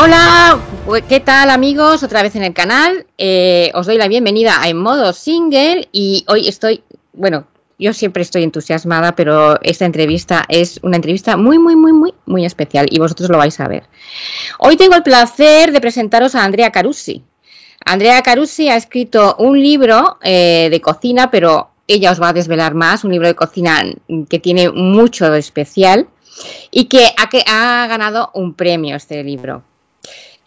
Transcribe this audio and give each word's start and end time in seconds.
Hola, 0.00 0.60
¿qué 1.08 1.18
tal 1.18 1.50
amigos? 1.50 2.04
Otra 2.04 2.22
vez 2.22 2.36
en 2.36 2.44
el 2.44 2.54
canal. 2.54 3.04
Eh, 3.18 3.72
os 3.74 3.86
doy 3.86 3.96
la 3.96 4.06
bienvenida 4.06 4.62
a 4.62 4.68
En 4.68 4.76
Modo 4.76 5.12
Single 5.12 5.88
y 5.90 6.24
hoy 6.28 6.46
estoy, 6.46 6.84
bueno, 7.14 7.48
yo 7.80 7.92
siempre 7.92 8.22
estoy 8.22 8.44
entusiasmada, 8.44 9.16
pero 9.16 9.60
esta 9.60 9.86
entrevista 9.86 10.44
es 10.48 10.78
una 10.84 10.94
entrevista 10.94 11.36
muy, 11.36 11.58
muy, 11.58 11.74
muy, 11.74 11.92
muy, 11.92 12.14
muy 12.26 12.44
especial 12.44 12.86
y 12.88 13.00
vosotros 13.00 13.28
lo 13.28 13.38
vais 13.38 13.58
a 13.58 13.66
ver. 13.66 13.88
Hoy 14.60 14.76
tengo 14.76 14.94
el 14.94 15.02
placer 15.02 15.72
de 15.72 15.80
presentaros 15.80 16.36
a 16.36 16.44
Andrea 16.44 16.70
Carusi. 16.70 17.24
Andrea 17.84 18.22
Carusi 18.22 18.68
ha 18.68 18.76
escrito 18.76 19.34
un 19.40 19.60
libro 19.60 20.18
eh, 20.22 20.68
de 20.70 20.80
cocina, 20.80 21.28
pero 21.28 21.70
ella 21.88 22.12
os 22.12 22.22
va 22.22 22.28
a 22.28 22.34
desvelar 22.34 22.72
más, 22.74 23.02
un 23.02 23.10
libro 23.10 23.26
de 23.26 23.34
cocina 23.34 23.82
que 24.30 24.38
tiene 24.38 24.70
mucho 24.70 25.28
de 25.28 25.40
especial 25.40 26.06
y 26.70 26.84
que 26.84 27.08
ha 27.18 27.86
ganado 27.88 28.30
un 28.34 28.54
premio 28.54 28.94
este 28.94 29.24
libro. 29.24 29.64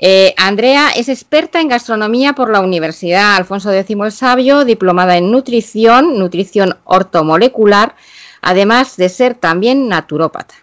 Eh, 0.03 0.33
Andrea 0.35 0.89
es 0.95 1.09
experta 1.09 1.61
en 1.61 1.67
gastronomía 1.67 2.33
por 2.33 2.49
la 2.49 2.59
Universidad 2.59 3.35
Alfonso 3.35 3.71
X 3.71 3.95
el 4.03 4.11
Sabio, 4.11 4.66
diplomada 4.66 5.16
en 5.16 5.30
nutrición, 5.30 6.17
nutrición 6.17 6.75
ortomolecular, 6.85 7.95
además 8.41 8.97
de 8.97 9.09
ser 9.09 9.35
también 9.35 9.88
naturópata. 9.88 10.55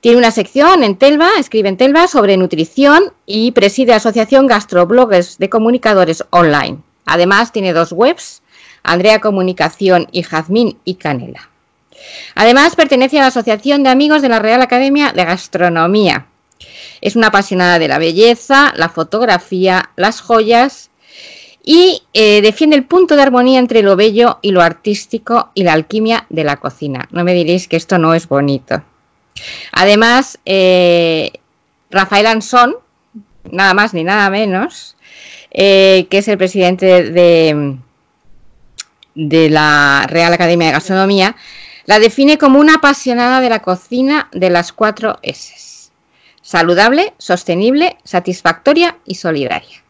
Tiene 0.00 0.18
una 0.18 0.30
sección 0.30 0.84
en 0.84 0.96
Telva, 0.96 1.30
escribe 1.38 1.70
en 1.70 1.78
Telva 1.78 2.08
sobre 2.08 2.36
nutrición 2.36 3.14
y 3.24 3.52
preside 3.52 3.94
Asociación 3.94 4.46
Gastrobloggers 4.46 5.38
de 5.38 5.48
Comunicadores 5.48 6.22
Online. 6.28 6.76
Además, 7.06 7.52
tiene 7.52 7.72
dos 7.72 7.90
webs, 7.90 8.42
Andrea 8.82 9.18
Comunicación 9.22 10.08
y 10.12 10.22
Jazmín 10.22 10.76
y 10.84 10.96
Canela. 10.96 11.48
Además, 12.34 12.76
pertenece 12.76 13.18
a 13.18 13.22
la 13.22 13.28
Asociación 13.28 13.82
de 13.82 13.88
Amigos 13.88 14.20
de 14.20 14.28
la 14.28 14.40
Real 14.40 14.60
Academia 14.60 15.12
de 15.12 15.24
Gastronomía. 15.24 16.26
Es 17.00 17.16
una 17.16 17.28
apasionada 17.28 17.78
de 17.78 17.88
la 17.88 17.98
belleza, 17.98 18.72
la 18.76 18.88
fotografía, 18.88 19.90
las 19.96 20.20
joyas 20.20 20.90
y 21.64 22.04
eh, 22.14 22.40
defiende 22.42 22.76
el 22.76 22.84
punto 22.84 23.16
de 23.16 23.22
armonía 23.22 23.58
entre 23.58 23.82
lo 23.82 23.96
bello 23.96 24.38
y 24.40 24.52
lo 24.52 24.62
artístico 24.62 25.50
y 25.52 25.64
la 25.64 25.72
alquimia 25.72 26.24
de 26.30 26.44
la 26.44 26.56
cocina. 26.56 27.08
No 27.10 27.24
me 27.24 27.34
diréis 27.34 27.66
que 27.66 27.76
esto 27.76 27.98
no 27.98 28.14
es 28.14 28.28
bonito. 28.28 28.82
Además, 29.72 30.38
eh, 30.46 31.32
Rafael 31.90 32.26
Ansón, 32.26 32.76
nada 33.50 33.74
más 33.74 33.94
ni 33.94 34.04
nada 34.04 34.30
menos, 34.30 34.96
eh, 35.50 36.06
que 36.08 36.18
es 36.18 36.28
el 36.28 36.38
presidente 36.38 37.10
de, 37.10 37.76
de 39.16 39.50
la 39.50 40.06
Real 40.08 40.32
Academia 40.32 40.68
de 40.68 40.72
Gastronomía, 40.74 41.36
la 41.86 41.98
define 41.98 42.38
como 42.38 42.60
una 42.60 42.76
apasionada 42.76 43.40
de 43.40 43.48
la 43.48 43.60
cocina 43.62 44.28
de 44.32 44.50
las 44.50 44.72
cuatro 44.72 45.18
S. 45.22 45.54
Saludable, 46.46 47.12
sostenible, 47.18 47.96
satisfactoria 48.04 48.96
y 49.04 49.16
solidaria. 49.16 49.82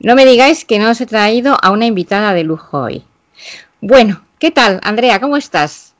No 0.00 0.16
me 0.16 0.24
digáis 0.24 0.64
que 0.64 0.80
no 0.80 0.90
os 0.90 1.00
he 1.00 1.06
traído 1.06 1.56
a 1.62 1.70
una 1.70 1.86
invitada 1.86 2.34
de 2.34 2.42
lujo 2.42 2.82
hoy. 2.82 3.04
Bueno, 3.80 4.26
¿qué 4.40 4.50
tal, 4.50 4.80
Andrea? 4.82 5.20
¿Cómo 5.20 5.36
estás? 5.36 5.94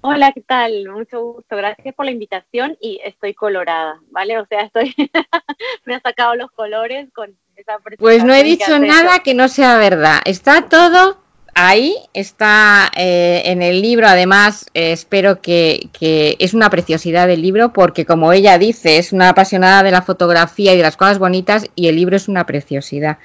Hola, 0.00 0.32
¿qué 0.32 0.40
tal? 0.40 0.88
Mucho 0.88 1.22
gusto. 1.22 1.56
Gracias 1.56 1.94
por 1.94 2.06
la 2.06 2.10
invitación 2.10 2.76
y 2.80 3.00
estoy 3.04 3.34
colorada, 3.34 4.00
¿vale? 4.10 4.36
O 4.36 4.46
sea, 4.46 4.62
estoy 4.62 4.92
me 5.84 5.94
ha 5.94 6.00
sacado 6.00 6.34
los 6.34 6.50
colores 6.50 7.08
con 7.14 7.38
esa 7.54 7.78
Pues 7.96 8.24
no 8.24 8.34
he 8.34 8.42
dicho 8.42 8.80
nada 8.80 9.20
que 9.20 9.34
no 9.34 9.46
sea 9.46 9.78
verdad. 9.78 10.22
Está 10.24 10.68
todo 10.68 11.23
ahí, 11.54 11.96
está 12.12 12.90
eh, 12.96 13.42
en 13.46 13.62
el 13.62 13.80
libro. 13.82 14.06
Además, 14.06 14.66
eh, 14.74 14.92
espero 14.92 15.40
que, 15.40 15.88
que, 15.98 16.36
es 16.38 16.54
una 16.54 16.70
preciosidad 16.70 17.26
del 17.26 17.42
libro 17.42 17.72
porque, 17.72 18.04
como 18.04 18.32
ella 18.32 18.58
dice, 18.58 18.98
es 18.98 19.12
una 19.12 19.30
apasionada 19.30 19.82
de 19.82 19.90
la 19.90 20.02
fotografía 20.02 20.74
y 20.74 20.76
de 20.76 20.82
las 20.82 20.96
cosas 20.96 21.18
bonitas 21.18 21.66
y 21.74 21.88
el 21.88 21.96
libro 21.96 22.16
es 22.16 22.28
una 22.28 22.44
preciosidad. 22.46 23.18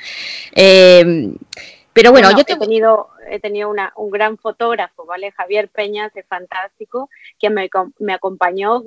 Eh, 0.55 1.33
pero 1.93 2.11
bueno, 2.11 2.31
yo 2.31 2.43
he 2.47 2.57
tenido, 2.57 3.09
he 3.29 3.39
tenido 3.39 3.73
un 3.95 4.09
gran 4.09 4.37
fotógrafo, 4.37 5.05
¿vale? 5.05 5.31
Javier 5.31 5.67
Peñas, 5.67 6.15
es 6.15 6.25
fantástico, 6.27 7.09
que 7.37 7.49
me, 7.49 7.69
me 7.97 8.13
acompañó 8.13 8.83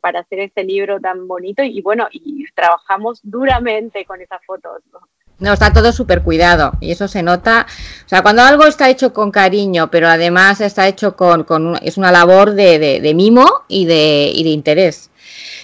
para 0.00 0.20
hacer 0.20 0.40
este 0.40 0.62
libro 0.62 1.00
tan 1.00 1.26
bonito 1.26 1.62
y 1.62 1.80
bueno, 1.80 2.06
y 2.12 2.44
trabajamos 2.54 3.20
duramente 3.24 4.04
con 4.04 4.20
esas 4.20 4.44
fotos. 4.44 4.82
¿no? 4.92 5.00
Está 5.40 5.72
todo 5.72 5.92
súper 5.92 6.22
cuidado 6.22 6.72
y 6.80 6.92
eso 6.92 7.08
se 7.08 7.22
nota. 7.22 7.66
O 8.04 8.08
sea, 8.08 8.22
cuando 8.22 8.42
algo 8.42 8.66
está 8.66 8.88
hecho 8.88 9.12
con 9.12 9.30
cariño, 9.30 9.90
pero 9.90 10.08
además 10.08 10.60
está 10.60 10.88
hecho 10.88 11.16
con, 11.16 11.44
con 11.44 11.76
es 11.82 11.96
una 11.96 12.12
labor 12.12 12.54
de, 12.54 12.78
de, 12.78 13.00
de 13.00 13.14
mimo 13.14 13.64
y 13.68 13.86
de, 13.86 14.30
y 14.34 14.44
de 14.44 14.50
interés. 14.50 15.10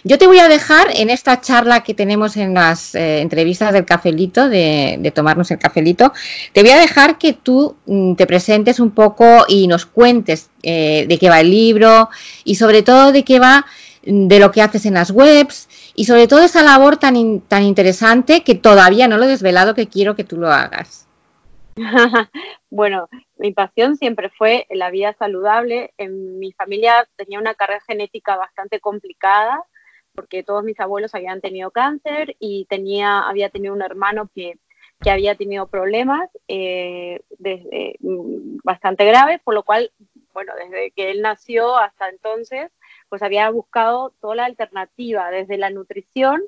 Yo 0.03 0.16
te 0.16 0.26
voy 0.26 0.38
a 0.38 0.48
dejar 0.48 0.88
en 0.94 1.10
esta 1.10 1.41
charla 1.41 1.82
que 1.82 1.92
tenemos 1.92 2.36
en 2.36 2.54
las 2.54 2.94
eh, 2.94 3.20
entrevistas 3.20 3.72
del 3.72 3.84
cafelito, 3.84 4.48
de, 4.48 5.12
tomarnos 5.14 5.50
el 5.50 5.58
cafelito, 5.58 6.12
te 6.52 6.62
voy 6.62 6.70
a 6.70 6.78
dejar 6.78 7.19
que 7.19 7.34
tú 7.34 7.76
mm, 7.87 8.14
te 8.14 8.26
presentes 8.26 8.81
un 8.81 8.92
poco 8.92 9.44
y 9.47 9.66
nos 9.66 9.84
cuentes 9.84 10.48
eh, 10.62 11.04
de 11.06 11.19
qué 11.19 11.28
va 11.28 11.41
el 11.41 11.50
libro 11.50 12.08
y 12.44 12.54
sobre 12.54 12.82
todo 12.82 13.12
de 13.12 13.25
qué 13.25 13.38
va 13.38 13.66
mm, 14.06 14.28
de 14.28 14.38
lo 14.38 14.50
que 14.50 14.62
haces 14.62 14.87
en 14.87 14.94
las 14.94 15.10
webs 15.10 15.69
y 16.00 16.05
sobre 16.05 16.27
todo 16.27 16.41
esa 16.41 16.62
labor 16.62 16.97
tan, 16.97 17.43
tan 17.43 17.62
interesante 17.62 18.43
que 18.43 18.55
todavía 18.55 19.06
no 19.06 19.19
lo 19.19 19.25
he 19.25 19.28
desvelado 19.28 19.75
que 19.75 19.87
quiero 19.87 20.16
que 20.16 20.25
tú 20.25 20.38
lo 20.38 20.49
hagas. 20.49 21.06
bueno, 22.71 23.11
mi 23.37 23.53
pasión 23.53 23.99
siempre 23.99 24.31
fue 24.31 24.66
la 24.71 24.91
vida 24.91 25.12
saludable. 25.19 25.93
En 25.99 26.38
mi 26.38 26.53
familia 26.53 27.06
tenía 27.16 27.38
una 27.38 27.53
carrera 27.53 27.83
genética 27.87 28.34
bastante 28.37 28.81
complicada 28.81 29.62
porque 30.15 30.43
todos 30.43 30.65
mis 30.65 30.81
abuelos 30.81 31.15
habían 31.15 31.43
tenido 31.43 31.71
cáncer 31.71 32.34
y 32.38 32.65
tenía, 32.71 33.21
había 33.21 33.50
tenido 33.50 33.75
un 33.75 33.82
hermano 33.82 34.31
que, 34.34 34.55
que 35.03 35.11
había 35.11 35.34
tenido 35.34 35.67
problemas 35.67 36.31
eh, 36.49 37.21
mm, 38.00 38.61
bastante 38.65 39.05
graves, 39.05 39.38
por 39.44 39.53
lo 39.53 39.65
cual, 39.65 39.93
bueno, 40.32 40.55
desde 40.56 40.93
que 40.93 41.11
él 41.11 41.21
nació 41.21 41.77
hasta 41.77 42.09
entonces, 42.09 42.71
pues 43.10 43.22
había 43.22 43.50
buscado 43.50 44.15
toda 44.21 44.37
la 44.37 44.44
alternativa, 44.47 45.31
desde 45.31 45.59
la 45.59 45.69
nutrición 45.69 46.43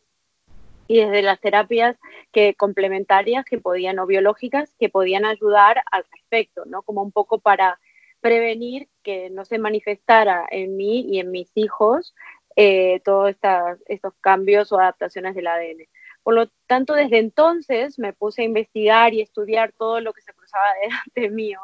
y 0.89 1.01
desde 1.01 1.21
las 1.23 1.41
terapias 1.41 1.97
que 2.33 2.55
complementarias 2.55 3.45
que 3.45 3.59
podían 3.59 3.99
o 3.99 4.07
biológicas 4.07 4.75
que 4.79 4.89
podían 4.89 5.27
ayudar 5.27 5.83
al 5.91 6.05
respecto, 6.11 6.65
¿no? 6.65 6.83
Como 6.83 7.03
un 7.03 7.13
poco 7.13 7.39
para 7.39 7.79
prevenir 8.21 8.89
que 9.03 9.29
no 9.31 9.45
se 9.45 9.59
manifestara 9.59 10.47
en 10.51 10.77
mí 10.77 11.01
y 11.01 11.19
en 11.19 11.31
mis 11.31 11.51
hijos 11.57 12.15
eh, 12.57 13.01
todos 13.05 13.35
estos 13.87 14.15
cambios 14.21 14.73
o 14.73 14.79
adaptaciones 14.79 15.35
del 15.35 15.49
ADN. 15.49 15.89
Por 16.23 16.35
lo 16.35 16.47
tanto, 16.67 16.95
desde 16.95 17.19
entonces 17.19 17.99
me 17.99 18.13
puse 18.13 18.43
a 18.43 18.45
investigar 18.45 19.13
y 19.13 19.21
estudiar 19.21 19.73
todo 19.73 20.01
lo 20.01 20.13
que 20.13 20.23
se 20.23 20.33
cruzaba 20.33 20.67
delante 20.83 21.31
mío. 21.31 21.61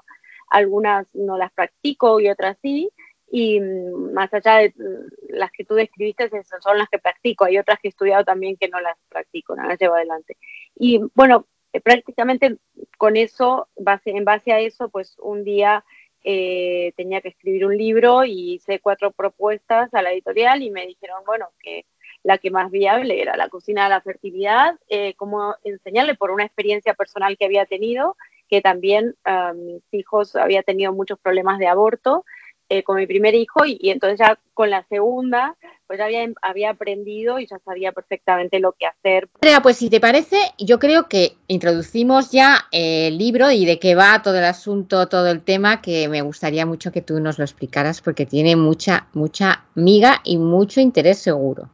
Algunas 0.50 1.14
no 1.14 1.36
las 1.36 1.52
practico 1.52 2.20
y 2.20 2.28
otras 2.28 2.56
sí, 2.62 2.90
y 3.30 3.60
mm, 3.60 4.12
más 4.12 4.32
allá 4.32 4.58
de 4.58 4.70
mm, 4.76 5.36
las 5.36 5.50
que 5.52 5.64
tú 5.64 5.74
describiste, 5.74 6.30
son 6.60 6.78
las 6.78 6.88
que 6.88 6.98
practico. 6.98 7.44
Hay 7.44 7.58
otras 7.58 7.78
que 7.80 7.88
he 7.88 7.90
estudiado 7.90 8.24
también 8.24 8.56
que 8.56 8.68
no 8.68 8.80
las 8.80 8.96
practico, 9.08 9.54
no 9.56 9.64
las 9.64 9.78
llevo 9.78 9.94
adelante. 9.94 10.36
Y 10.76 11.00
bueno, 11.14 11.46
eh, 11.72 11.80
prácticamente 11.80 12.56
con 12.96 13.16
eso, 13.16 13.68
base, 13.76 14.10
en 14.10 14.24
base 14.24 14.52
a 14.52 14.60
eso, 14.60 14.88
pues 14.88 15.16
un 15.18 15.44
día 15.44 15.84
eh, 16.24 16.92
tenía 16.96 17.20
que 17.20 17.28
escribir 17.28 17.66
un 17.66 17.76
libro 17.76 18.24
y 18.24 18.54
hice 18.54 18.80
cuatro 18.80 19.12
propuestas 19.12 19.92
a 19.94 20.02
la 20.02 20.12
editorial 20.12 20.62
y 20.62 20.70
me 20.70 20.86
dijeron, 20.86 21.22
bueno, 21.26 21.48
que 21.62 21.86
la 22.24 22.38
que 22.38 22.50
más 22.50 22.70
viable 22.70 23.20
era 23.20 23.36
la 23.36 23.48
cocina 23.48 23.84
de 23.84 23.90
la 23.90 24.00
fertilidad, 24.00 24.78
eh, 24.88 25.14
cómo 25.14 25.54
enseñarle 25.62 26.14
por 26.14 26.30
una 26.30 26.44
experiencia 26.44 26.94
personal 26.94 27.36
que 27.38 27.44
había 27.44 27.66
tenido, 27.66 28.16
que 28.48 28.60
también 28.60 29.14
ah, 29.24 29.52
mis 29.54 29.82
hijos 29.92 30.34
había 30.34 30.62
tenido 30.62 30.92
muchos 30.92 31.18
problemas 31.18 31.58
de 31.58 31.68
aborto 31.68 32.24
eh, 32.70 32.82
con 32.82 32.96
mi 32.96 33.06
primer 33.06 33.34
hijo 33.34 33.64
y, 33.64 33.78
entonces 33.90 34.18
ya 34.18 34.38
con 34.52 34.68
la 34.68 34.84
segunda, 34.88 35.56
pues 35.86 35.98
ya 35.98 36.04
había, 36.04 36.28
había, 36.42 36.70
aprendido 36.70 37.38
y 37.38 37.46
ya 37.46 37.58
sabía 37.60 37.92
perfectamente 37.92 38.60
lo 38.60 38.72
que 38.72 38.86
hacer. 38.86 39.28
Andrea, 39.36 39.62
pues 39.62 39.78
si 39.78 39.88
te 39.88 40.00
parece, 40.00 40.36
yo 40.58 40.78
creo 40.78 41.08
que 41.08 41.36
introducimos 41.46 42.30
ya 42.30 42.66
el 42.70 43.16
libro 43.16 43.50
y 43.50 43.64
de 43.64 43.78
qué 43.78 43.94
va 43.94 44.20
todo 44.22 44.36
el 44.36 44.44
asunto, 44.44 45.08
todo 45.08 45.30
el 45.30 45.42
tema, 45.42 45.80
que 45.80 46.08
me 46.08 46.20
gustaría 46.20 46.66
mucho 46.66 46.92
que 46.92 47.00
tú 47.00 47.20
nos 47.20 47.38
lo 47.38 47.44
explicaras 47.44 48.02
porque 48.02 48.26
tiene 48.26 48.54
mucha, 48.54 49.08
mucha 49.14 49.64
miga 49.74 50.20
y 50.24 50.36
mucho 50.36 50.80
interés 50.80 51.18
seguro. 51.18 51.70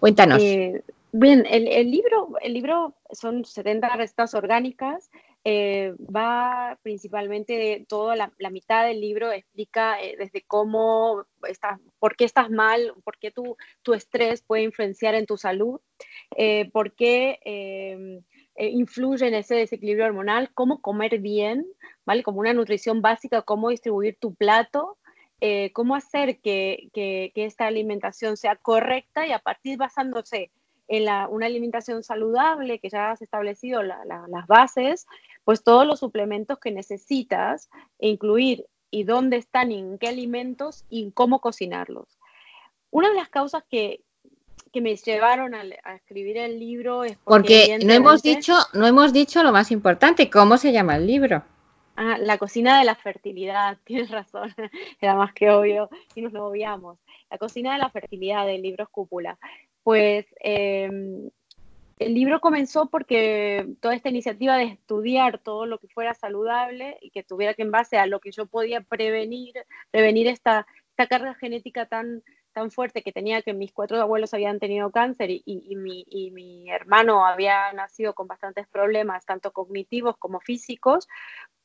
Cuéntanos. 0.00 0.42
Eh, 0.42 0.82
bien, 1.12 1.46
el, 1.48 1.66
el, 1.66 1.90
libro, 1.90 2.34
el 2.42 2.52
libro 2.52 2.94
son 3.10 3.44
70 3.44 3.88
recetas 3.96 4.34
orgánicas 4.34 5.10
eh, 5.50 5.94
va 6.14 6.78
principalmente 6.82 7.86
toda 7.88 8.16
la, 8.16 8.50
mitad 8.50 8.84
del 8.84 9.00
libro 9.00 9.32
explica 9.32 9.98
eh, 9.98 10.14
desde 10.18 10.42
cómo 10.42 11.24
estás, 11.48 11.80
por 11.98 12.16
qué 12.16 12.26
estás 12.26 12.50
mal, 12.50 12.92
por 13.02 13.16
qué 13.16 13.30
tu, 13.30 13.56
tu 13.80 13.94
estrés 13.94 14.42
puede 14.42 14.64
influenciar 14.64 15.14
en 15.14 15.24
tu 15.24 15.38
salud, 15.38 15.80
eh, 16.36 16.68
por 16.70 16.94
qué 16.94 17.38
influye 18.58 19.26
en 19.26 19.34
ese 19.34 19.54
desequilibrio 19.54 20.04
hormonal, 20.04 20.50
cómo 20.52 20.82
comer 20.82 21.18
bien, 21.18 21.64
¿vale? 22.04 22.22
Como 22.22 22.40
una 22.40 22.52
nutrición 22.52 23.00
básica, 23.00 23.40
cómo 23.40 23.70
distribuir 23.70 24.18
tu 24.20 24.34
plato, 24.34 24.98
cómo 25.72 25.94
hacer 25.94 26.40
que, 26.40 26.90
que, 26.92 27.32
que, 27.34 27.46
esta 27.46 27.66
alimentación 27.66 28.36
sea 28.36 28.56
correcta 28.56 29.26
y 29.26 29.32
a 29.32 29.38
partir 29.38 29.78
basándose 29.78 30.50
en 30.88 31.04
la, 31.04 31.28
una 31.28 31.46
alimentación 31.46 32.02
saludable, 32.02 32.80
que 32.80 32.88
ya 32.88 33.10
has 33.10 33.22
establecido 33.22 33.82
las 33.82 34.46
bases, 34.46 35.06
pues 35.44 35.62
todos 35.62 35.86
los 35.86 36.00
suplementos 36.00 36.58
que 36.58 36.70
necesitas 36.70 37.70
incluir 37.98 38.66
y 38.90 39.04
dónde 39.04 39.36
están 39.36 39.70
y 39.70 39.78
en 39.78 39.98
qué 39.98 40.08
alimentos 40.08 40.84
y 40.88 41.10
cómo 41.12 41.40
cocinarlos. 41.40 42.18
Una 42.90 43.10
de 43.10 43.16
las 43.16 43.28
causas 43.28 43.62
que, 43.70 44.00
que 44.72 44.80
me 44.80 44.96
llevaron 44.96 45.54
a, 45.54 45.62
escribir 45.94 46.38
el 46.38 46.58
libro 46.58 47.04
es 47.04 47.18
porque, 47.24 47.78
no 47.84 47.92
hemos 47.92 48.22
dicho 48.22 48.54
no 48.72 48.86
hemos 48.86 49.12
dicho 49.12 49.42
lo 49.42 49.52
más 49.52 49.70
importante 49.70 50.30
cómo 50.30 50.56
se 50.56 50.72
llama 50.72 50.96
el 50.96 51.06
libro 51.06 51.42
ah, 51.96 52.16
la 52.18 52.38
cocina 52.38 52.78
de 52.78 52.84
la 52.84 52.94
fertilidad 52.94 53.76
tienes 53.84 54.10
razón 54.10 54.54
era 55.00 55.14
más 55.14 55.32
que 55.34 55.50
obvio 55.50 55.90
y 56.14 56.22
nos 56.22 56.32
lo 56.32 56.46
obviamos. 56.46 56.98
La 57.30 57.36
cocina 57.36 57.74
de 57.74 57.78
la 57.78 57.90
fertilidad 57.90 58.46
del 58.46 58.62
libro 58.62 58.84
Escúpula 58.84 59.38
pues 59.88 60.26
em, 60.40 61.30
el 61.98 62.12
libro 62.12 62.42
comenzó 62.42 62.90
porque 62.90 63.66
toda 63.80 63.94
esta 63.94 64.10
iniciativa 64.10 64.58
de 64.58 64.64
estudiar 64.64 65.38
todo 65.38 65.64
lo 65.64 65.78
que 65.78 65.88
fuera 65.88 66.12
saludable 66.12 66.98
y 67.00 67.08
que 67.08 67.22
tuviera 67.22 67.54
que 67.54 67.62
en 67.62 67.70
base 67.70 67.96
a 67.96 68.04
lo 68.04 68.20
que 68.20 68.30
yo 68.30 68.44
podía 68.44 68.82
prevenir, 68.82 69.54
prevenir 69.90 70.26
esta, 70.26 70.66
esta 70.90 71.06
carga 71.06 71.32
genética 71.36 71.86
tan, 71.86 72.22
tan 72.58 72.72
fuerte 72.72 73.02
que 73.02 73.12
tenía 73.12 73.40
que 73.42 73.52
mis 73.52 73.72
cuatro 73.72 74.00
abuelos 74.00 74.34
habían 74.34 74.58
tenido 74.58 74.90
cáncer 74.90 75.30
y, 75.30 75.76
mi, 75.76 76.68
hermano 76.68 77.24
había 77.24 77.72
nacido 77.72 78.14
con 78.14 78.26
bastantes 78.26 78.66
problemas, 78.66 79.24
tanto 79.24 79.52
cognitivos 79.52 80.16
como 80.16 80.40
físicos, 80.40 81.06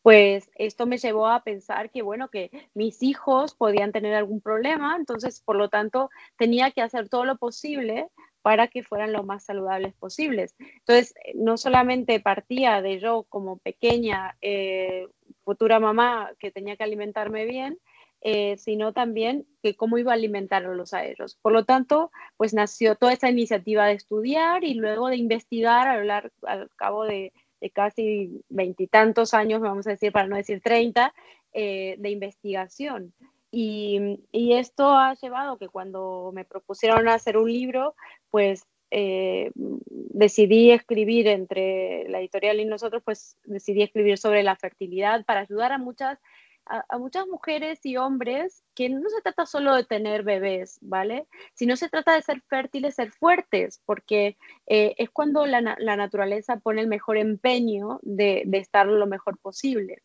pues 0.03 0.51
esto 0.53 0.85
me 0.85 0.99
llevó 0.99 1.27
a 1.29 1.43
pensar 1.43 1.89
que, 1.89 2.03
bueno, 2.03 2.29
que 2.29 2.51
mis 2.75 3.01
hijos 3.01 3.55
podían 3.55 3.91
tener 3.91 4.13
algún 4.13 4.39
problema, 4.39 4.95
entonces, 4.95 5.41
por 5.41 5.55
lo 5.55 5.69
tanto, 5.69 6.11
tenía 6.37 6.69
que 6.69 6.81
hacer 6.81 7.09
todo 7.09 7.25
lo 7.25 7.37
posible 7.37 8.09
para 8.43 8.67
que 8.67 8.83
fueran 8.83 9.13
lo 9.13 9.23
más 9.23 9.45
saludables 9.45 9.95
posibles. 9.95 10.53
Entonces, 10.59 11.15
no 11.33 11.57
solamente 11.57 12.19
partía 12.19 12.83
de 12.83 12.99
yo 12.99 13.23
como 13.29 13.57
pequeña 13.57 14.37
eh, 14.41 15.07
futura 15.43 15.79
mamá 15.79 16.31
que 16.37 16.51
tenía 16.51 16.75
que 16.75 16.83
alimentarme 16.83 17.45
bien, 17.45 17.79
eh, 18.25 18.55
sino 18.57 18.93
también 18.93 19.45
que 19.61 19.75
cómo 19.75 19.97
iba 19.97 20.13
a 20.13 20.15
alimentarlos 20.15 20.93
a 20.93 21.05
ellos. 21.05 21.37
Por 21.41 21.51
lo 21.51 21.65
tanto, 21.65 22.09
pues 22.37 22.53
nació 22.53 22.95
toda 22.95 23.11
esta 23.11 23.29
iniciativa 23.29 23.85
de 23.85 23.93
estudiar 23.93 24.63
y 24.63 24.75
luego 24.75 25.09
de 25.09 25.17
investigar 25.17 25.89
a 25.89 26.01
largo, 26.01 26.33
al 26.43 26.69
cabo 26.77 27.03
de, 27.03 27.33
de 27.59 27.69
casi 27.69 28.41
veintitantos 28.47 29.33
años, 29.33 29.59
vamos 29.59 29.87
a 29.87 29.91
decir, 29.91 30.13
para 30.13 30.27
no 30.27 30.37
decir 30.37 30.61
treinta, 30.61 31.13
eh, 31.51 31.95
de 31.99 32.09
investigación. 32.11 33.13
Y, 33.51 34.19
y, 34.31 34.53
esto 34.53 34.87
ha 34.95 35.13
llevado 35.15 35.57
que 35.57 35.67
cuando 35.67 36.31
me 36.33 36.45
propusieron 36.45 37.07
hacer 37.09 37.37
un 37.37 37.51
libro, 37.51 37.93
pues 38.31 38.65
eh, 38.89 39.51
decidí 39.55 40.71
escribir 40.71 41.27
entre 41.27 42.07
la 42.09 42.19
editorial 42.19 42.59
y 42.59 42.65
nosotros, 42.65 43.03
pues 43.03 43.37
decidí 43.43 43.81
escribir 43.81 44.17
sobre 44.17 44.43
la 44.43 44.55
fertilidad 44.55 45.25
para 45.25 45.41
ayudar 45.41 45.71
a 45.71 45.77
muchas 45.77 46.19
a, 46.65 46.97
muchas 46.97 47.27
mujeres 47.27 47.79
y 47.83 47.97
hombres 47.97 48.63
que 48.75 48.89
no 48.89 49.09
se 49.09 49.21
trata 49.21 49.45
solo 49.45 49.75
de 49.75 49.83
tener 49.83 50.23
bebés, 50.23 50.77
¿vale? 50.81 51.27
Sino 51.53 51.75
se 51.75 51.89
trata 51.89 52.13
de 52.13 52.21
ser 52.21 52.41
fértiles, 52.41 52.95
ser 52.95 53.11
fuertes, 53.11 53.81
porque 53.85 54.37
eh, 54.67 54.95
es 54.97 55.09
cuando 55.09 55.45
la, 55.45 55.61
naturaleza 55.61 56.57
pone 56.57 56.81
el 56.81 56.87
mejor 56.87 57.17
empeño 57.17 57.99
de, 58.01 58.47
estar 58.53 58.87
lo 58.87 59.07
mejor 59.07 59.37
posible. 59.37 60.01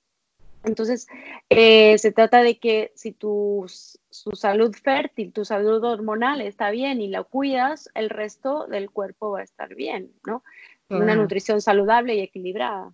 Entonces, 0.64 1.06
eh, 1.48 1.96
se 1.98 2.12
trata 2.12 2.42
de 2.42 2.58
que 2.58 2.92
si 2.94 3.12
tu 3.12 3.66
su 4.10 4.30
salud 4.32 4.74
fértil, 4.74 5.32
tu 5.32 5.44
salud 5.44 5.82
hormonal 5.84 6.40
está 6.40 6.70
bien 6.70 7.00
y 7.00 7.08
la 7.08 7.22
cuidas, 7.22 7.88
el 7.94 8.10
resto 8.10 8.66
del 8.66 8.90
cuerpo 8.90 9.30
va 9.30 9.40
a 9.40 9.44
estar 9.44 9.74
bien, 9.74 10.12
¿no? 10.26 10.42
Una 10.90 11.14
nutrición 11.14 11.60
saludable 11.60 12.16
y 12.16 12.20
equilibrada. 12.20 12.92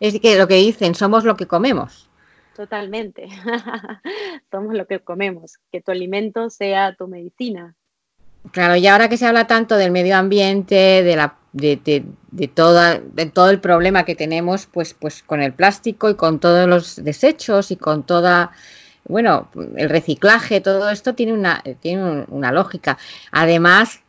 Es 0.00 0.20
que 0.20 0.36
lo 0.36 0.46
que 0.46 0.56
dicen, 0.56 0.94
somos 0.94 1.24
lo 1.24 1.34
que 1.36 1.46
comemos. 1.46 2.09
Totalmente. 2.54 3.28
Somos 4.50 4.74
lo 4.74 4.86
que 4.86 5.00
comemos, 5.00 5.58
que 5.70 5.80
tu 5.80 5.92
alimento 5.92 6.50
sea 6.50 6.94
tu 6.94 7.08
medicina. 7.08 7.74
Claro, 8.52 8.76
y 8.76 8.86
ahora 8.86 9.08
que 9.08 9.16
se 9.16 9.26
habla 9.26 9.46
tanto 9.46 9.76
del 9.76 9.90
medio 9.90 10.16
ambiente, 10.16 11.02
de 11.02 11.16
la 11.16 11.36
de, 11.52 11.76
de, 11.76 12.04
de, 12.30 12.50
de 13.12 13.26
todo 13.26 13.50
el 13.50 13.60
problema 13.60 14.04
que 14.04 14.14
tenemos 14.14 14.66
pues, 14.66 14.94
pues 14.94 15.22
con 15.22 15.42
el 15.42 15.52
plástico 15.52 16.08
y 16.08 16.14
con 16.14 16.38
todos 16.38 16.68
los 16.68 16.96
desechos 17.02 17.70
y 17.70 17.76
con 17.76 18.04
toda, 18.04 18.52
bueno, 19.04 19.48
el 19.76 19.88
reciclaje, 19.88 20.60
todo 20.60 20.90
esto 20.90 21.14
tiene 21.14 21.32
una, 21.32 21.62
tiene 21.80 22.24
una 22.28 22.52
lógica. 22.52 22.98
Además, 23.32 24.00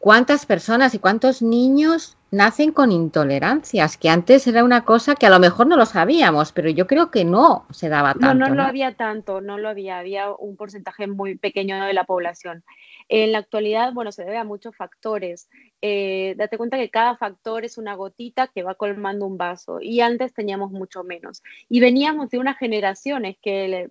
¿cuántas 0.00 0.46
personas 0.46 0.94
y 0.94 0.98
cuántos 0.98 1.42
niños 1.42 2.16
nacen 2.30 2.72
con 2.72 2.92
intolerancias, 2.92 3.96
que 3.96 4.08
antes 4.08 4.46
era 4.46 4.62
una 4.64 4.84
cosa 4.84 5.14
que 5.14 5.26
a 5.26 5.30
lo 5.30 5.40
mejor 5.40 5.66
no 5.66 5.76
lo 5.76 5.84
sabíamos, 5.84 6.52
pero 6.52 6.70
yo 6.70 6.86
creo 6.86 7.10
que 7.10 7.24
no 7.24 7.66
se 7.70 7.88
daba 7.88 8.14
tanto. 8.14 8.34
No, 8.34 8.48
no, 8.48 8.54
lo 8.54 8.62
había 8.62 8.94
tanto, 8.94 9.40
no 9.40 9.58
lo 9.58 9.68
había, 9.68 9.98
había 9.98 10.32
un 10.32 10.56
porcentaje 10.56 11.06
muy 11.06 11.36
pequeño 11.36 11.84
de 11.84 11.92
la 11.92 12.04
población. 12.04 12.64
En 13.08 13.32
la 13.32 13.38
actualidad, 13.38 13.92
bueno, 13.92 14.12
se 14.12 14.24
debe 14.24 14.38
a 14.38 14.44
muchos 14.44 14.76
factores. 14.76 15.48
Eh, 15.82 16.34
date 16.36 16.56
cuenta 16.56 16.76
que 16.76 16.90
cada 16.90 17.16
factor 17.16 17.64
es 17.64 17.76
una 17.76 17.94
gotita 17.94 18.46
que 18.46 18.62
va 18.62 18.76
colmando 18.76 19.26
un 19.26 19.36
vaso 19.36 19.80
y 19.80 20.00
antes 20.00 20.32
teníamos 20.32 20.70
mucho 20.70 21.02
menos. 21.02 21.42
Y 21.68 21.80
veníamos 21.80 22.30
de 22.30 22.38
unas 22.38 22.56
generaciones 22.56 23.36
que, 23.42 23.88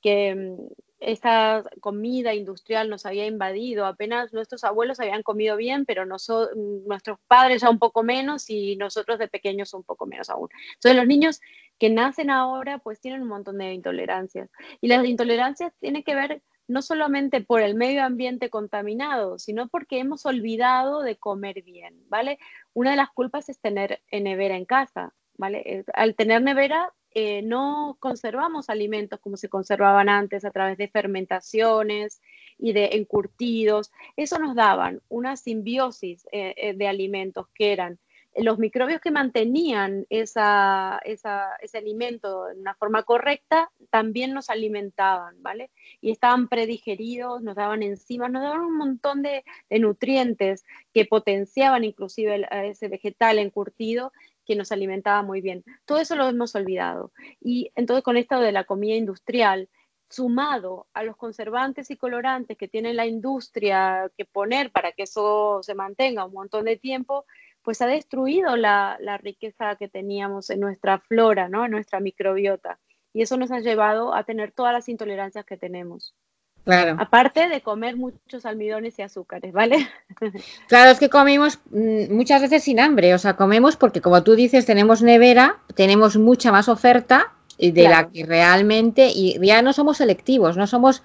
que 0.00 0.56
esta 1.06 1.62
comida 1.80 2.34
industrial 2.34 2.88
nos 2.88 3.06
había 3.06 3.26
invadido, 3.26 3.86
apenas 3.86 4.32
nuestros 4.32 4.64
abuelos 4.64 5.00
habían 5.00 5.22
comido 5.22 5.56
bien, 5.56 5.84
pero 5.84 6.06
nuestros 6.06 7.18
padres 7.26 7.62
ya 7.62 7.70
un 7.70 7.78
poco 7.78 8.02
menos 8.02 8.48
y 8.48 8.76
nosotros 8.76 9.18
de 9.18 9.28
pequeños 9.28 9.74
un 9.74 9.84
poco 9.84 10.06
menos 10.06 10.30
aún. 10.30 10.48
Entonces 10.74 10.96
los 10.96 11.06
niños 11.06 11.40
que 11.78 11.90
nacen 11.90 12.30
ahora 12.30 12.78
pues 12.78 13.00
tienen 13.00 13.22
un 13.22 13.28
montón 13.28 13.58
de 13.58 13.72
intolerancias 13.72 14.50
y 14.80 14.88
las 14.88 15.04
intolerancias 15.04 15.72
tienen 15.80 16.02
que 16.02 16.14
ver 16.14 16.42
no 16.66 16.80
solamente 16.80 17.42
por 17.42 17.60
el 17.60 17.74
medio 17.74 18.02
ambiente 18.02 18.48
contaminado, 18.48 19.38
sino 19.38 19.68
porque 19.68 19.98
hemos 19.98 20.24
olvidado 20.24 21.02
de 21.02 21.16
comer 21.16 21.62
bien, 21.62 21.94
¿vale? 22.08 22.38
Una 22.72 22.92
de 22.92 22.96
las 22.96 23.10
culpas 23.10 23.50
es 23.50 23.60
tener 23.60 24.00
nevera 24.10 24.56
en 24.56 24.64
casa, 24.64 25.12
¿vale? 25.36 25.84
Al 25.92 26.14
tener 26.14 26.40
nevera 26.40 26.90
eh, 27.14 27.42
no 27.42 27.96
conservamos 28.00 28.68
alimentos 28.68 29.20
como 29.20 29.36
se 29.36 29.48
conservaban 29.48 30.08
antes 30.08 30.44
a 30.44 30.50
través 30.50 30.76
de 30.78 30.88
fermentaciones 30.88 32.20
y 32.58 32.72
de 32.72 32.90
encurtidos. 32.94 33.92
Eso 34.16 34.38
nos 34.38 34.56
daban 34.56 35.00
una 35.08 35.36
simbiosis 35.36 36.26
eh, 36.32 36.54
eh, 36.56 36.74
de 36.74 36.88
alimentos 36.88 37.46
que 37.54 37.72
eran 37.72 37.98
los 38.36 38.58
microbios 38.58 39.00
que 39.00 39.12
mantenían 39.12 40.06
ese 40.10 40.40
alimento 40.40 42.46
de 42.46 42.60
una 42.60 42.74
forma 42.74 43.04
correcta 43.04 43.70
también 43.90 44.34
nos 44.34 44.50
alimentaban, 44.50 45.40
¿vale? 45.40 45.70
Y 46.00 46.10
estaban 46.10 46.48
predigeridos, 46.48 47.42
nos 47.42 47.54
daban 47.54 47.82
enzimas, 47.82 48.32
nos 48.32 48.42
daban 48.42 48.62
un 48.62 48.76
montón 48.76 49.22
de, 49.22 49.44
nutrientes 49.70 50.64
que 50.92 51.04
potenciaban 51.04 51.84
inclusive 51.84 52.46
ese 52.50 52.88
vegetal 52.88 53.38
encurtido 53.38 54.12
que 54.44 54.56
nos 54.56 54.72
alimentaba 54.72 55.22
muy 55.22 55.40
bien. 55.40 55.64
Todo 55.84 55.98
eso 55.98 56.16
lo 56.16 56.28
hemos 56.28 56.54
olvidado. 56.54 57.12
Y 57.40 57.70
entonces 57.74 58.04
con 58.04 58.16
esto 58.16 58.40
de 58.40 58.52
la 58.52 58.64
comida 58.64 58.94
industrial, 58.96 59.68
sumado 60.08 60.86
a 60.94 61.02
los 61.02 61.16
conservantes 61.16 61.90
y 61.90 61.96
colorantes 61.96 62.56
que 62.56 62.68
tiene 62.68 62.94
la 62.94 63.06
industria 63.06 64.10
que 64.16 64.24
poner 64.24 64.70
para 64.70 64.92
que 64.92 65.04
eso 65.04 65.60
se 65.62 65.74
mantenga 65.74 66.24
un 66.24 66.32
montón 66.32 66.66
de 66.66 66.76
tiempo, 66.76 67.26
pues 67.62 67.80
ha 67.82 67.86
destruido 67.86 68.56
la, 68.56 68.98
riqueza 69.22 69.76
que 69.76 69.88
teníamos 69.88 70.50
en 70.50 70.60
nuestra 70.60 71.00
flora, 71.00 71.48
¿no? 71.48 71.64
en 71.64 71.70
nuestra 71.70 72.00
microbiota. 72.00 72.78
y 73.12 73.22
eso 73.22 73.36
nos 73.36 73.50
ha 73.50 73.60
llevado 73.60 74.14
a 74.14 74.24
tener 74.24 74.52
todas 74.52 74.72
las 74.72 74.88
intolerancias 74.88 75.44
que 75.46 75.56
tenemos. 75.56 76.14
Claro. 76.64 76.96
Aparte 76.98 77.48
de 77.48 77.60
comer 77.60 77.96
muchos 77.96 78.46
almidones 78.46 78.98
y 78.98 79.02
azúcares, 79.02 79.52
¿vale? 79.52 79.86
Claro, 80.68 80.90
es 80.90 80.98
que 80.98 81.10
comemos 81.10 81.58
mm, 81.70 82.14
muchas 82.14 82.40
veces 82.40 82.64
sin 82.64 82.80
hambre, 82.80 83.14
o 83.14 83.18
sea, 83.18 83.36
comemos 83.36 83.76
porque 83.76 84.00
como 84.00 84.22
tú 84.22 84.34
dices, 84.34 84.64
tenemos 84.64 85.02
nevera, 85.02 85.58
tenemos 85.74 86.16
mucha 86.16 86.50
más 86.52 86.68
oferta 86.68 87.32
de 87.58 87.82
la 87.82 88.08
que 88.10 88.24
realmente, 88.24 89.10
y 89.14 89.38
ya 89.46 89.62
no 89.62 89.72
somos 89.72 89.98
selectivos, 89.98 90.56
no 90.56 90.66
somos 90.66 91.02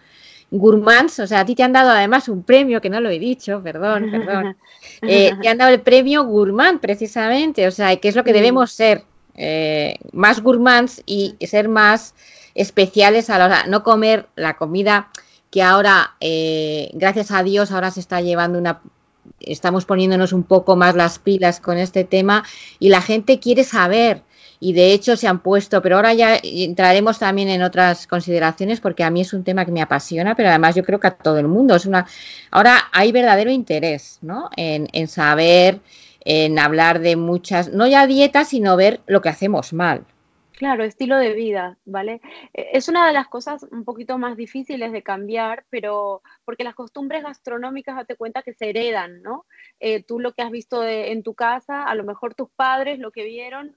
gourmands, 0.52 1.20
o 1.20 1.28
sea, 1.28 1.42
a 1.42 1.46
ti 1.46 1.56
te 1.56 1.64
han 1.64 1.74
dado 1.74 1.92
además 1.92 2.28
un 2.30 2.44
premio, 2.44 2.82
que 2.82 2.90
no 2.90 3.02
lo 3.02 3.10
he 3.10 3.20
dicho, 3.20 3.62
perdón, 3.62 4.10
perdón, 4.10 4.58
eh, 5.02 5.32
te 5.42 5.48
han 5.50 5.58
dado 5.58 5.74
el 5.74 5.82
premio 5.82 6.24
gourmand 6.24 6.80
precisamente, 6.80 7.68
o 7.68 7.72
sea, 7.72 7.96
que 7.98 8.08
es 8.08 8.16
lo 8.16 8.24
que 8.24 8.34
debemos 8.34 8.72
ser, 8.72 9.04
eh, 9.36 9.96
más 10.12 10.42
gourmands 10.42 11.04
y 11.06 11.36
ser 11.42 11.70
más 11.70 12.16
especiales 12.56 13.30
a 13.30 13.38
la 13.38 13.46
hora, 13.46 13.64
no 13.68 13.84
comer 13.84 14.28
la 14.36 14.56
comida 14.56 15.10
que 15.52 15.64
ahora, 15.64 16.16
eh, 16.20 16.90
gracias 16.94 17.32
a 17.32 17.44
Dios, 17.44 17.72
ahora 17.72 17.92
se 17.92 18.00
está 18.00 18.22
llevando 18.22 18.60
una 18.60 18.82
estamos 19.40 19.86
poniéndonos 19.86 20.34
un 20.34 20.44
poco 20.44 20.76
más 20.76 20.96
las 20.96 21.20
pilas 21.20 21.60
con 21.60 21.78
este 21.78 22.04
tema 22.04 22.44
y 22.80 22.90
la 22.90 23.02
gente 23.02 23.40
quiere 23.40 23.64
saber 23.64 24.24
y 24.60 24.74
de 24.74 24.92
hecho 24.92 25.16
se 25.16 25.28
han 25.28 25.40
puesto, 25.40 25.82
pero 25.82 25.96
ahora 25.96 26.14
ya 26.14 26.38
entraremos 26.44 27.20
también 27.20 27.48
en 27.48 27.62
otras 27.62 28.08
consideraciones 28.08 28.82
porque 28.82 29.04
a 29.04 29.10
mí 29.10 29.22
es 29.22 29.34
un 29.34 29.44
tema 29.44 29.66
que 29.66 29.72
me 29.72 29.82
apasiona, 29.82 30.36
pero 30.36 30.50
además 30.50 30.76
yo 30.76 30.84
creo 30.84 31.00
que 31.00 31.08
a 31.08 31.12
todo 31.12 31.40
el 31.40 31.48
mundo 31.48 31.76
es 31.76 31.86
una 31.86 32.06
ahora 32.52 32.78
hay 32.92 33.12
verdadero 33.12 33.52
interés, 33.52 34.20
¿no? 34.22 34.50
En, 34.58 34.90
en 34.92 35.08
saber, 35.08 35.80
en 36.26 36.60
hablar 36.60 37.00
de 37.00 37.16
muchas, 37.16 37.70
no 37.70 37.88
ya 37.88 38.06
dietas, 38.06 38.50
sino 38.50 38.76
ver 38.76 39.00
lo 39.08 39.22
que 39.22 39.30
hacemos 39.30 39.72
mal. 39.72 40.04
Claro, 40.60 40.84
estilo 40.84 41.18
de 41.18 41.34
vida, 41.34 41.78
¿vale? 41.86 42.20
E, 42.54 42.72
es 42.74 42.90
una 42.90 43.08
de 43.08 43.14
las 43.14 43.30
cosas 43.30 43.64
un 43.72 43.86
poquito 43.86 44.18
más 44.18 44.36
difíciles 44.36 44.92
de 44.92 45.04
cambiar, 45.04 45.66
pero 45.70 46.22
porque 46.44 46.66
las 46.66 46.76
costumbres 46.76 47.24
gastronómicas, 47.24 47.96
date 47.96 48.18
cuenta 48.18 48.42
que 48.44 48.54
se 48.54 48.70
heredan, 48.70 49.22
¿no? 49.22 49.46
Eh, 49.80 50.04
tú 50.04 50.20
lo 50.20 50.34
que 50.34 50.42
has 50.42 50.52
visto 50.52 50.86
en 50.86 51.24
tu 51.24 51.34
casa, 51.34 51.84
a 51.86 51.96
lo 51.96 52.04
mejor 52.04 52.36
tus 52.36 52.50
padres 52.52 53.00
lo 53.00 53.12
que 53.12 53.24
vieron 53.24 53.74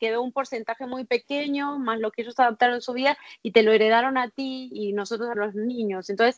quedó 0.00 0.22
un 0.22 0.32
porcentaje 0.32 0.86
muy 0.86 1.04
pequeño, 1.04 1.78
más 1.78 2.00
lo 2.00 2.10
que 2.10 2.22
ellos 2.22 2.40
adaptaron 2.40 2.76
en 2.76 2.82
su 2.82 2.94
vida 2.94 3.16
y 3.42 3.52
te 3.52 3.62
lo 3.62 3.70
heredaron 3.72 4.18
a 4.18 4.28
ti 4.30 4.70
y 4.72 4.92
nosotros 4.92 5.28
a 5.30 5.36
los 5.36 5.54
niños. 5.54 6.10
Entonces, 6.10 6.36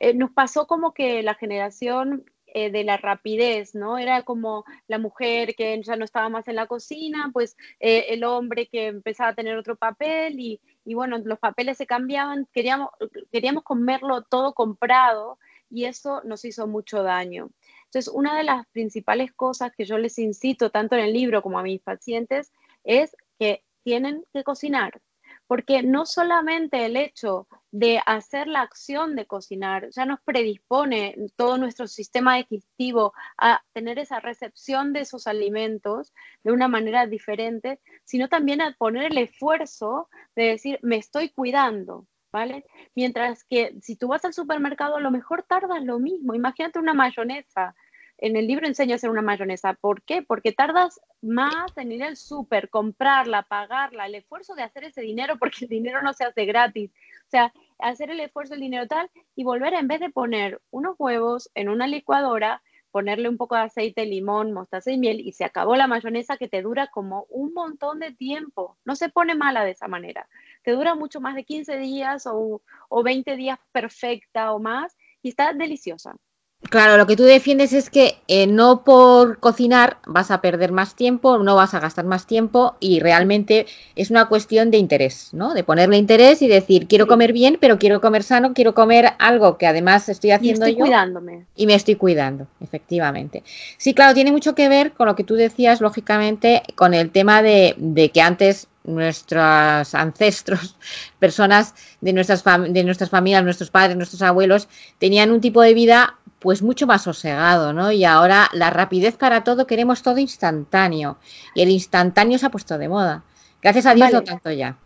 eh, 0.00 0.12
nos 0.14 0.32
pasó 0.32 0.66
como 0.66 0.92
que 0.92 1.22
la 1.22 1.34
generación 1.34 2.24
eh, 2.58 2.70
de 2.70 2.84
la 2.84 2.96
rapidez, 2.96 3.74
¿no? 3.74 3.98
Era 3.98 4.22
como 4.22 4.64
la 4.88 4.96
mujer 4.96 5.54
que 5.54 5.78
ya 5.82 5.94
no 5.96 6.06
estaba 6.06 6.30
más 6.30 6.48
en 6.48 6.54
la 6.56 6.66
cocina, 6.66 7.28
pues 7.30 7.54
eh, 7.80 8.06
el 8.08 8.24
hombre 8.24 8.66
que 8.66 8.86
empezaba 8.86 9.28
a 9.28 9.34
tener 9.34 9.58
otro 9.58 9.76
papel 9.76 10.40
y, 10.40 10.58
y, 10.86 10.94
bueno, 10.94 11.18
los 11.18 11.38
papeles 11.38 11.76
se 11.76 11.86
cambiaban, 11.86 12.48
queríamos, 12.54 12.88
queríamos 13.30 13.62
comerlo 13.62 14.22
todo 14.22 14.54
comprado 14.54 15.38
y 15.68 15.84
eso 15.84 16.22
nos 16.24 16.46
hizo 16.46 16.66
mucho 16.66 17.02
daño. 17.02 17.50
Entonces, 17.84 18.10
una 18.10 18.34
de 18.38 18.44
las 18.44 18.66
principales 18.68 19.34
cosas 19.34 19.70
que 19.76 19.84
yo 19.84 19.98
les 19.98 20.18
incito 20.18 20.70
tanto 20.70 20.96
en 20.96 21.04
el 21.04 21.12
libro 21.12 21.42
como 21.42 21.58
a 21.58 21.62
mis 21.62 21.82
pacientes 21.82 22.54
es 22.84 23.14
que 23.38 23.64
tienen 23.82 24.24
que 24.32 24.44
cocinar, 24.44 25.02
porque 25.46 25.82
no 25.82 26.06
solamente 26.06 26.84
el 26.86 26.96
hecho 26.96 27.46
de 27.70 28.00
hacer 28.04 28.48
la 28.48 28.62
acción 28.62 29.16
de 29.16 29.26
cocinar 29.26 29.88
ya 29.90 30.04
nos 30.04 30.20
predispone 30.20 31.16
todo 31.36 31.58
nuestro 31.58 31.86
sistema 31.86 32.36
digestivo 32.36 33.12
a 33.38 33.62
tener 33.72 33.98
esa 33.98 34.20
recepción 34.20 34.92
de 34.92 35.00
esos 35.00 35.26
alimentos 35.26 36.12
de 36.42 36.52
una 36.52 36.68
manera 36.68 37.06
diferente, 37.06 37.80
sino 38.04 38.28
también 38.28 38.60
a 38.60 38.74
poner 38.78 39.12
el 39.12 39.18
esfuerzo 39.18 40.08
de 40.34 40.44
decir, 40.44 40.78
me 40.82 40.96
estoy 40.96 41.30
cuidando, 41.30 42.06
¿vale? 42.32 42.64
Mientras 42.94 43.44
que 43.44 43.74
si 43.80 43.96
tú 43.96 44.08
vas 44.08 44.24
al 44.24 44.34
supermercado, 44.34 44.96
a 44.96 45.00
lo 45.00 45.10
mejor 45.10 45.42
tardas 45.42 45.82
lo 45.82 45.98
mismo. 45.98 46.34
Imagínate 46.34 46.78
una 46.78 46.94
mayonesa 46.94 47.74
en 48.18 48.36
el 48.36 48.46
libro 48.46 48.66
enseño 48.66 48.92
a 48.92 48.96
hacer 48.96 49.10
una 49.10 49.22
mayonesa. 49.22 49.74
¿Por 49.74 50.02
qué? 50.02 50.22
Porque 50.22 50.52
tardas 50.52 51.00
más 51.20 51.76
en 51.76 51.92
ir 51.92 52.04
al 52.04 52.16
súper, 52.16 52.70
comprarla, 52.70 53.42
pagarla, 53.42 54.06
el 54.06 54.14
esfuerzo 54.14 54.54
de 54.54 54.62
hacer 54.62 54.84
ese 54.84 55.02
dinero, 55.02 55.38
porque 55.38 55.64
el 55.64 55.68
dinero 55.68 56.02
no 56.02 56.12
se 56.12 56.24
hace 56.24 56.44
gratis. 56.44 56.90
O 57.26 57.30
sea, 57.30 57.52
hacer 57.78 58.10
el 58.10 58.20
esfuerzo, 58.20 58.54
el 58.54 58.60
dinero 58.60 58.86
tal, 58.86 59.10
y 59.34 59.44
volver 59.44 59.74
en 59.74 59.88
vez 59.88 60.00
de 60.00 60.10
poner 60.10 60.60
unos 60.70 60.96
huevos 60.98 61.50
en 61.54 61.68
una 61.68 61.86
licuadora, 61.86 62.62
ponerle 62.90 63.28
un 63.28 63.36
poco 63.36 63.56
de 63.56 63.62
aceite, 63.62 64.06
limón, 64.06 64.52
mostaza 64.52 64.90
y 64.90 64.96
miel, 64.96 65.20
y 65.20 65.32
se 65.32 65.44
acabó 65.44 65.76
la 65.76 65.86
mayonesa 65.86 66.38
que 66.38 66.48
te 66.48 66.62
dura 66.62 66.86
como 66.86 67.26
un 67.28 67.52
montón 67.52 67.98
de 67.98 68.12
tiempo. 68.12 68.78
No 68.84 68.96
se 68.96 69.10
pone 69.10 69.34
mala 69.34 69.64
de 69.64 69.72
esa 69.72 69.88
manera. 69.88 70.28
Te 70.62 70.70
dura 70.72 70.94
mucho 70.94 71.20
más 71.20 71.34
de 71.34 71.44
15 71.44 71.76
días 71.76 72.26
o, 72.26 72.62
o 72.88 73.02
20 73.02 73.36
días 73.36 73.58
perfecta 73.72 74.52
o 74.52 74.60
más, 74.60 74.96
y 75.20 75.28
está 75.30 75.52
deliciosa. 75.52 76.16
Claro, 76.62 76.96
lo 76.96 77.06
que 77.06 77.16
tú 77.16 77.22
defiendes 77.22 77.72
es 77.72 77.90
que 77.90 78.16
eh, 78.28 78.46
no 78.46 78.82
por 78.82 79.38
cocinar 79.38 79.98
vas 80.06 80.30
a 80.30 80.40
perder 80.40 80.72
más 80.72 80.96
tiempo, 80.96 81.38
no 81.38 81.54
vas 81.54 81.74
a 81.74 81.80
gastar 81.80 82.06
más 82.06 82.26
tiempo 82.26 82.76
y 82.80 82.98
realmente 83.00 83.66
es 83.94 84.10
una 84.10 84.26
cuestión 84.26 84.70
de 84.70 84.78
interés, 84.78 85.30
¿no? 85.32 85.54
De 85.54 85.62
ponerle 85.62 85.96
interés 85.96 86.42
y 86.42 86.48
decir, 86.48 86.88
quiero 86.88 87.06
comer 87.06 87.32
bien, 87.32 87.58
pero 87.60 87.78
quiero 87.78 88.00
comer 88.00 88.22
sano, 88.22 88.52
quiero 88.52 88.74
comer 88.74 89.12
algo 89.18 89.58
que 89.58 89.66
además 89.66 90.08
estoy 90.08 90.32
haciendo 90.32 90.66
y 90.66 90.70
estoy 90.70 90.82
cuidándome. 90.82 91.44
Y 91.54 91.66
me 91.66 91.74
estoy 91.74 91.94
cuidando, 91.94 92.48
efectivamente. 92.60 93.44
Sí, 93.76 93.94
claro, 93.94 94.14
tiene 94.14 94.32
mucho 94.32 94.54
que 94.54 94.68
ver 94.68 94.92
con 94.92 95.06
lo 95.06 95.14
que 95.14 95.24
tú 95.24 95.34
decías, 95.34 95.80
lógicamente, 95.80 96.62
con 96.74 96.94
el 96.94 97.10
tema 97.10 97.42
de, 97.42 97.74
de 97.76 98.10
que 98.10 98.22
antes 98.22 98.66
nuestros 98.86 99.94
ancestros, 99.94 100.76
personas 101.18 101.74
de 102.00 102.12
nuestras, 102.12 102.42
de 102.44 102.84
nuestras 102.84 103.10
familias, 103.10 103.44
nuestros 103.44 103.70
padres, 103.70 103.96
nuestros 103.96 104.22
abuelos, 104.22 104.68
tenían 104.98 105.30
un 105.30 105.40
tipo 105.40 105.60
de 105.60 105.74
vida 105.74 106.16
pues 106.46 106.62
mucho 106.62 106.86
más 106.86 107.02
sosegado, 107.02 107.72
¿no? 107.72 107.90
Y 107.90 108.04
ahora 108.04 108.48
la 108.52 108.70
rapidez 108.70 109.16
para 109.16 109.42
todo, 109.42 109.66
queremos 109.66 110.04
todo 110.04 110.18
instantáneo. 110.18 111.18
Y 111.56 111.62
el 111.62 111.70
instantáneo 111.70 112.38
se 112.38 112.46
ha 112.46 112.50
puesto 112.50 112.78
de 112.78 112.88
moda. 112.88 113.24
Gracias 113.60 113.84
a 113.84 113.94
Dios 113.94 114.12
no 114.12 114.22
tanto 114.22 114.52
ya. 114.52 114.78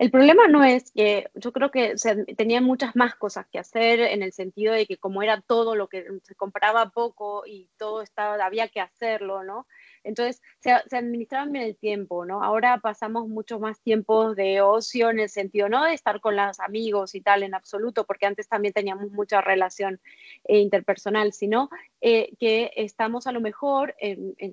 El 0.00 0.10
problema 0.10 0.48
no 0.48 0.64
es 0.64 0.90
que 0.90 1.28
yo 1.36 1.52
creo 1.52 1.70
que 1.70 1.96
se, 1.96 2.24
tenían 2.34 2.64
muchas 2.64 2.96
más 2.96 3.14
cosas 3.14 3.46
que 3.52 3.60
hacer 3.60 4.00
en 4.00 4.24
el 4.24 4.32
sentido 4.32 4.74
de 4.74 4.86
que 4.86 4.96
como 4.96 5.22
era 5.22 5.40
todo 5.42 5.76
lo 5.76 5.86
que 5.86 6.08
se 6.24 6.34
compraba 6.34 6.90
poco 6.90 7.44
y 7.46 7.68
todo 7.78 8.02
estaba, 8.02 8.44
había 8.44 8.66
que 8.66 8.80
hacerlo, 8.80 9.44
¿no? 9.44 9.68
Entonces, 10.04 10.42
se, 10.60 10.70
administraban 10.70 11.52
bien 11.52 11.64
el 11.64 11.76
tiempo, 11.76 12.24
¿no? 12.24 12.44
Ahora 12.44 12.78
pasamos 12.78 13.26
mucho 13.26 13.58
más 13.58 13.80
tiempo 13.80 14.34
de 14.34 14.60
ocio 14.60 15.10
en 15.10 15.18
el 15.18 15.30
sentido, 15.30 15.68
no 15.68 15.84
de 15.84 15.94
estar 15.94 16.20
con 16.20 16.36
los 16.36 16.60
amigos 16.60 17.14
y 17.14 17.22
tal 17.22 17.42
en 17.42 17.54
absoluto, 17.54 18.04
porque 18.04 18.26
antes 18.26 18.46
también 18.46 18.74
teníamos 18.74 19.10
mucha 19.10 19.40
relación 19.40 20.00
eh, 20.44 20.58
interpersonal, 20.58 21.32
sino 21.32 21.70
eh, 22.00 22.34
que 22.38 22.70
estamos 22.76 23.26
a 23.26 23.32
lo 23.32 23.40
mejor 23.40 23.96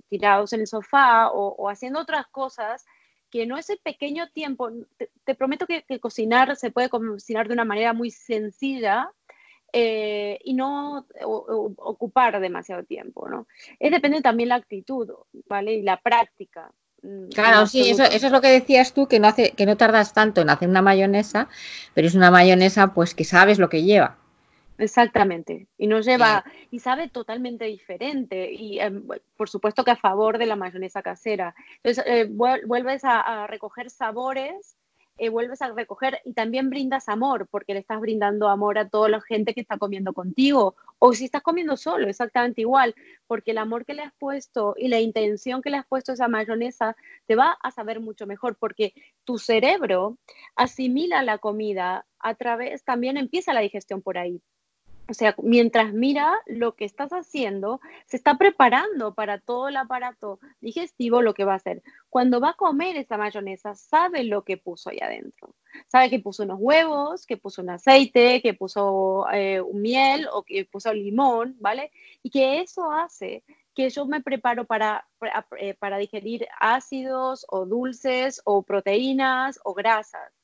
tirados 0.10 0.53
en 0.53 0.62
el 0.62 0.67
sofá 0.67 1.29
o, 1.31 1.70
haciendo 1.70 2.00
otras 2.00 2.27
cosas 2.27 2.86
que 3.29 3.46
no 3.46 3.58
es 3.58 3.70
el 3.70 3.79
pequeño 3.79 4.29
tiempo, 4.31 4.70
te, 5.25 5.36
prometo 5.36 5.65
que, 5.65 5.84
que, 5.84 6.00
cocinar 6.00 6.55
se 6.55 6.72
puede 6.72 6.89
cocinar 6.89 7.48
de 7.48 7.53
una 7.53 7.63
manera 7.65 7.93
muy 7.93 8.12
sencilla 8.12 9.10
eh, 9.73 10.39
y 10.43 10.53
no 10.53 11.05
ocupar 11.23 12.39
demasiado 12.39 12.83
tiempo, 12.83 13.27
¿no? 13.29 13.47
Es 13.79 13.91
depende 13.91 14.21
también 14.21 14.49
la 14.49 14.55
actitud, 14.55 15.09
¿vale? 15.47 15.75
Y 15.75 15.81
la 15.81 15.97
práctica. 15.97 16.71
Mm, 17.01 17.29
claro, 17.29 17.65
sí, 17.65 17.89
eso, 17.89 18.03
eso, 18.03 18.27
es 18.27 18.31
lo 18.31 18.41
que 18.41 18.49
decías 18.49 18.93
tú, 18.93 19.07
que 19.07 19.19
no, 19.19 19.27
hace, 19.27 19.51
que 19.51 19.65
no 19.65 19.77
tardas 19.77 20.13
tanto 20.13 20.41
en 20.41 20.49
hacer 20.49 20.69
una 20.69 20.81
mayonesa, 20.81 21.49
pero 21.93 22.07
es 22.07 22.15
una 22.15 22.31
mayonesa 22.31 22.93
pues 22.93 23.15
que 23.15 23.23
sabes 23.23 23.59
lo 23.59 23.69
que 23.69 23.83
lleva. 23.83 24.17
Exactamente, 24.77 25.67
y 25.77 25.85
no 25.85 25.99
lleva, 25.99 26.43
y 26.71 26.79
sabe 26.79 27.07
totalmente 27.07 27.65
diferente, 27.65 28.51
y 28.51 28.79
em, 28.79 29.05
por 29.37 29.47
supuesto 29.47 29.83
que 29.83 29.91
a 29.91 29.95
favor 29.95 30.39
de 30.39 30.47
la 30.47 30.55
mayonesa 30.55 31.03
casera. 31.03 31.53
Entonces, 31.83 32.03
eh, 32.07 32.27
vuelves 32.31 33.03
a, 33.03 33.45
recoger 33.45 33.91
sabores 33.91 34.77
eh, 35.21 35.29
vuelves 35.29 35.61
a 35.61 35.71
recoger 35.71 36.19
y 36.25 36.33
también 36.33 36.71
brindas 36.71 37.07
amor, 37.07 37.47
porque 37.51 37.75
le 37.75 37.79
estás 37.81 38.01
brindando 38.01 38.49
amor 38.49 38.79
a 38.79 38.89
toda 38.89 39.07
la 39.07 39.21
gente 39.21 39.53
que 39.53 39.61
está 39.61 39.77
comiendo 39.77 40.13
contigo, 40.13 40.75
o 40.97 41.13
si 41.13 41.25
estás 41.25 41.43
comiendo 41.43 41.77
solo, 41.77 42.07
exactamente 42.09 42.61
igual, 42.61 42.95
porque 43.27 43.51
el 43.51 43.59
amor 43.59 43.85
que 43.85 43.93
le 43.93 44.01
has 44.01 44.13
puesto 44.17 44.73
y 44.75 44.87
la 44.87 44.99
intención 44.99 45.61
que 45.61 45.69
le 45.69 45.77
has 45.77 45.85
puesto 45.85 46.13
esa 46.13 46.27
mayonesa 46.27 46.95
te 47.27 47.35
va 47.35 47.55
a 47.61 47.69
saber 47.69 47.99
mucho 47.99 48.25
mejor, 48.25 48.57
porque 48.57 48.95
tu 49.23 49.37
cerebro 49.37 50.17
asimila 50.55 51.21
la 51.21 51.37
comida 51.37 52.07
a 52.17 52.33
través, 52.33 52.83
también 52.83 53.15
empieza 53.17 53.53
la 53.53 53.61
digestión 53.61 54.01
por 54.01 54.17
ahí. 54.17 54.41
O 55.11 55.13
sea, 55.13 55.35
mientras 55.43 55.91
mira 55.91 56.39
lo 56.45 56.75
que 56.77 56.85
estás 56.85 57.11
haciendo, 57.11 57.81
se 58.05 58.15
está 58.15 58.37
preparando 58.37 59.13
para 59.13 59.39
todo 59.39 59.67
el 59.67 59.75
aparato 59.75 60.39
digestivo 60.61 61.21
lo 61.21 61.33
que 61.33 61.43
va 61.43 61.51
a 61.51 61.57
hacer. 61.57 61.83
Cuando 62.09 62.39
va 62.39 62.51
a 62.51 62.53
comer 62.53 62.95
esa 62.95 63.17
mayonesa, 63.17 63.75
sabe 63.75 64.23
lo 64.23 64.45
que 64.45 64.55
puso 64.55 64.89
ahí 64.89 64.99
adentro. 65.01 65.53
Sabe 65.87 66.09
que 66.09 66.19
puso 66.19 66.43
unos 66.43 66.59
huevos, 66.61 67.25
que 67.25 67.35
puso 67.35 67.61
un 67.61 67.71
aceite, 67.71 68.41
que 68.41 68.53
puso 68.53 69.25
eh, 69.33 69.59
un 69.59 69.81
miel 69.81 70.29
o 70.31 70.43
que 70.43 70.63
puso 70.63 70.93
limón, 70.93 71.57
¿vale? 71.59 71.91
Y 72.23 72.29
que 72.29 72.61
eso 72.61 72.89
hace 72.89 73.43
que 73.75 73.89
yo 73.89 74.05
me 74.05 74.21
preparo 74.21 74.63
para, 74.65 75.05
eh, 75.59 75.73
para 75.73 75.97
digerir 75.97 76.47
ácidos 76.57 77.45
o 77.49 77.65
dulces 77.65 78.41
o 78.45 78.63
proteínas 78.63 79.59
o 79.65 79.73
grasas. 79.73 80.40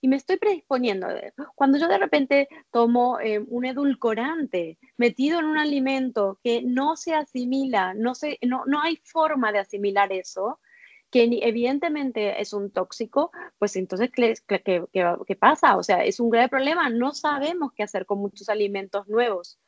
Y 0.00 0.08
me 0.08 0.16
estoy 0.16 0.36
predisponiendo. 0.36 1.08
Cuando 1.54 1.78
yo 1.78 1.88
de 1.88 1.98
repente 1.98 2.48
tomo 2.70 3.18
eh, 3.20 3.38
un 3.38 3.64
edulcorante 3.64 4.78
metido 4.96 5.38
en 5.38 5.46
un 5.46 5.58
alimento 5.58 6.38
que 6.42 6.62
no 6.62 6.96
se 6.96 7.14
asimila, 7.14 7.94
no, 7.94 8.14
se, 8.14 8.38
no, 8.42 8.64
no 8.66 8.82
hay 8.82 8.96
forma 8.96 9.52
de 9.52 9.60
asimilar 9.60 10.12
eso, 10.12 10.60
que 11.10 11.24
evidentemente 11.42 12.40
es 12.40 12.52
un 12.52 12.70
tóxico, 12.70 13.30
pues 13.58 13.76
entonces, 13.76 14.10
¿qué, 14.12 14.34
qué, 14.46 14.84
qué, 14.92 15.36
pasa? 15.36 15.76
O 15.76 15.82
sea, 15.82 16.04
es 16.04 16.20
un 16.20 16.28
grave 16.28 16.48
problema. 16.48 16.90
No 16.90 17.14
sabemos 17.14 17.72
qué 17.74 17.82
hacer 17.82 18.04
con 18.04 18.18
muchos 18.18 18.48
alimentos 18.48 19.08
nuevos, 19.08 19.58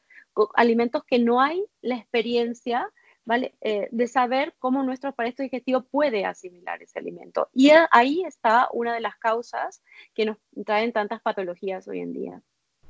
alimentos 0.54 1.04
que 1.04 1.18
no 1.18 1.40
hay 1.40 1.64
la 1.80 1.96
experiencia 1.96 2.90
¿vale? 3.24 3.54
Eh, 3.60 3.88
de 3.90 4.08
saber 4.08 4.54
cómo 4.58 4.82
nuestro 4.82 5.10
aparato 5.10 5.42
digestivo 5.42 5.82
puede 5.82 6.24
asimilar 6.24 6.82
ese 6.82 6.98
alimento. 6.98 7.48
Y 7.54 7.70
ahí 7.90 8.24
está 8.24 8.68
una 8.72 8.94
de 8.94 9.00
las 9.00 9.16
causas 9.16 9.82
que 10.14 10.26
nos 10.26 10.36
traen 10.64 10.92
tantas 10.92 11.20
patologías 11.20 11.86
hoy 11.88 12.00
en 12.00 12.12
día. 12.12 12.42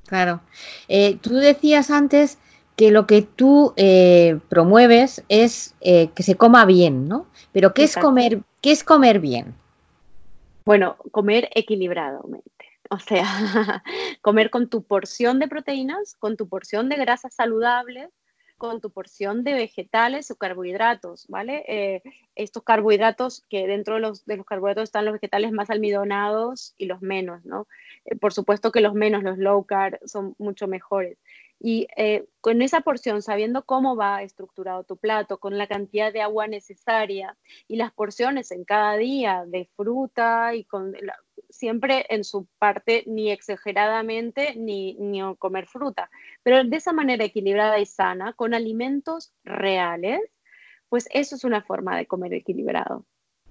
Claro. 0.07 0.41
Eh, 0.89 1.19
tú 1.21 1.35
decías 1.35 1.91
antes 1.91 2.39
que 2.77 2.91
lo 2.91 3.07
que 3.07 3.23
tú 3.23 3.75
eh, 3.77 4.39
promueves 4.49 5.23
es 5.29 5.75
que 5.81 6.23
se 6.23 6.37
coma 6.37 6.65
bien, 6.65 7.09
¿no? 7.09 7.27
Pero 7.53 7.75
¿qué 7.75 7.85
es, 7.85 7.97
comer, 7.97 8.41
¿qué 8.63 8.73
es 8.73 8.83
comer 8.83 9.21
bien? 9.21 9.55
Bueno, 10.65 10.97
comer 11.11 11.51
equilibradamente. 11.55 12.51
O 12.89 12.99
sea, 12.99 13.25
comer 14.23 14.51
con 14.51 14.69
tu 14.69 14.83
porción 14.83 15.39
de 15.39 15.47
proteínas, 15.47 16.17
con 16.19 16.37
tu 16.37 16.49
porción 16.49 16.89
de 16.89 16.97
grasas 16.97 17.35
saludables, 17.35 18.09
con 18.61 18.83
tu 18.83 18.91
porción 18.91 19.43
de 19.43 19.55
vegetales 19.55 20.31
o 20.31 20.37
carbohidratos, 20.37 21.27
¿vale? 21.29 21.65
Eh, 21.67 22.03
estos 22.35 22.63
carbohidratos 22.63 23.43
que 23.49 23.67
dentro 23.67 23.95
de 23.95 24.01
los, 24.03 24.27
de 24.27 24.37
los, 24.37 24.45
carbohidratos 24.45 24.83
están 24.85 25.07
los 25.07 25.15
vegetales 25.15 25.51
más 25.51 25.71
almidonados 25.71 26.75
y 26.77 26.85
los 26.85 27.01
menos, 27.01 27.43
¿no? 27.47 27.67
Eh, 28.05 28.17
por 28.17 28.35
supuesto 28.35 28.71
que 28.71 28.83
los 28.83 28.93
menos, 28.93 29.23
los 29.23 29.39
low 29.39 29.65
carb, 29.65 29.99
son 30.05 30.35
mucho 30.39 30.69
mejores. 30.69 31.17
Y 31.59 31.89
eh, 31.97 32.27
con 32.43 32.61
esa 32.61 32.83
porción, 32.83 33.23
sabiendo 33.23 33.65
cómo 33.65 33.97
va 33.97 34.23
estructurado 34.23 34.85
tu 34.85 34.99
plato, 34.99 35.39
con 35.39 35.57
la 35.57 35.67
cantidad 35.67 36.13
de 36.13 36.21
agua 36.21 36.47
necesaria 36.47 37.39
y 37.67 37.77
las 37.77 37.93
porciones 37.93 38.51
en 38.51 38.65
cada 38.65 38.99
día 38.99 39.45
de 39.47 39.71
fruta 39.75 40.55
y 40.55 40.65
con 40.65 40.95
siempre 41.51 42.07
en 42.09 42.25
su 42.25 42.47
parte 42.59 43.05
ni 43.07 43.31
exageradamente 43.31 44.55
ni, 44.57 44.95
ni 44.95 45.21
comer 45.37 45.67
fruta, 45.67 46.11
pero 46.43 46.65
de 46.65 46.77
esa 46.77 46.93
manera 46.93 47.25
equilibrada 47.25 47.79
y 47.79 47.87
sana, 47.87 48.33
con 48.35 48.55
alimentos 48.55 49.33
reales, 49.45 50.21
pues 50.89 51.09
eso 51.13 51.37
es 51.37 51.45
una 51.45 51.63
forma 51.63 51.97
de 51.97 52.07
comer 52.07 52.35
equilibrado. 52.35 53.05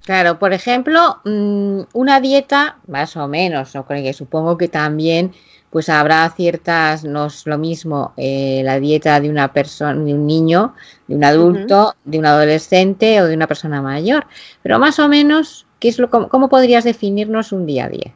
Claro, 0.04 0.40
por 0.40 0.54
ejemplo, 0.54 1.22
mm, 1.26 1.82
una 1.94 2.20
dieta, 2.20 2.80
más 2.88 3.16
o 3.18 3.28
menos, 3.28 3.74
supongo 4.14 4.58
que 4.58 4.68
también 4.68 5.34
pues 5.70 5.88
habrá 5.88 6.28
ciertas, 6.32 7.04
no 7.04 7.28
es 7.28 7.46
lo 7.46 7.58
mismo 7.58 8.14
eh, 8.18 8.62
la 8.64 8.80
dieta 8.80 9.20
de 9.20 9.30
una 9.30 9.54
persona, 9.54 10.04
de 10.04 10.14
un 10.14 10.26
niño, 10.26 10.74
de 11.08 11.16
un 11.16 11.24
adulto, 11.24 11.96
de 12.06 12.18
un 12.18 12.26
adolescente 12.26 13.22
o 13.22 13.28
de 13.28 13.36
una 13.36 13.46
persona 13.46 13.82
mayor, 13.82 14.26
pero 14.64 14.80
más 14.80 14.98
o 14.98 15.08
menos, 15.08 15.68
¿qué 15.80 15.88
es 15.88 16.00
lo, 16.00 16.10
cómo, 16.10 16.50
podrías 16.50 16.84
definirnos 16.84 17.52
un 17.52 17.66
día 17.66 17.86
a 17.86 17.90
día? 17.90 18.14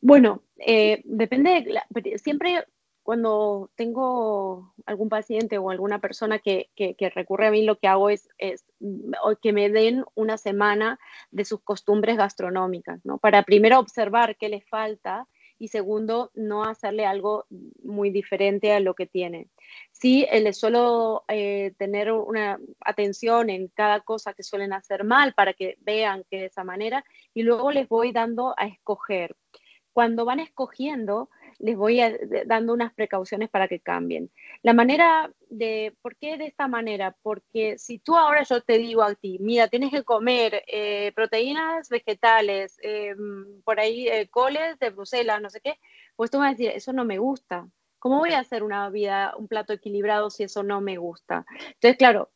Bueno, 0.00 0.42
eh, 0.58 1.02
depende, 1.04 1.64
de 1.90 2.18
siempre 2.18 2.64
cuando 3.02 3.70
tengo 3.74 4.72
algún 4.86 5.08
paciente 5.08 5.58
o 5.58 5.70
alguna 5.70 5.98
persona 5.98 6.38
que, 6.38 6.68
recurre 7.14 7.48
a 7.48 7.50
mí, 7.50 7.64
lo 7.64 7.78
que 7.78 7.88
hago 7.88 8.10
es, 8.10 8.28
es, 8.38 8.64
que 9.42 9.52
me 9.52 9.68
den 9.68 10.04
una 10.14 10.36
semana 10.36 10.98
de 11.30 11.44
sus 11.44 11.60
costumbres 11.60 12.16
gastronómicas, 12.16 13.04
¿no? 13.04 13.18
Para 13.18 13.42
primero 13.42 13.78
observar 13.78 14.36
qué 14.36 14.48
le 14.48 14.60
falta 14.60 15.26
y 15.60 15.68
segundo, 15.68 16.30
no 16.34 16.64
hacerle 16.64 17.04
algo 17.04 17.44
muy 17.84 18.08
diferente 18.10 18.72
a 18.72 18.80
lo 18.80 18.94
que 18.94 19.06
tiene. 19.06 19.48
Sí, 19.92 20.26
les 20.32 20.56
suelo 20.58 21.24
eh, 21.28 21.74
tener 21.76 22.10
una 22.12 22.58
atención 22.80 23.50
en 23.50 23.68
cada 23.68 24.00
cosa 24.00 24.32
que 24.32 24.42
suelen 24.42 24.72
hacer 24.72 25.04
mal 25.04 25.34
para 25.34 25.52
que 25.52 25.76
vean 25.82 26.24
que 26.30 26.38
de 26.38 26.46
esa 26.46 26.64
manera 26.64 27.04
y 27.34 27.42
luego 27.42 27.70
les 27.72 27.86
voy 27.88 28.10
dando 28.10 28.54
a 28.56 28.66
escoger. 28.66 29.36
Cuando 29.92 30.24
van 30.24 30.40
escogiendo, 30.40 31.28
les 31.60 31.76
voy 31.76 32.00
dando 32.46 32.72
unas 32.72 32.92
precauciones 32.92 33.50
para 33.50 33.68
que 33.68 33.80
cambien. 33.80 34.30
La 34.62 34.72
manera 34.72 35.30
de, 35.50 35.94
¿por 36.02 36.16
qué 36.16 36.38
de 36.38 36.46
esta 36.46 36.68
manera? 36.68 37.16
Porque 37.22 37.78
si 37.78 37.98
tú 37.98 38.16
ahora 38.16 38.42
yo 38.42 38.62
te 38.62 38.78
digo 38.78 39.02
a 39.02 39.14
ti, 39.14 39.38
mira, 39.40 39.68
tienes 39.68 39.90
que 39.90 40.02
comer 40.02 40.64
eh, 40.66 41.12
proteínas 41.14 41.88
vegetales, 41.88 42.78
eh, 42.82 43.14
por 43.64 43.78
ahí 43.78 44.08
eh, 44.08 44.28
coles 44.28 44.78
de 44.78 44.90
Bruselas, 44.90 45.40
no 45.40 45.50
sé 45.50 45.60
qué, 45.60 45.78
pues 46.16 46.30
tú 46.30 46.38
vas 46.38 46.48
a 46.48 46.50
decir, 46.52 46.70
eso 46.74 46.92
no 46.92 47.04
me 47.04 47.18
gusta. 47.18 47.68
¿Cómo 47.98 48.18
voy 48.18 48.32
a 48.32 48.40
hacer 48.40 48.62
una 48.62 48.88
vida, 48.88 49.34
un 49.36 49.46
plato 49.46 49.74
equilibrado 49.74 50.30
si 50.30 50.44
eso 50.44 50.62
no 50.62 50.80
me 50.80 50.96
gusta? 50.96 51.44
Entonces, 51.74 51.98
claro, 51.98 52.30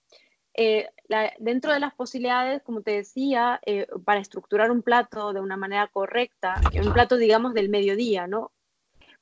dentro 1.38 1.72
de 1.72 1.80
las 1.80 1.94
posibilidades, 1.94 2.62
como 2.62 2.82
te 2.82 2.90
decía, 2.90 3.60
para 4.04 4.20
estructurar 4.20 4.70
un 4.70 4.82
plato 4.82 5.32
de 5.32 5.40
una 5.40 5.56
manera 5.56 5.88
correcta, 5.88 6.60
un 6.74 6.92
plato, 6.92 7.16
digamos, 7.16 7.54
del 7.54 7.70
mediodía, 7.70 8.26
¿no? 8.26 8.52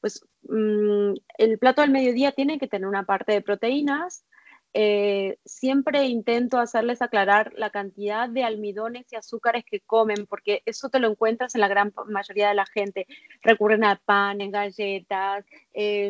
Pues 0.02 0.26
mm, 0.42 1.14
el 1.38 1.58
plato 1.58 1.80
del 1.80 1.90
mediodía 1.90 2.32
tiene 2.32 2.58
que 2.58 2.68
tener 2.68 2.86
una 2.86 3.04
parte 3.04 3.32
de 3.32 3.40
proteínas. 3.40 4.26
Eh, 4.74 5.38
siempre 5.44 6.06
intento 6.06 6.58
hacerles 6.58 7.02
aclarar 7.02 7.52
la 7.56 7.70
cantidad 7.70 8.28
de 8.28 8.42
almidones 8.42 9.06
y 9.12 9.16
azúcares 9.16 9.64
que 9.64 9.80
comen, 9.80 10.26
porque 10.26 10.62
eso 10.66 10.90
te 10.90 10.98
lo 10.98 11.08
encuentras 11.08 11.54
en 11.54 11.62
la 11.62 11.68
gran 11.68 11.94
mayoría 12.08 12.48
de 12.48 12.54
la 12.54 12.66
gente. 12.66 13.06
Recurren 13.42 13.84
a 13.84 14.00
panes, 14.04 14.50
galletas, 14.50 15.44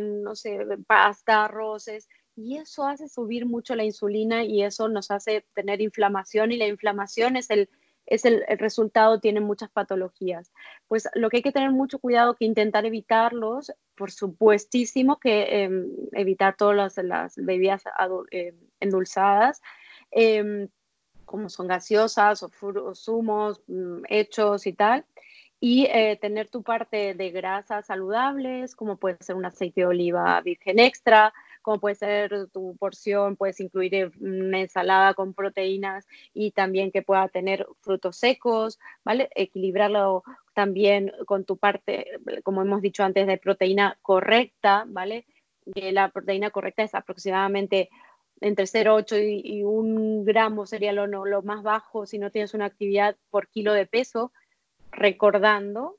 no 0.00 0.34
sé, 0.34 0.58
pasta, 0.86 1.44
arroces, 1.44 2.08
y 2.34 2.56
eso 2.56 2.84
hace 2.84 3.08
subir 3.08 3.46
mucho 3.46 3.74
la 3.74 3.84
insulina 3.84 4.44
y 4.44 4.62
eso 4.62 4.88
nos 4.88 5.10
hace 5.10 5.44
tener 5.54 5.80
inflamación 5.80 6.52
y 6.52 6.56
la 6.56 6.66
inflamación 6.66 7.36
es 7.36 7.50
el 7.50 7.68
es 8.06 8.24
el, 8.24 8.44
resultado, 8.58 9.20
tiene 9.20 9.40
muchas 9.40 9.70
patologías. 9.70 10.52
Pues 10.88 11.08
lo 11.14 11.30
que 11.30 11.38
hay 11.38 11.42
que 11.42 11.52
tener 11.52 11.70
mucho 11.70 11.98
cuidado 11.98 12.34
que 12.34 12.44
intentar 12.44 12.84
evitarlos, 12.86 13.72
por 13.94 14.10
supuestísimo 14.10 15.18
que 15.18 15.64
em, 15.64 15.86
evitar 16.12 16.56
todas 16.56 16.96
las, 16.98 17.36
bebidas 17.36 17.84
em, 18.30 18.54
endulzadas, 18.80 19.60
em, 20.10 20.68
como 21.24 21.48
son 21.48 21.68
gaseosas 21.68 22.42
o, 22.42 22.94
zumos 22.94 23.62
mm, 23.66 24.02
hechos 24.08 24.66
y 24.66 24.72
tal 24.74 25.04
y 25.64 25.86
eh, 25.86 26.18
tener 26.20 26.48
tu 26.48 26.64
parte 26.64 27.14
de 27.14 27.30
grasas 27.30 27.86
saludables, 27.86 28.74
como 28.74 28.96
puede 28.96 29.18
ser 29.20 29.36
un 29.36 29.44
aceite 29.44 29.82
de 29.82 29.86
oliva 29.86 30.40
virgen 30.40 30.80
extra, 30.80 31.32
como 31.62 31.80
puede 31.80 31.94
ser 31.94 32.48
tu 32.52 32.76
porción, 32.76 33.36
puedes 33.36 33.60
incluir 33.60 34.12
una 34.20 34.60
ensalada 34.60 35.14
con 35.14 35.32
proteínas 35.32 36.06
y 36.34 36.50
también 36.50 36.90
que 36.90 37.02
pueda 37.02 37.28
tener 37.28 37.66
frutos 37.80 38.16
secos, 38.16 38.78
¿vale? 39.04 39.30
Equilibrarlo 39.34 40.24
también 40.54 41.12
con 41.26 41.44
tu 41.44 41.56
parte, 41.56 42.06
como 42.42 42.62
hemos 42.62 42.82
dicho 42.82 43.04
antes, 43.04 43.26
de 43.26 43.38
proteína 43.38 43.98
correcta, 44.02 44.84
¿vale? 44.86 45.24
La 45.64 46.08
proteína 46.10 46.50
correcta 46.50 46.82
es 46.82 46.94
aproximadamente 46.94 47.88
entre 48.40 48.64
0,8 48.66 49.22
y, 49.22 49.58
y 49.58 49.62
1 49.62 50.24
gramo 50.24 50.66
sería 50.66 50.92
lo, 50.92 51.06
lo 51.06 51.42
más 51.42 51.62
bajo 51.62 52.06
si 52.06 52.18
no 52.18 52.30
tienes 52.30 52.54
una 52.54 52.66
actividad 52.66 53.16
por 53.30 53.48
kilo 53.48 53.72
de 53.72 53.86
peso, 53.86 54.32
recordando 54.90 55.96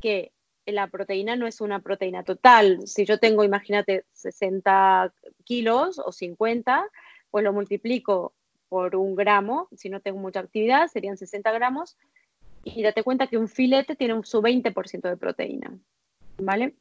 que 0.00 0.33
la 0.66 0.88
proteína 0.88 1.36
no 1.36 1.46
es 1.46 1.60
una 1.60 1.80
proteína 1.80 2.24
total. 2.24 2.86
Si 2.86 3.04
yo 3.04 3.18
tengo, 3.18 3.44
imagínate, 3.44 4.04
60 4.12 5.12
kilos 5.44 5.98
o 5.98 6.12
50, 6.12 6.86
pues 7.30 7.44
lo 7.44 7.52
multiplico 7.52 8.34
por 8.68 8.96
un 8.96 9.14
gramo, 9.14 9.68
si 9.76 9.88
no 9.88 10.00
tengo 10.00 10.18
mucha 10.18 10.40
actividad, 10.40 10.88
serían 10.88 11.16
60 11.16 11.52
gramos, 11.52 11.96
y 12.64 12.82
date 12.82 13.02
cuenta 13.02 13.26
que 13.26 13.38
un 13.38 13.48
filete 13.48 13.94
tiene 13.94 14.20
su 14.24 14.40
20% 14.40 15.08
de 15.08 15.16
proteína, 15.16 15.78
¿vale? 16.38 16.74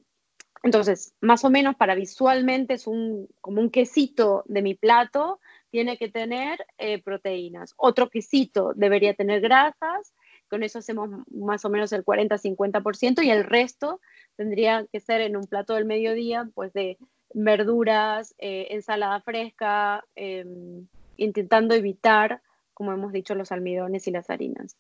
Entonces, 0.64 1.14
más 1.20 1.44
o 1.44 1.50
menos 1.50 1.76
para 1.76 1.94
visualmente 1.94 2.76
es 2.76 2.88
un, 2.88 3.28
como 3.42 3.60
un 3.60 3.70
quesito 3.70 4.44
de 4.48 4.62
mi 4.62 4.76
plato, 4.76 5.42
tiene 5.70 5.98
que 5.98 6.08
tener 6.08 6.66
eh, 6.78 7.02
proteínas. 7.04 7.74
Otro 7.76 8.10
quesito 8.10 8.72
debería 8.74 9.14
tener 9.14 9.42
grasas 9.42 10.14
con 10.54 10.62
eso 10.62 10.78
hacemos 10.78 11.10
más 11.32 11.66
o 11.66 11.70
menos 11.72 11.92
el 11.94 12.06
40-50% 12.06 13.24
y 13.24 13.32
el 13.32 13.44
resto 13.44 14.00
tendría 14.36 14.86
que 14.92 15.00
ser 15.00 15.22
en 15.22 15.36
un 15.36 15.46
plato 15.48 15.74
del 15.74 15.86
mediodía, 15.86 16.48
pues 16.54 16.72
de 16.74 17.00
verduras, 17.34 18.36
eh, 18.38 18.68
ensalada 18.70 19.20
fresca, 19.22 20.06
em, 20.14 20.86
intentando 21.18 21.74
evitar, 21.74 22.40
como 22.76 22.94
hemos 22.94 23.12
dicho, 23.12 23.34
los 23.34 23.52
almidones 23.52 24.08
y 24.08 24.12
las 24.12 24.30
harinas. 24.30 24.76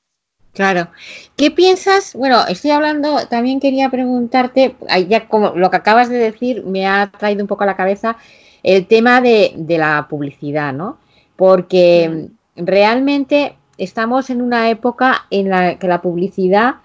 Claro. 0.53 0.89
¿Qué 1.37 1.49
piensas? 1.49 2.13
Bueno, 2.13 2.45
estoy 2.47 2.69
hablando, 2.69 3.27
también 3.27 3.59
quería 3.59 3.89
preguntarte, 3.89 4.75
ya 5.07 5.27
como 5.27 5.55
lo 5.55 5.71
que 5.71 5.77
acabas 5.77 6.07
de 6.07 6.19
decir 6.19 6.63
me 6.65 6.85
ha 6.85 7.11
traído 7.17 7.41
un 7.41 7.47
poco 7.47 7.63
a 7.63 7.65
la 7.65 7.75
cabeza 7.75 8.17
el 8.61 8.85
tema 8.85 9.21
de, 9.21 9.53
de 9.57 9.79
la 9.79 10.05
publicidad, 10.07 10.71
¿no? 10.71 10.99
Porque 11.35 12.29
realmente 12.55 13.57
estamos 13.77 14.29
en 14.29 14.41
una 14.41 14.69
época 14.69 15.25
en 15.29 15.49
la 15.49 15.79
que 15.79 15.87
la 15.87 16.01
publicidad 16.01 16.75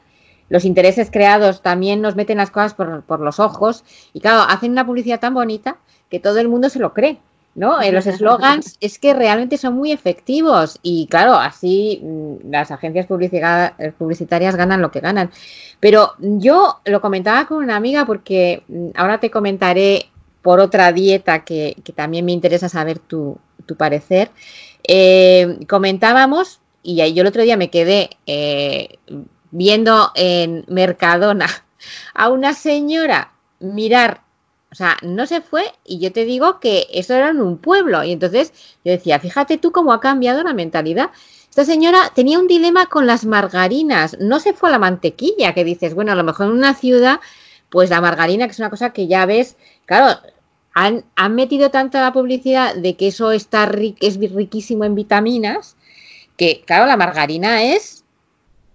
los 0.49 0.65
intereses 0.65 1.11
creados 1.11 1.63
también 1.63 2.01
nos 2.01 2.17
meten 2.17 2.39
las 2.39 2.51
cosas 2.51 2.73
por, 2.75 3.03
por 3.03 3.21
los 3.21 3.39
ojos 3.39 3.85
y 4.13 4.21
claro, 4.21 4.41
hacen 4.49 4.73
una 4.73 4.87
publicidad 4.87 5.21
tan 5.21 5.35
bonita 5.35 5.77
que 6.09 6.21
todo 6.21 6.39
el 6.39 6.49
mundo 6.49 6.71
se 6.71 6.79
lo 6.79 6.95
cree. 6.95 7.19
¿no? 7.55 7.83
En 7.83 7.93
los 7.93 8.07
eslogans 8.07 8.77
es 8.81 9.01
que 9.01 9.15
realmente 9.15 9.57
son 9.57 9.75
muy 9.75 9.91
efectivos 9.91 10.79
y 10.81 11.09
claro, 11.09 11.35
así 11.35 12.01
mm, 12.05 12.51
las 12.51 12.71
agencias 12.71 13.07
publicitarias 13.07 14.55
ganan 14.55 14.81
lo 14.81 14.93
que 14.93 15.01
ganan. 15.01 15.31
Pero 15.81 16.13
yo 16.19 16.79
lo 16.85 17.01
comentaba 17.01 17.47
con 17.47 17.59
una 17.59 17.75
amiga 17.75 18.07
porque 18.07 18.63
mm, 18.69 18.91
ahora 18.95 19.19
te 19.19 19.31
comentaré 19.33 20.07
por 20.41 20.61
otra 20.61 20.93
dieta 20.93 21.45
que, 21.45 21.77
también 21.97 22.25
me 22.25 22.33
interesa 22.33 22.69
saber 22.69 23.01
tu, 23.01 23.39
parecer. 23.77 24.31
Eh, 24.87 25.59
comentábamos, 25.69 26.61
y 26.83 26.97
yo 27.13 27.23
el 27.23 27.29
otro 27.29 27.43
día 27.43 27.57
me 27.57 27.71
quedé 27.71 28.11
eh, 28.27 28.99
viendo 29.51 30.13
en 30.15 30.65
Mercadona 30.69 31.47
a 32.15 32.29
una 32.29 32.55
señora 32.55 33.33
mirar 33.61 34.23
o 34.71 34.75
sea, 34.75 34.99
no 35.03 35.27
se 35.27 35.41
fue 35.41 35.73
y 35.85 35.99
yo 35.99 36.13
te 36.13 36.25
digo 36.25 36.61
que 36.61 36.87
eso 36.93 37.15
era 37.15 37.31
en 37.31 37.41
un 37.41 37.59
pueblo. 37.59 38.05
Y 38.05 38.13
entonces 38.13 38.53
yo 38.85 38.93
decía, 38.93 39.19
fíjate 39.19 39.57
tú 39.57 39.73
cómo 39.73 39.93
ha 39.93 40.01
cambiado 40.01 40.43
la 40.43 40.53
mentalidad. 40.53 41.11
Esta 41.49 41.65
señora 41.65 42.13
tenía 42.15 42.39
un 42.39 42.47
dilema 42.47 42.87
con 42.87 43.07
las 43.07 43.25
margarinas, 43.25 44.19
no 44.21 44.39
se 44.41 44.53
fue 44.53 44.69
a 44.69 44.73
la 44.73 44.79
mantequilla, 44.79 45.55
que 45.55 45.65
dices, 45.65 45.95
bueno, 45.95 46.13
a 46.13 46.15
lo 46.15 46.23
mejor 46.23 46.47
en 46.47 46.53
una 46.53 46.75
ciudad, 46.75 47.21
pues 47.71 47.89
la 47.89 48.01
margarina, 48.01 48.47
que 48.47 48.53
es 48.53 48.59
una 48.59 48.71
cosa 48.71 48.91
que 48.91 49.07
ya 49.07 49.25
ves, 49.25 49.57
claro, 49.87 50.21
han, 50.75 51.05
han 51.17 51.35
metido 51.35 51.71
tanta 51.71 52.03
la 52.03 52.13
publicidad 52.13 52.75
de 52.75 52.95
que 52.97 53.09
eso 53.09 53.33
está 53.33 53.65
es 54.01 54.19
riquísimo 54.19 54.85
en 54.85 54.95
vitaminas, 54.95 55.77
que 56.39 56.63
claro, 56.65 56.87
la 56.87 56.97
margarina 56.97 57.63
es 57.63 58.05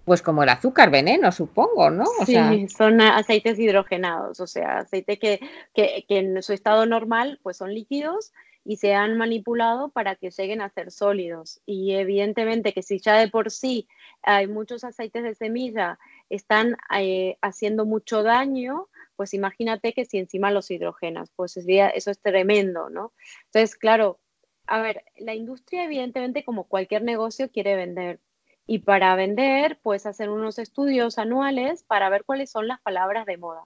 pues 0.04 0.20
como 0.20 0.42
el 0.42 0.50
azúcar 0.50 0.90
veneno, 0.90 1.32
supongo, 1.32 1.90
¿no? 1.90 2.04
sí, 2.26 2.68
son 2.68 3.00
aceites 3.00 3.58
hidrogenados, 3.58 4.38
o 4.38 4.46
sea, 4.46 4.80
aceites 4.80 5.18
que, 5.18 5.40
que, 5.74 6.04
en 6.10 6.42
su 6.42 6.52
estado 6.52 6.84
normal 6.84 7.40
pues 7.42 7.56
son 7.56 7.72
líquidos 7.72 8.32
y 8.66 8.76
se 8.76 8.94
han 8.94 9.16
manipulado 9.16 9.88
para 9.88 10.14
que 10.14 10.30
lleguen 10.30 10.60
a 10.60 10.68
ser 10.68 10.90
sólidos. 10.90 11.60
Y 11.64 11.94
evidentemente 11.94 12.72
que 12.72 12.82
si 12.82 12.98
ya 12.98 13.14
de 13.16 13.28
por 13.28 13.50
sí 13.50 13.88
hay 14.22 14.46
muchos 14.46 14.84
aceites 14.84 15.22
de 15.22 15.34
semilla 15.34 15.98
están 16.28 16.76
eh, 16.98 17.36
haciendo 17.40 17.86
mucho 17.86 18.22
daño, 18.22 18.88
pues 19.16 19.32
imagínate 19.32 19.92
que 19.92 20.04
si 20.04 20.18
encima 20.18 20.50
los 20.50 20.70
hidrogenas, 20.70 21.30
pues 21.36 21.56
eso 21.56 22.10
es 22.10 22.18
tremendo, 22.20 22.90
¿no? 22.90 23.12
Entonces, 23.46 23.76
claro, 23.76 24.18
a 24.66 24.80
ver, 24.80 25.04
la 25.18 25.34
industria 25.34 25.84
evidentemente 25.84 26.44
como 26.44 26.64
cualquier 26.64 27.02
negocio 27.02 27.50
quiere 27.50 27.76
vender, 27.76 28.20
y 28.66 28.78
para 28.78 29.14
vender, 29.14 29.78
pues 29.82 30.06
hacer 30.06 30.30
unos 30.30 30.58
estudios 30.58 31.18
anuales 31.18 31.82
para 31.82 32.08
ver 32.08 32.24
cuáles 32.24 32.50
son 32.50 32.66
las 32.66 32.80
palabras 32.80 33.26
de 33.26 33.36
moda. 33.36 33.62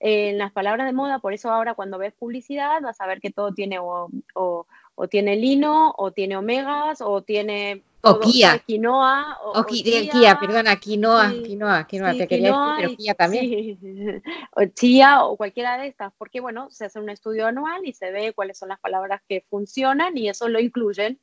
En 0.00 0.38
las 0.38 0.52
palabras 0.52 0.86
de 0.86 0.92
moda, 0.92 1.20
por 1.20 1.34
eso 1.34 1.50
ahora 1.50 1.74
cuando 1.74 1.98
ves 1.98 2.12
publicidad 2.14 2.82
vas 2.82 3.00
a 3.00 3.06
ver 3.06 3.20
que 3.20 3.30
todo 3.30 3.52
tiene 3.52 3.78
o, 3.78 4.10
o, 4.34 5.08
tiene 5.08 5.36
lino, 5.36 5.94
o 5.96 6.10
tiene 6.10 6.36
omegas, 6.36 7.00
o 7.00 7.22
tiene 7.22 7.82
o 8.04 8.20
Kia. 8.20 8.58
Quinoa. 8.58 9.38
O, 9.42 9.60
o 9.60 9.64
Kia, 9.64 10.38
perdona, 10.38 10.76
quinoa, 10.76 11.32
quinoa, 11.44 11.86
quinoa, 11.86 12.12
te 12.12 12.28
quería 12.28 12.50
decir, 12.50 12.74
pero 12.76 12.96
Kia 12.96 13.14
también. 13.14 14.22
O 14.52 14.64
chía 14.66 15.24
o 15.24 15.36
cualquiera 15.36 15.78
de 15.78 15.88
estas, 15.88 16.12
porque 16.16 16.40
bueno, 16.40 16.70
se 16.70 16.84
hace 16.84 17.00
un 17.00 17.10
estudio 17.10 17.46
anual 17.46 17.84
y 17.84 17.92
se 17.92 18.10
ve 18.10 18.32
cuáles 18.32 18.58
son 18.58 18.68
las 18.68 18.80
palabras 18.80 19.20
que 19.28 19.44
funcionan 19.50 20.16
y 20.16 20.28
eso 20.28 20.48
lo 20.48 20.60
incluyen 20.60 21.18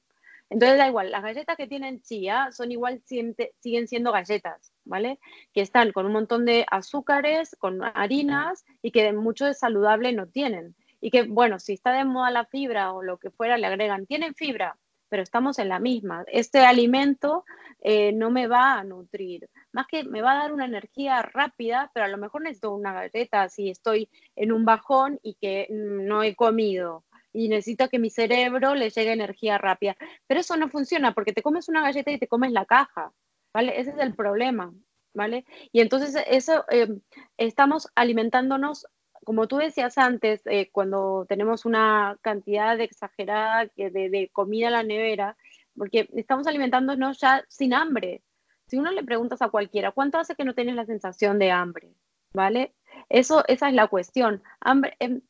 entonces 0.51 0.77
da 0.77 0.89
igual, 0.89 1.11
las 1.11 1.23
galletas 1.23 1.55
que 1.55 1.65
tienen 1.65 2.01
chía 2.01 2.49
son 2.51 2.73
igual, 2.73 3.01
siguen 3.05 3.87
siendo 3.87 4.11
galletas, 4.11 4.73
¿vale? 4.83 5.17
Que 5.53 5.61
están 5.61 5.93
con 5.93 6.05
un 6.05 6.11
montón 6.11 6.43
de 6.43 6.65
azúcares, 6.69 7.55
con 7.57 7.81
harinas 7.81 8.65
y 8.81 8.91
que 8.91 9.13
mucho 9.13 9.45
de 9.45 9.53
saludable 9.53 10.11
no 10.11 10.27
tienen. 10.27 10.75
Y 10.99 11.09
que, 11.09 11.23
bueno, 11.23 11.57
si 11.57 11.73
está 11.73 11.93
de 11.93 12.03
moda 12.03 12.31
la 12.31 12.45
fibra 12.45 12.91
o 12.91 13.01
lo 13.01 13.17
que 13.17 13.31
fuera, 13.31 13.57
le 13.57 13.65
agregan, 13.65 14.05
tienen 14.05 14.35
fibra, 14.35 14.77
pero 15.11 15.23
estamos 15.23 15.59
en 15.59 15.67
la 15.67 15.79
misma. 15.79 16.23
Este 16.27 16.59
alimento 16.59 17.43
eh, 17.81 18.13
no 18.13 18.31
me 18.31 18.47
va 18.47 18.75
a 18.75 18.83
nutrir, 18.85 19.49
más 19.73 19.85
que 19.87 20.05
me 20.05 20.21
va 20.21 20.31
a 20.31 20.43
dar 20.43 20.53
una 20.53 20.63
energía 20.65 21.21
rápida, 21.21 21.91
pero 21.93 22.05
a 22.05 22.09
lo 22.09 22.17
mejor 22.17 22.43
necesito 22.43 22.73
una 22.73 22.93
galleta 22.93 23.49
si 23.49 23.69
estoy 23.69 24.09
en 24.37 24.53
un 24.53 24.63
bajón 24.63 25.19
y 25.21 25.33
que 25.33 25.67
no 25.69 26.23
he 26.23 26.33
comido 26.33 27.03
y 27.33 27.49
necesito 27.49 27.89
que 27.89 27.99
mi 27.99 28.09
cerebro 28.09 28.73
le 28.73 28.89
llegue 28.89 29.11
energía 29.11 29.57
rápida. 29.57 29.97
Pero 30.27 30.39
eso 30.39 30.55
no 30.55 30.69
funciona 30.69 31.13
porque 31.13 31.33
te 31.33 31.41
comes 31.41 31.67
una 31.67 31.81
galleta 31.81 32.11
y 32.11 32.17
te 32.17 32.29
comes 32.29 32.53
la 32.53 32.65
caja, 32.65 33.11
¿vale? 33.53 33.81
Ese 33.81 33.89
es 33.91 33.97
el 33.97 34.15
problema, 34.15 34.73
¿vale? 35.13 35.43
Y 35.73 35.81
entonces 35.81 36.15
eso, 36.25 36.63
eh, 36.69 36.87
estamos 37.35 37.89
alimentándonos, 37.95 38.87
como 39.23 39.47
tú 39.47 39.57
decías 39.57 39.97
antes, 39.97 40.41
eh, 40.45 40.69
cuando 40.71 41.25
tenemos 41.27 41.65
una 41.65 42.17
cantidad 42.21 42.79
exagerada 42.79 43.69
de, 43.75 43.91
de 43.91 44.29
comida 44.33 44.67
en 44.67 44.73
la 44.73 44.83
nevera, 44.83 45.37
porque 45.77 46.09
estamos 46.13 46.47
alimentándonos 46.47 47.19
ya 47.19 47.43
sin 47.47 47.73
hambre. 47.73 48.21
Si 48.67 48.77
uno 48.77 48.91
le 48.91 49.03
preguntas 49.03 49.41
a 49.41 49.49
cualquiera, 49.49 49.91
¿cuánto 49.91 50.17
hace 50.17 50.35
que 50.35 50.45
no 50.45 50.55
tienes 50.55 50.75
la 50.75 50.85
sensación 50.85 51.39
de 51.39 51.51
hambre? 51.51 51.93
¿Vale? 52.33 52.73
Eso, 53.09 53.43
esa 53.47 53.67
es 53.69 53.75
la 53.75 53.87
cuestión. 53.87 54.41
Hambre, 54.61 54.95
em, 54.99 55.21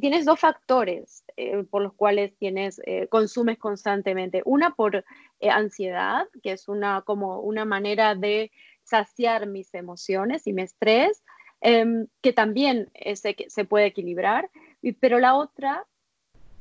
tienes 0.00 0.24
dos 0.24 0.40
factores 0.40 1.24
eh, 1.36 1.64
por 1.64 1.82
los 1.82 1.94
cuales 1.94 2.36
tienes, 2.38 2.80
eh, 2.86 3.08
consumes 3.08 3.58
constantemente. 3.58 4.42
Una 4.44 4.74
por 4.74 5.04
ansiedad, 5.40 6.26
que 6.42 6.52
es 6.52 6.68
una, 6.68 7.02
como 7.02 7.40
una 7.40 7.64
manera 7.64 8.14
de 8.14 8.50
saciar 8.84 9.46
mis 9.46 9.74
emociones 9.74 10.46
y 10.46 10.52
mi 10.52 10.62
estrés, 10.62 11.22
em, 11.64 12.06
que 12.20 12.32
también 12.32 12.90
se, 13.14 13.36
se, 13.48 13.64
puede 13.64 13.86
equilibrar. 13.86 14.50
Pero 15.00 15.18
la 15.18 15.34
otra 15.34 15.86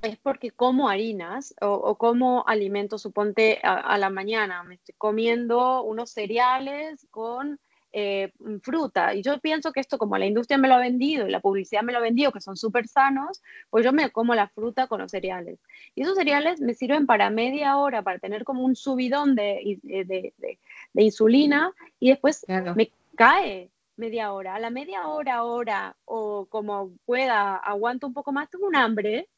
es 0.04 0.18
porque 0.18 0.52
como 0.52 0.90
harinas 0.90 1.56
o, 1.62 1.96
como 1.96 2.44
alimentos, 2.48 3.02
suponte 3.02 3.60
a, 3.64 3.98
la 3.98 4.10
mañana, 4.10 4.64
me 4.64 4.76
estoy 4.76 4.96
comiendo 4.98 5.84
unos 5.84 6.12
cereales 6.12 7.08
con 7.10 7.60
eh, 7.94 8.32
fruta. 8.62 9.14
Y 9.14 9.22
yo 9.22 9.40
pienso 9.40 9.72
que 9.72 9.80
esto, 9.80 9.98
como 9.98 10.18
la 10.18 10.26
industria 10.26 10.58
me 10.58 10.68
lo 10.68 10.76
ha 10.76 10.80
vendido 10.80 11.28
y 11.28 11.32
la 11.32 11.40
publicidad 11.40 11.84
me 11.84 11.94
lo 11.94 12.00
ha 12.00 12.02
vendido, 12.02 12.32
que 12.32 12.42
son 12.42 12.58
súper 12.58 12.88
sanos, 12.88 13.42
pues 13.70 13.86
yo 13.86 13.94
me 13.94 14.10
como 14.10 14.36
la 14.36 14.48
fruta 14.50 14.88
con 14.88 15.00
los 15.00 15.12
cereales. 15.12 15.60
Y 15.96 16.02
esos 16.02 16.16
cereales 16.16 16.60
me 16.60 16.74
sirven 16.74 17.06
para 17.06 17.30
media 17.30 17.78
hora, 17.78 18.02
para 18.02 18.20
tener 18.20 18.44
como 18.44 18.64
un 18.64 18.76
subidón 18.76 19.36
de, 19.36 19.80
de, 19.84 20.34
de, 20.38 21.04
insulina 21.04 21.72
y 22.00 22.10
después 22.10 22.46
me 22.76 22.92
cae 23.16 23.70
media 23.96 24.34
hora. 24.34 24.56
A 24.56 24.60
la 24.60 24.70
media 24.70 25.08
hora, 25.08 25.44
hora 25.44 25.96
o 26.06 26.46
como 26.48 26.92
pueda, 27.06 27.56
aguanto 27.56 28.08
un 28.08 28.14
poco 28.14 28.32
más, 28.32 28.50
tengo 28.50 28.68
un 28.68 28.76
hambre 28.76 29.30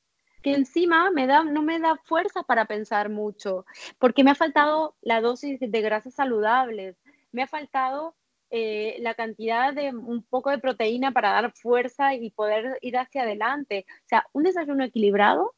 que 0.41 0.53
encima 0.53 1.09
me 1.09 1.25
da, 1.25 1.43
no 1.43 1.61
me 1.61 1.79
da 1.79 1.95
fuerza 2.03 2.43
para 2.43 2.65
pensar 2.65 3.09
mucho, 3.09 3.65
porque 3.97 4.23
me 4.23 4.31
ha 4.31 4.35
faltado 4.35 4.95
la 5.01 5.19
dosis 5.19 5.59
de 5.59 5.81
grasas 5.81 6.13
saludables, 6.13 6.97
me 7.31 7.41
ha 7.41 7.47
faltado 7.47 8.15
eh, 8.51 8.97
la 8.99 9.15
cantidad 9.15 9.73
de 9.73 9.89
un 9.89 10.21
poco 10.21 10.51
de 10.51 10.59
proteína 10.59 11.11
para 11.11 11.31
dar 11.31 11.51
fuerza 11.51 12.13
y 12.13 12.29
poder 12.29 12.77
ir 12.81 12.97
hacia 12.97 13.23
adelante. 13.23 13.85
O 13.89 14.07
sea, 14.07 14.27
un 14.33 14.43
desayuno 14.43 14.83
equilibrado 14.83 15.55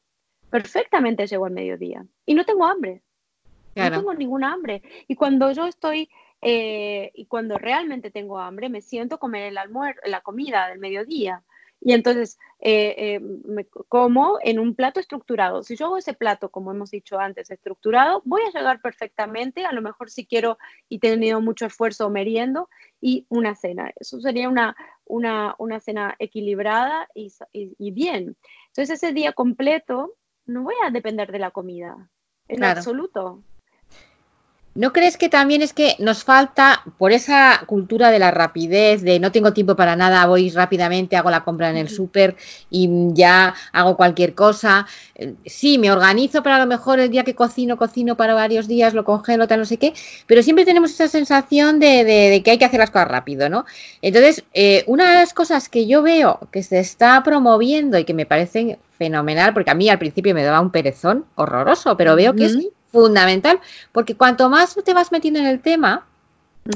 perfectamente 0.50 1.26
llegó 1.26 1.44
al 1.44 1.52
mediodía 1.52 2.04
y 2.24 2.34
no 2.34 2.44
tengo 2.44 2.64
hambre. 2.64 3.02
No 3.76 3.90
tengo 3.90 4.14
ninguna 4.14 4.52
hambre. 4.52 4.82
Y 5.06 5.14
cuando 5.14 5.52
yo 5.52 5.66
estoy, 5.66 6.10
eh, 6.42 7.10
y 7.14 7.26
cuando 7.26 7.58
realmente 7.58 8.10
tengo 8.10 8.38
hambre, 8.38 8.68
me 8.68 8.80
siento 8.80 9.18
comer 9.18 9.44
el 9.44 9.58
almuerzo, 9.58 10.00
la 10.04 10.20
comida 10.20 10.68
del 10.68 10.78
mediodía. 10.78 11.42
Y 11.80 11.92
entonces 11.92 12.38
eh, 12.58 12.94
eh, 12.98 13.20
me 13.20 13.64
como 13.66 14.38
en 14.42 14.58
un 14.58 14.74
plato 14.74 14.98
estructurado. 14.98 15.62
Si 15.62 15.76
yo 15.76 15.86
hago 15.86 15.98
ese 15.98 16.12
plato, 16.12 16.50
como 16.50 16.72
hemos 16.72 16.90
dicho 16.90 17.20
antes, 17.20 17.50
estructurado, 17.50 18.20
voy 18.24 18.42
a 18.42 18.58
llegar 18.58 18.80
perfectamente. 18.80 19.64
A 19.64 19.72
lo 19.72 19.80
mejor 19.80 20.10
si 20.10 20.26
quiero 20.26 20.58
y 20.88 20.96
he 20.96 21.00
tenido 21.00 21.40
mucho 21.40 21.66
esfuerzo 21.66 22.10
meriendo 22.10 22.68
y 23.00 23.26
una 23.28 23.54
cena. 23.54 23.92
Eso 23.96 24.20
sería 24.20 24.48
una, 24.48 24.76
una, 25.04 25.54
una 25.58 25.78
cena 25.78 26.16
equilibrada 26.18 27.08
y, 27.14 27.32
y, 27.52 27.90
bien. 27.92 28.36
Entonces 28.68 28.90
ese 28.90 29.12
día 29.12 29.32
completo 29.32 30.14
no 30.46 30.64
voy 30.64 30.74
a 30.84 30.90
depender 30.90 31.30
de 31.30 31.38
la 31.38 31.52
comida 31.52 32.10
en 32.48 32.64
absoluto. 32.64 33.44
¿No 34.78 34.92
crees 34.92 35.16
que 35.16 35.28
también 35.28 35.60
es 35.60 35.72
que 35.72 35.96
nos 35.98 36.22
falta, 36.22 36.84
por 36.98 37.10
esa 37.10 37.64
cultura 37.66 38.12
de 38.12 38.20
la 38.20 38.30
rapidez, 38.30 39.02
de 39.02 39.18
no 39.18 39.32
tengo 39.32 39.52
tiempo 39.52 39.74
para 39.74 39.96
nada, 39.96 40.24
voy 40.26 40.50
rápidamente, 40.50 41.16
hago 41.16 41.32
la 41.32 41.42
compra 41.42 41.68
en 41.68 41.76
el 41.76 41.88
súper 41.88 42.36
y 42.70 42.88
ya 43.12 43.56
hago 43.72 43.96
cualquier 43.96 44.36
cosa? 44.36 44.86
Eh, 45.16 45.34
sí, 45.46 45.78
me 45.78 45.90
organizo, 45.90 46.44
pero 46.44 46.54
a 46.54 46.60
lo 46.60 46.66
mejor 46.66 47.00
el 47.00 47.10
día 47.10 47.24
que 47.24 47.34
cocino, 47.34 47.76
cocino 47.76 48.16
para 48.16 48.34
varios 48.34 48.68
días, 48.68 48.94
lo 48.94 49.04
congelo, 49.04 49.48
tal, 49.48 49.58
no 49.58 49.64
sé 49.64 49.78
qué, 49.78 49.94
pero 50.28 50.44
siempre 50.44 50.64
tenemos 50.64 50.92
esa 50.92 51.08
sensación 51.08 51.80
de, 51.80 52.40
que 52.44 52.50
hay 52.52 52.58
que 52.58 52.64
hacer 52.64 52.78
las 52.78 52.92
cosas 52.92 53.08
rápido, 53.08 53.48
¿no? 53.48 53.64
Entonces, 54.00 54.44
eh, 54.54 54.84
una 54.86 55.08
de 55.08 55.14
las 55.14 55.34
cosas 55.34 55.68
que 55.68 55.88
yo 55.88 56.02
veo 56.02 56.38
que 56.52 56.62
se 56.62 56.78
está 56.78 57.20
promoviendo 57.24 57.98
y 57.98 58.04
que 58.04 58.14
me 58.14 58.26
parece 58.26 58.78
fenomenal, 58.96 59.54
porque 59.54 59.72
a 59.72 59.74
mí 59.74 59.88
al 59.88 59.98
principio 59.98 60.36
me 60.36 60.44
daba 60.44 60.60
un 60.60 60.70
perezón 60.70 61.24
horroroso, 61.34 61.96
pero 61.96 62.14
veo 62.14 62.32
que 62.36 62.44
es 62.44 62.56
fundamental, 62.90 63.60
porque 63.92 64.16
cuanto 64.16 64.48
más 64.48 64.74
te 64.84 64.94
vas 64.94 65.12
metiendo 65.12 65.40
en 65.40 65.46
el 65.46 65.60
tema, 65.60 66.06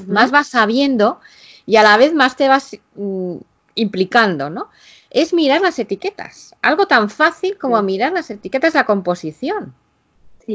más 0.07 0.31
vas 0.31 0.48
sabiendo 0.48 1.20
y 1.66 1.77
a 1.77 1.83
la 1.83 1.96
vez 1.96 2.14
más 2.14 2.37
te 2.37 2.48
vas 2.48 2.77
mm, 2.94 3.37
implicando, 3.75 4.51
¿no? 4.51 4.68
Es 5.11 5.35
mirar 5.35 5.61
las 5.61 5.79
etiquetas, 5.79 6.55
algo 6.62 6.87
tan 6.87 7.11
fácil 7.11 7.59
como 7.59 7.81
mirar 7.83 8.12
las 8.12 8.31
etiquetas 8.31 8.75
la 8.75 8.87
composición. 8.87 9.75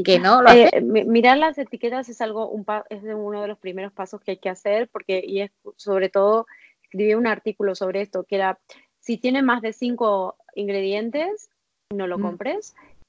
Que 0.04 0.20
no 0.20 0.42
lo 0.42 0.50
eh, 0.50 0.82
mirar 0.82 1.38
las 1.38 1.58
etiquetas 1.58 2.10
es 2.10 2.20
algo 2.20 2.50
un 2.50 2.66
es 2.90 3.04
uno 3.04 3.42
de 3.42 3.48
los 3.48 3.58
primeros 3.58 3.94
pasos 3.94 4.20
que 4.22 4.32
hay 4.32 4.38
que 4.38 4.50
hacer 4.50 4.90
porque 4.90 5.24
y 5.26 5.42
es 5.42 5.52
sobre 5.78 6.10
todo 6.10 6.46
escribí 6.84 7.14
un 7.14 7.26
artículo 7.26 7.74
sobre 7.74 8.02
esto 8.02 8.26
que 8.26 8.36
era 8.36 8.60
si 9.00 9.18
tiene 9.18 9.42
más 9.44 9.62
de 9.62 9.72
cinco 9.72 10.36
ingredientes 10.56 11.50
no 11.90 12.06
lo 12.06 12.18
mm. 12.18 12.22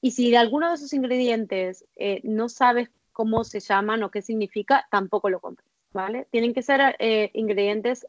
Y 0.01 0.11
si 0.11 0.31
de 0.31 0.37
alguno 0.37 0.69
de 0.69 0.75
esos 0.75 0.93
ingredientes 0.93 1.85
eh, 1.95 2.21
no 2.23 2.49
sabes 2.49 2.89
cómo 3.11 3.43
se 3.43 3.59
llaman 3.59 4.03
o 4.03 4.11
qué 4.11 4.21
significa 4.21 4.87
tampoco 4.91 5.29
lo 5.29 5.39
compres 5.39 5.67
vale 5.91 6.27
tienen 6.31 6.53
que 6.53 6.61
ser 6.61 6.95
eh, 6.99 7.31
ingredientes 7.33 8.05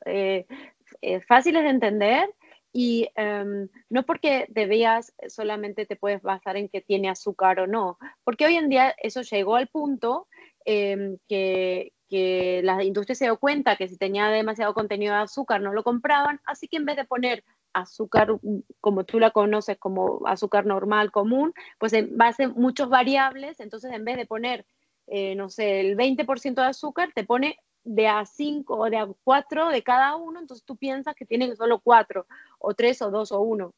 fáciles 1.26 1.62
de 1.62 1.70
entender 1.70 2.30
y 2.72 3.08
em, 3.16 3.68
no 3.88 4.04
porque 4.04 4.48
te 4.54 4.66
veas 4.66 5.12
solamente 5.28 5.86
te 5.86 5.96
puedes 5.96 6.22
basar 6.22 6.56
en 6.56 6.68
que 6.68 6.80
tiene 6.80 7.08
azúcar 7.08 7.60
o 7.60 7.66
no, 7.66 7.98
porque 8.24 8.46
hoy 8.46 8.56
en 8.56 8.68
día 8.68 8.94
eso 9.02 9.22
llegó 9.22 9.56
al 9.56 9.68
punto 9.68 10.28
em, 10.64 11.18
que, 11.28 11.92
que 12.08 12.60
la 12.62 12.82
industria 12.84 13.14
se 13.14 13.24
dio 13.24 13.38
cuenta 13.38 13.76
que 13.76 13.88
si 13.88 13.96
tenía 13.96 14.28
demasiado 14.28 14.74
contenido 14.74 15.14
de 15.14 15.22
azúcar 15.22 15.60
no 15.60 15.72
lo 15.72 15.82
compraban, 15.82 16.40
así 16.44 16.68
que 16.68 16.76
en 16.76 16.84
vez 16.84 16.96
de 16.96 17.04
poner 17.04 17.44
azúcar 17.72 18.32
mm, 18.42 18.60
como 18.80 19.04
tú 19.04 19.18
la 19.18 19.30
conoces 19.30 19.78
como 19.78 20.20
azúcar 20.26 20.66
normal, 20.66 21.10
común, 21.10 21.52
pues 21.78 21.92
en 21.92 22.16
base 22.16 22.44
a 22.44 22.48
muchos 22.48 22.88
variables, 22.88 23.60
entonces 23.60 23.92
en 23.92 24.04
vez 24.04 24.16
de 24.16 24.26
poner, 24.26 24.66
eh, 25.06 25.34
no 25.34 25.48
sé, 25.48 25.80
el 25.80 25.96
20% 25.96 26.62
de 26.62 26.68
azúcar, 26.68 27.10
te 27.14 27.24
pone 27.24 27.58
de 27.84 28.08
a 28.08 28.26
5 28.26 28.76
o 28.76 28.90
de 28.90 28.98
a 28.98 29.08
4 29.24 29.68
de 29.70 29.82
cada 29.82 30.16
uno, 30.16 30.40
entonces 30.40 30.64
tú 30.64 30.76
piensas 30.76 31.14
que 31.14 31.26
tienen 31.26 31.56
solo 31.56 31.80
4 31.80 32.26
o 32.58 32.74
3 32.74 33.02
o 33.02 33.10
2 33.10 33.32
o 33.32 33.40
1. 33.40 33.72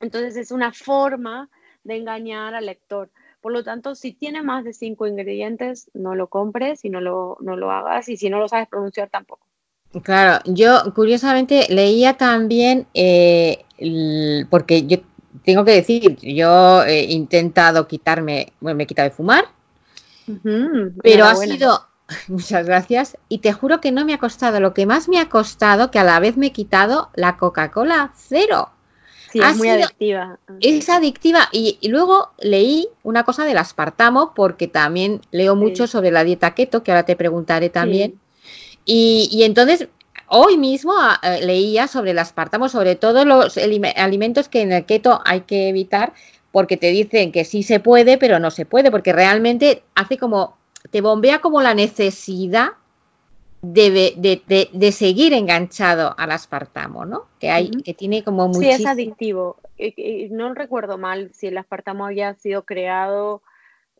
Entonces 0.00 0.36
es 0.36 0.50
una 0.50 0.72
forma 0.72 1.48
de 1.84 1.96
engañar 1.96 2.54
al 2.54 2.66
lector. 2.66 3.10
Por 3.40 3.52
lo 3.52 3.64
tanto, 3.64 3.94
si 3.94 4.12
tiene 4.12 4.42
más 4.42 4.64
de 4.64 4.72
5 4.72 5.06
ingredientes, 5.06 5.90
no 5.94 6.14
lo 6.14 6.28
compres 6.28 6.84
y 6.84 6.90
no 6.90 7.00
lo, 7.00 7.38
no 7.40 7.56
lo 7.56 7.70
hagas 7.70 8.08
y 8.08 8.16
si 8.16 8.28
no 8.28 8.38
lo 8.38 8.48
sabes 8.48 8.68
pronunciar 8.68 9.08
tampoco. 9.08 9.49
Claro, 10.02 10.42
yo 10.46 10.92
curiosamente 10.94 11.66
leía 11.68 12.14
también, 12.14 12.86
eh, 12.94 13.64
porque 14.48 14.86
yo 14.86 14.98
tengo 15.44 15.64
que 15.64 15.72
decir, 15.72 16.16
yo 16.22 16.84
he 16.84 17.04
intentado 17.12 17.88
quitarme, 17.88 18.52
bueno, 18.60 18.76
me 18.76 18.84
he 18.84 18.86
quitado 18.86 19.08
de 19.08 19.14
fumar, 19.14 19.46
pero 21.02 21.24
ha 21.24 21.34
sido 21.34 21.90
Muchas 22.28 22.66
gracias. 22.66 23.16
Y 23.28 23.38
te 23.38 23.52
juro 23.52 23.80
que 23.80 23.92
no 23.92 24.04
me 24.04 24.14
ha 24.14 24.18
costado. 24.18 24.60
Lo 24.60 24.74
que 24.74 24.86
más 24.86 25.08
me 25.08 25.18
ha 25.18 25.28
costado, 25.28 25.90
que 25.90 25.98
a 25.98 26.04
la 26.04 26.20
vez 26.20 26.36
me 26.36 26.46
he 26.46 26.52
quitado 26.52 27.10
la 27.14 27.36
Coca-Cola 27.36 28.12
cero. 28.16 28.70
Sí, 29.30 29.38
es 29.40 29.56
muy 29.56 29.68
adictiva. 29.68 30.38
Es 30.60 30.88
adictiva. 30.88 31.48
Y, 31.52 31.78
luego 31.88 32.30
leí 32.40 32.88
una 33.04 33.22
cosa 33.22 33.44
del 33.44 33.58
aspartamo, 33.58 34.34
porque 34.34 34.66
también 34.66 35.20
leo 35.30 35.54
mucho 35.54 35.86
sobre 35.86 36.10
la 36.10 36.24
dieta 36.24 36.54
keto, 36.54 36.82
que 36.82 36.90
ahora 36.90 37.04
te 37.04 37.14
preguntaré 37.14 37.70
también. 37.70 38.18
Y, 38.92 39.44
entonces, 39.44 39.86
hoy 40.26 40.56
mismo 40.56 40.92
ah, 40.96 41.20
eh, 41.22 41.46
leía 41.46 41.86
sobre 41.86 42.10
el 42.10 42.18
aspartamo, 42.18 42.68
sobre 42.68 42.96
todos 42.96 43.24
los 43.24 43.56
alimentos 43.56 44.48
que 44.48 44.62
en 44.62 44.72
el 44.72 44.84
keto 44.84 45.20
hay 45.24 45.42
que 45.42 45.68
evitar, 45.68 46.12
porque 46.50 46.76
te 46.76 46.88
dicen 46.90 47.30
que 47.30 47.44
sí 47.44 47.62
se 47.62 47.78
puede, 47.78 48.18
pero 48.18 48.40
no 48.40 48.50
se 48.50 48.66
puede, 48.66 48.90
porque 48.90 49.12
realmente 49.12 49.84
hace 49.94 50.18
como 50.18 50.56
te 50.90 51.02
bombea 51.02 51.40
como 51.40 51.62
la 51.62 51.74
necesidad 51.74 52.70
de, 53.62 54.92
seguir 54.92 55.34
enganchado 55.34 56.14
al 56.18 56.32
aspartamo, 56.32 57.04
¿no? 57.04 57.26
Que 57.38 57.50
hay, 57.50 57.70
que 57.70 57.94
tiene 57.94 58.24
como 58.24 58.48
muchísimo... 58.48 58.76
Sí, 58.76 58.82
es 58.82 58.88
adictivo. 58.88 59.56
No 60.30 60.52
recuerdo 60.54 60.98
mal 60.98 61.30
si 61.32 61.46
el 61.46 61.58
aspartamo 61.58 62.06
había 62.06 62.34
sido 62.34 62.64
creado 62.64 63.42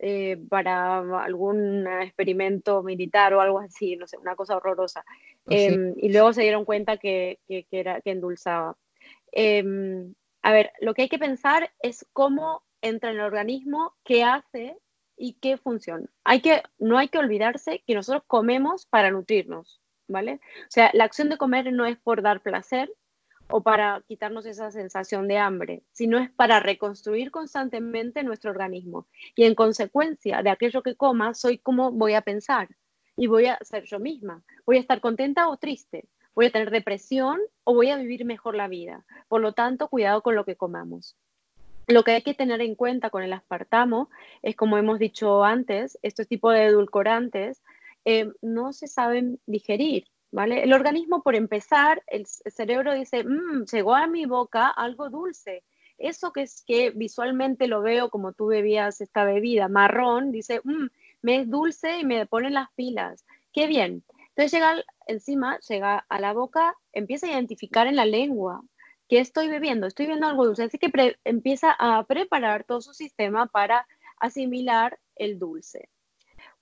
eh, 0.03 0.39
para 0.49 0.99
algún 1.23 1.87
experimento 2.01 2.83
militar 2.83 3.35
o 3.35 3.43
algo 3.43 3.59
así, 3.59 3.97
no 3.97 4.07
sé, 4.07 4.17
una 4.17 4.35
cosa 4.35 4.57
horrorosa. 4.57 5.05
Pues 5.45 5.73
em, 5.73 5.95
y 5.99 6.11
luego 6.11 6.33
se 6.33 6.41
dieron 6.41 6.65
cuenta 6.65 6.97
que, 6.97 7.39
era, 7.71 8.01
que 8.01 8.13
endulzaba. 8.13 8.79
Em, 9.31 10.15
a 10.41 10.53
ver, 10.53 10.73
lo 10.81 10.95
que 10.95 11.03
hay 11.03 11.09
que 11.11 11.19
pensar 11.19 11.71
es 11.83 12.07
cómo 12.15 12.63
entra 12.81 13.11
en 13.11 13.17
el 13.17 13.23
organismo, 13.23 13.95
qué 14.03 14.25
hace 14.25 14.79
y 15.19 15.35
qué 15.35 15.59
funciona. 15.59 16.07
Hay 16.25 16.41
que, 16.41 16.63
no 16.79 16.97
hay 16.97 17.09
que 17.09 17.19
olvidarse 17.19 17.83
que 17.87 17.95
nosotros 17.95 18.25
comemos 18.27 18.87
para 18.87 19.11
nutrirnos, 19.11 19.83
¿vale? 20.09 20.41
O 20.63 20.71
sea, 20.71 20.91
la 20.95 21.05
acción 21.05 21.29
de 21.29 21.37
comer 21.37 21.71
no 21.75 21.85
es 21.85 21.99
por 21.99 22.23
dar 22.23 22.41
placer 22.41 22.91
o 23.51 23.63
para 23.63 24.03
quitarnos 24.07 24.47
esa 24.47 24.71
sensación 24.71 25.29
de 25.29 25.39
hambre, 25.39 25.83
sino 25.93 26.19
es 26.19 26.31
para 26.31 26.61
reconstruir 26.61 27.31
constantemente 27.31 28.23
nuestro 28.23 28.51
organismo. 28.51 29.07
Y 29.35 29.45
en 29.45 29.55
consecuencia 29.55 30.43
de 30.43 30.51
aquello 30.51 30.83
que 30.83 30.97
coma, 30.97 31.35
soy 31.35 31.59
como 31.59 31.93
voy 31.93 32.15
a 32.15 32.23
pensar 32.23 32.69
y 33.17 33.27
voy 33.27 33.47
a 33.47 33.59
ser 33.63 33.85
yo 33.85 33.99
misma. 33.99 34.43
Voy 34.67 34.77
a 34.77 34.81
estar 34.81 35.01
contenta 35.01 35.49
o 35.49 35.57
triste, 35.57 36.07
voy 36.35 36.47
a 36.47 36.51
tener 36.51 36.71
depresión 36.71 37.41
o 37.65 37.75
voy 37.75 37.91
a 37.91 37.97
vivir 37.97 38.25
mejor 38.25 38.55
la 38.55 38.69
vida. 38.69 39.05
Por 39.29 39.41
lo 39.41 39.53
tanto, 39.53 39.89
cuidado 39.89 40.23
con 40.23 40.35
lo 40.35 40.45
que 40.45 40.57
comamos. 40.57 41.17
Lo 41.87 42.05
que 42.05 42.13
hay 42.13 42.23
que 42.23 42.35
tener 42.35 42.61
en 42.61 42.77
cuenta 42.77 43.11
con 43.11 43.25
el 43.25 43.33
aspartamo 43.33 44.11
es, 44.43 44.55
como 44.55 44.79
hemos 44.79 44.99
dicho 44.99 45.45
antes, 45.45 45.99
este 46.03 46.25
tipo 46.25 46.51
de 46.51 46.67
edulcorantes 46.67 47.63
eh, 48.05 48.31
no 48.43 48.73
se 48.73 48.87
saben 48.87 49.41
digerir, 49.47 50.05
¿vale? 50.33 50.63
El 50.63 50.73
organismo, 50.73 51.23
por 51.23 51.35
empezar, 51.35 52.03
el, 52.07 52.27
cerebro 52.27 52.95
dice, 52.95 53.25
mmm, 53.25 53.65
llegó 53.71 53.95
a 53.95 54.07
mi 54.07 54.27
boca 54.27 54.69
algo 54.69 55.11
dulce. 55.11 55.65
Eso 55.99 56.33
que 56.33 56.43
es 56.43 56.65
que 56.67 56.91
visualmente 56.91 57.67
lo 57.67 57.83
veo 57.83 58.11
como 58.11 58.33
tú 58.33 58.47
bebías 58.47 59.01
esta 59.01 59.25
bebida 59.25 59.69
marrón, 59.69 60.33
dice, 60.33 60.61
mmm, 60.65 60.87
me 61.23 61.41
es 61.41 61.51
dulce 61.51 61.99
y 61.99 62.05
me 62.05 62.27
pone 62.27 62.51
las 62.51 62.69
pilas. 62.75 63.25
Qué 63.53 63.67
bien. 63.67 64.05
Entonces 64.29 64.53
llega 64.53 64.85
encima, 65.07 65.59
llega 65.69 66.07
a 66.09 66.21
la 66.21 66.33
boca, 66.33 66.75
empieza 66.93 67.27
a 67.27 67.33
identificar 67.33 67.87
en 67.87 67.97
la 67.97 68.07
lengua, 68.07 68.63
¿Qué 69.11 69.19
estoy 69.19 69.49
bebiendo? 69.49 69.89
Estoy 69.89 70.07
bebiendo 70.07 70.29
algo 70.29 70.47
dulce. 70.47 70.63
Así 70.63 70.79
que 70.79 70.89
empieza 71.25 71.75
a 71.77 72.05
preparar 72.05 72.63
todo 72.63 72.81
su 72.81 72.95
sistema 72.95 73.47
para 73.47 73.85
asimilar 74.21 75.01
el 75.17 75.41
dulce. 75.41 75.89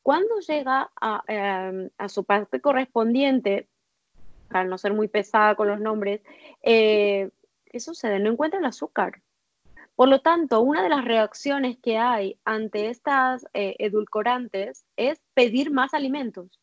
Cuando 0.03 0.41
llega 0.41 0.91
em, 1.27 1.91
a, 1.99 2.09
su 2.09 2.25
parte 2.25 2.61
correspondiente, 2.61 3.69
para 4.49 4.65
no 4.65 4.79
ser 4.79 4.95
muy 4.95 5.09
pesada 5.09 5.55
con 5.55 5.69
los 5.69 5.81
nombres, 5.81 6.23
eh, 6.63 7.31
¿qué 7.67 7.81
sucede? 7.81 8.19
No 8.19 8.31
encuentra 8.31 8.59
el 8.59 8.65
azúcar. 8.65 9.21
Por 9.95 10.09
lo 10.09 10.21
tanto, 10.21 10.61
una 10.61 10.83
de 10.83 10.89
las 10.89 11.05
reacciones 11.05 11.77
que 11.83 11.99
hay 11.99 12.39
ante 12.45 12.89
estas 12.89 13.45
eh, 13.53 13.75
edulcorantes 13.79 14.85
es 14.97 15.21
pedir 15.35 15.73
más 15.73 15.93
alimentos. 15.93 16.61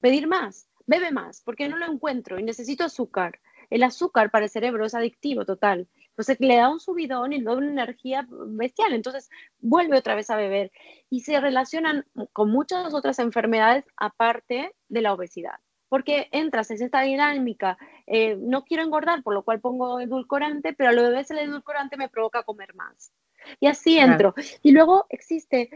Pedir 0.00 0.26
más, 0.26 0.68
bebe 0.86 1.12
más, 1.12 1.42
porque 1.42 1.68
no 1.68 1.76
lo 1.76 1.86
encuentro 1.86 2.38
y 2.38 2.42
necesito 2.42 2.84
azúcar. 2.84 3.40
El 3.68 3.82
azúcar 3.82 4.30
para 4.30 4.46
el 4.46 4.50
cerebro 4.50 4.84
es 4.86 4.94
adictivo 4.94 5.44
total. 5.44 5.86
Entonces 6.12 6.38
le 6.40 6.56
da 6.56 6.68
un 6.68 6.80
subidón 6.80 7.32
y 7.32 7.38
le 7.38 7.44
da 7.44 7.56
una 7.56 7.70
energía 7.70 8.26
bestial. 8.28 8.92
Entonces 8.92 9.30
vuelve 9.60 9.96
otra 9.96 10.14
vez 10.14 10.30
a 10.30 10.36
beber. 10.36 10.70
Y 11.08 11.20
se 11.20 11.40
relacionan 11.40 12.06
con 12.32 12.50
muchas 12.50 12.92
otras 12.94 13.18
enfermedades 13.18 13.84
aparte 13.96 14.74
de 14.88 15.00
la 15.00 15.14
obesidad. 15.14 15.58
Porque 15.88 16.28
entras 16.32 16.70
en 16.70 16.82
esta 16.82 17.02
dinámica, 17.02 17.78
eh, 18.06 18.36
no 18.36 18.64
quiero 18.64 18.82
engordar, 18.82 19.22
por 19.22 19.34
lo 19.34 19.42
cual 19.42 19.60
pongo 19.60 20.00
edulcorante, 20.00 20.72
pero 20.72 20.90
a 20.90 20.92
lo 20.92 21.02
de 21.02 21.10
vez 21.10 21.30
el 21.30 21.38
edulcorante 21.38 21.96
me 21.96 22.08
provoca 22.08 22.42
comer 22.42 22.74
más. 22.74 23.12
Y 23.60 23.66
así 23.66 23.98
entro. 23.98 24.34
Y 24.62 24.72
luego 24.72 25.06
existe 25.08 25.70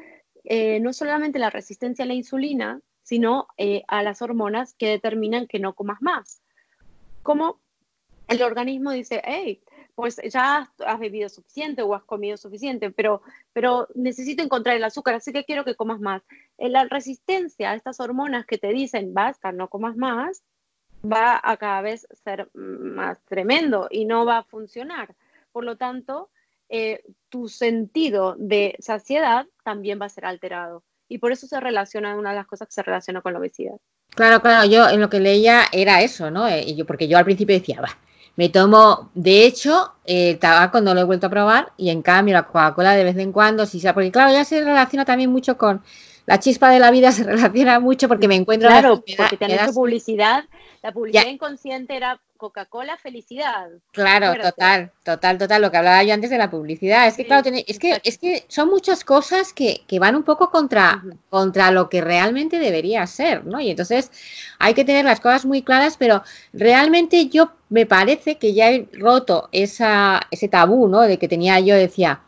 eh, 0.44 0.80
no 0.80 0.92
solamente 0.92 1.38
la 1.38 1.50
resistencia 1.50 2.04
a 2.04 2.08
la 2.08 2.14
insulina, 2.14 2.80
sino 3.02 3.48
eh, 3.56 3.84
a 3.88 4.02
las 4.02 4.22
hormonas 4.22 4.74
que 4.74 4.88
determinan 4.88 5.46
que 5.46 5.58
no 5.58 5.74
comas 5.74 6.00
más. 6.00 6.42
Como 7.22 7.60
el 8.28 8.42
organismo 8.42 8.92
dice, 8.92 9.22
hey, 9.24 9.62
pues 9.96 10.20
ya 10.30 10.70
has 10.84 10.98
bebido 11.00 11.28
suficiente 11.30 11.82
o 11.82 11.94
has 11.94 12.04
comido 12.04 12.36
suficiente, 12.36 12.90
pero, 12.90 13.22
pero 13.54 13.88
necesito 13.94 14.42
encontrar 14.42 14.76
el 14.76 14.84
azúcar, 14.84 15.14
así 15.14 15.32
que 15.32 15.44
quiero 15.44 15.64
que 15.64 15.74
comas 15.74 16.00
más. 16.00 16.22
Eh, 16.58 16.68
la 16.68 16.84
resistencia 16.84 17.70
a 17.70 17.74
estas 17.74 17.98
hormonas 17.98 18.44
que 18.44 18.58
te 18.58 18.68
dicen, 18.68 19.14
basta, 19.14 19.52
no 19.52 19.68
comas 19.68 19.96
más, 19.96 20.42
va 21.02 21.40
a 21.42 21.56
cada 21.56 21.80
vez 21.80 22.06
ser 22.24 22.50
más 22.52 23.22
tremendo 23.24 23.88
y 23.90 24.04
no 24.04 24.26
va 24.26 24.38
a 24.38 24.44
funcionar. 24.44 25.14
Por 25.50 25.64
lo 25.64 25.76
tanto, 25.76 26.28
eh, 26.68 27.02
tu 27.30 27.48
sentido 27.48 28.36
de 28.38 28.76
saciedad 28.80 29.46
también 29.64 29.98
va 29.98 30.06
a 30.06 30.10
ser 30.10 30.26
alterado. 30.26 30.82
Y 31.08 31.18
por 31.18 31.32
eso 31.32 31.46
se 31.46 31.58
relaciona, 31.58 32.16
una 32.16 32.30
de 32.30 32.36
las 32.36 32.46
cosas 32.46 32.68
que 32.68 32.74
se 32.74 32.82
relaciona 32.82 33.22
con 33.22 33.32
la 33.32 33.38
obesidad. 33.38 33.76
Claro, 34.10 34.42
claro, 34.42 34.68
yo 34.68 34.90
en 34.90 35.00
lo 35.00 35.08
que 35.08 35.20
leía 35.20 35.62
era 35.72 36.02
eso, 36.02 36.30
¿no? 36.30 36.46
Eh, 36.48 36.74
yo, 36.74 36.84
porque 36.84 37.08
yo 37.08 37.16
al 37.16 37.24
principio 37.24 37.56
decía, 37.56 37.80
va, 37.80 37.96
me 38.36 38.50
tomo, 38.50 39.10
de 39.14 39.46
hecho, 39.46 39.94
el 40.04 40.38
tabaco 40.38 40.80
no 40.80 40.94
lo 40.94 41.00
he 41.00 41.04
vuelto 41.04 41.26
a 41.26 41.30
probar 41.30 41.72
y 41.78 41.88
en 41.88 42.02
cambio 42.02 42.34
la 42.34 42.46
Coca-Cola 42.46 42.92
de 42.92 43.04
vez 43.04 43.16
en 43.16 43.32
cuando, 43.32 43.64
si 43.64 43.80
sea, 43.80 43.94
porque 43.94 44.12
claro, 44.12 44.30
ya 44.30 44.44
se 44.44 44.62
relaciona 44.62 45.06
también 45.06 45.30
mucho 45.30 45.56
con 45.56 45.82
la 46.26 46.38
chispa 46.38 46.70
de 46.70 46.78
la 46.78 46.90
vida, 46.90 47.12
se 47.12 47.24
relaciona 47.24 47.80
mucho 47.80 48.08
porque 48.08 48.28
me 48.28 48.34
encuentro. 48.34 48.68
Claro, 48.68 48.96
porque 48.96 49.36
te 49.36 49.44
han 49.44 49.50
hecho 49.52 49.72
publicidad, 49.72 50.44
la 50.82 50.92
publicidad 50.92 51.26
inconsciente 51.26 51.96
era 51.96 52.20
Coca-Cola 52.36 52.96
felicidad. 52.96 53.68
Claro, 53.92 54.40
total, 54.40 54.92
total, 55.02 55.38
total. 55.38 55.62
Lo 55.62 55.70
que 55.70 55.76
hablaba 55.76 56.02
yo 56.02 56.14
antes 56.14 56.30
de 56.30 56.38
la 56.38 56.50
publicidad. 56.50 57.06
Es 57.06 57.16
que, 57.16 57.26
claro, 57.26 57.50
es, 57.66 57.78
que, 57.78 58.00
es 58.04 58.18
que 58.18 58.44
son 58.48 58.68
muchas 58.68 59.04
cosas 59.04 59.52
que, 59.52 59.84
van 59.98 60.16
un 60.16 60.22
poco 60.22 60.50
contra, 60.50 61.02
contra 61.30 61.70
lo 61.70 61.88
que 61.88 62.00
realmente 62.00 62.58
debería 62.58 63.06
ser, 63.06 63.44
¿no? 63.46 63.60
Y 63.60 63.70
entonces 63.70 64.10
hay 64.58 64.74
que 64.74 64.84
tener 64.84 65.04
las 65.04 65.20
cosas 65.20 65.44
muy 65.46 65.62
claras, 65.62 65.96
pero 65.96 66.22
realmente 66.52 67.28
yo 67.28 67.52
me 67.68 67.86
parece 67.86 68.38
que 68.38 68.54
ya 68.54 68.70
he 68.70 68.88
roto 68.92 69.48
esa, 69.52 70.20
ese 70.30 70.48
tabú, 70.48 70.88
¿no? 70.88 71.02
De 71.02 71.18
que 71.18 71.28
tenía 71.28 71.58
yo, 71.60 71.74
decía, 71.74 72.20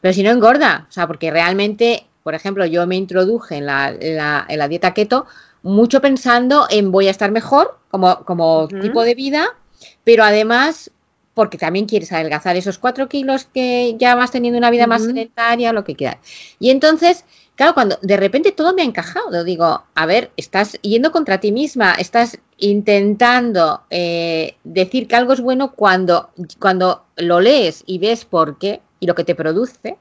pero 0.00 0.14
si 0.14 0.22
no 0.22 0.30
engorda, 0.30 0.86
o 0.88 0.92
sea, 0.92 1.06
porque 1.06 1.30
realmente, 1.30 2.06
por 2.22 2.34
ejemplo, 2.34 2.64
yo 2.66 2.86
me 2.86 2.96
introduje 2.96 3.56
en 3.56 3.66
la, 3.66 3.90
en 3.90 4.16
la, 4.58 4.68
dieta 4.68 4.94
keto 4.94 5.26
mucho 5.62 6.00
pensando 6.00 6.66
en 6.70 6.92
voy 6.92 7.08
a 7.08 7.10
estar 7.10 7.30
mejor 7.30 7.78
como, 7.90 8.24
como 8.24 8.68
tipo 8.68 9.02
de 9.02 9.14
vida, 9.14 9.56
pero 10.04 10.24
además 10.24 10.90
porque 11.34 11.58
también 11.58 11.86
quieres 11.86 12.12
adelgazar 12.12 12.56
esos 12.56 12.78
cuatro 12.78 13.08
kilos 13.08 13.46
que 13.46 13.96
ya 13.98 14.14
vas 14.14 14.30
teniendo 14.30 14.58
una 14.58 14.70
vida 14.70 14.86
más 14.86 15.04
sedentaria, 15.04 15.72
lo 15.72 15.84
que 15.84 15.94
quieras. 15.94 16.18
Y 16.58 16.70
entonces, 16.70 17.24
claro, 17.54 17.72
cuando 17.72 17.98
de 18.02 18.16
repente 18.16 18.52
todo 18.52 18.74
me 18.74 18.82
ha 18.82 18.84
encajado, 18.84 19.44
digo, 19.44 19.84
a 19.94 20.06
ver, 20.06 20.32
estás 20.36 20.78
yendo 20.82 21.12
contra 21.12 21.40
ti 21.40 21.52
misma, 21.52 21.94
estás 21.94 22.38
intentando 22.58 23.82
eh, 23.90 24.56
decir 24.64 25.06
que 25.06 25.16
algo 25.16 25.32
es 25.32 25.40
bueno 25.40 25.72
cuando, 25.72 26.30
cuando 26.58 27.04
lo 27.16 27.40
lees 27.40 27.84
y 27.86 27.98
ves 27.98 28.24
por 28.24 28.58
qué, 28.58 28.82
y 28.98 29.06
lo 29.06 29.14
que 29.14 29.24
te 29.24 29.34
produce, 29.34 29.96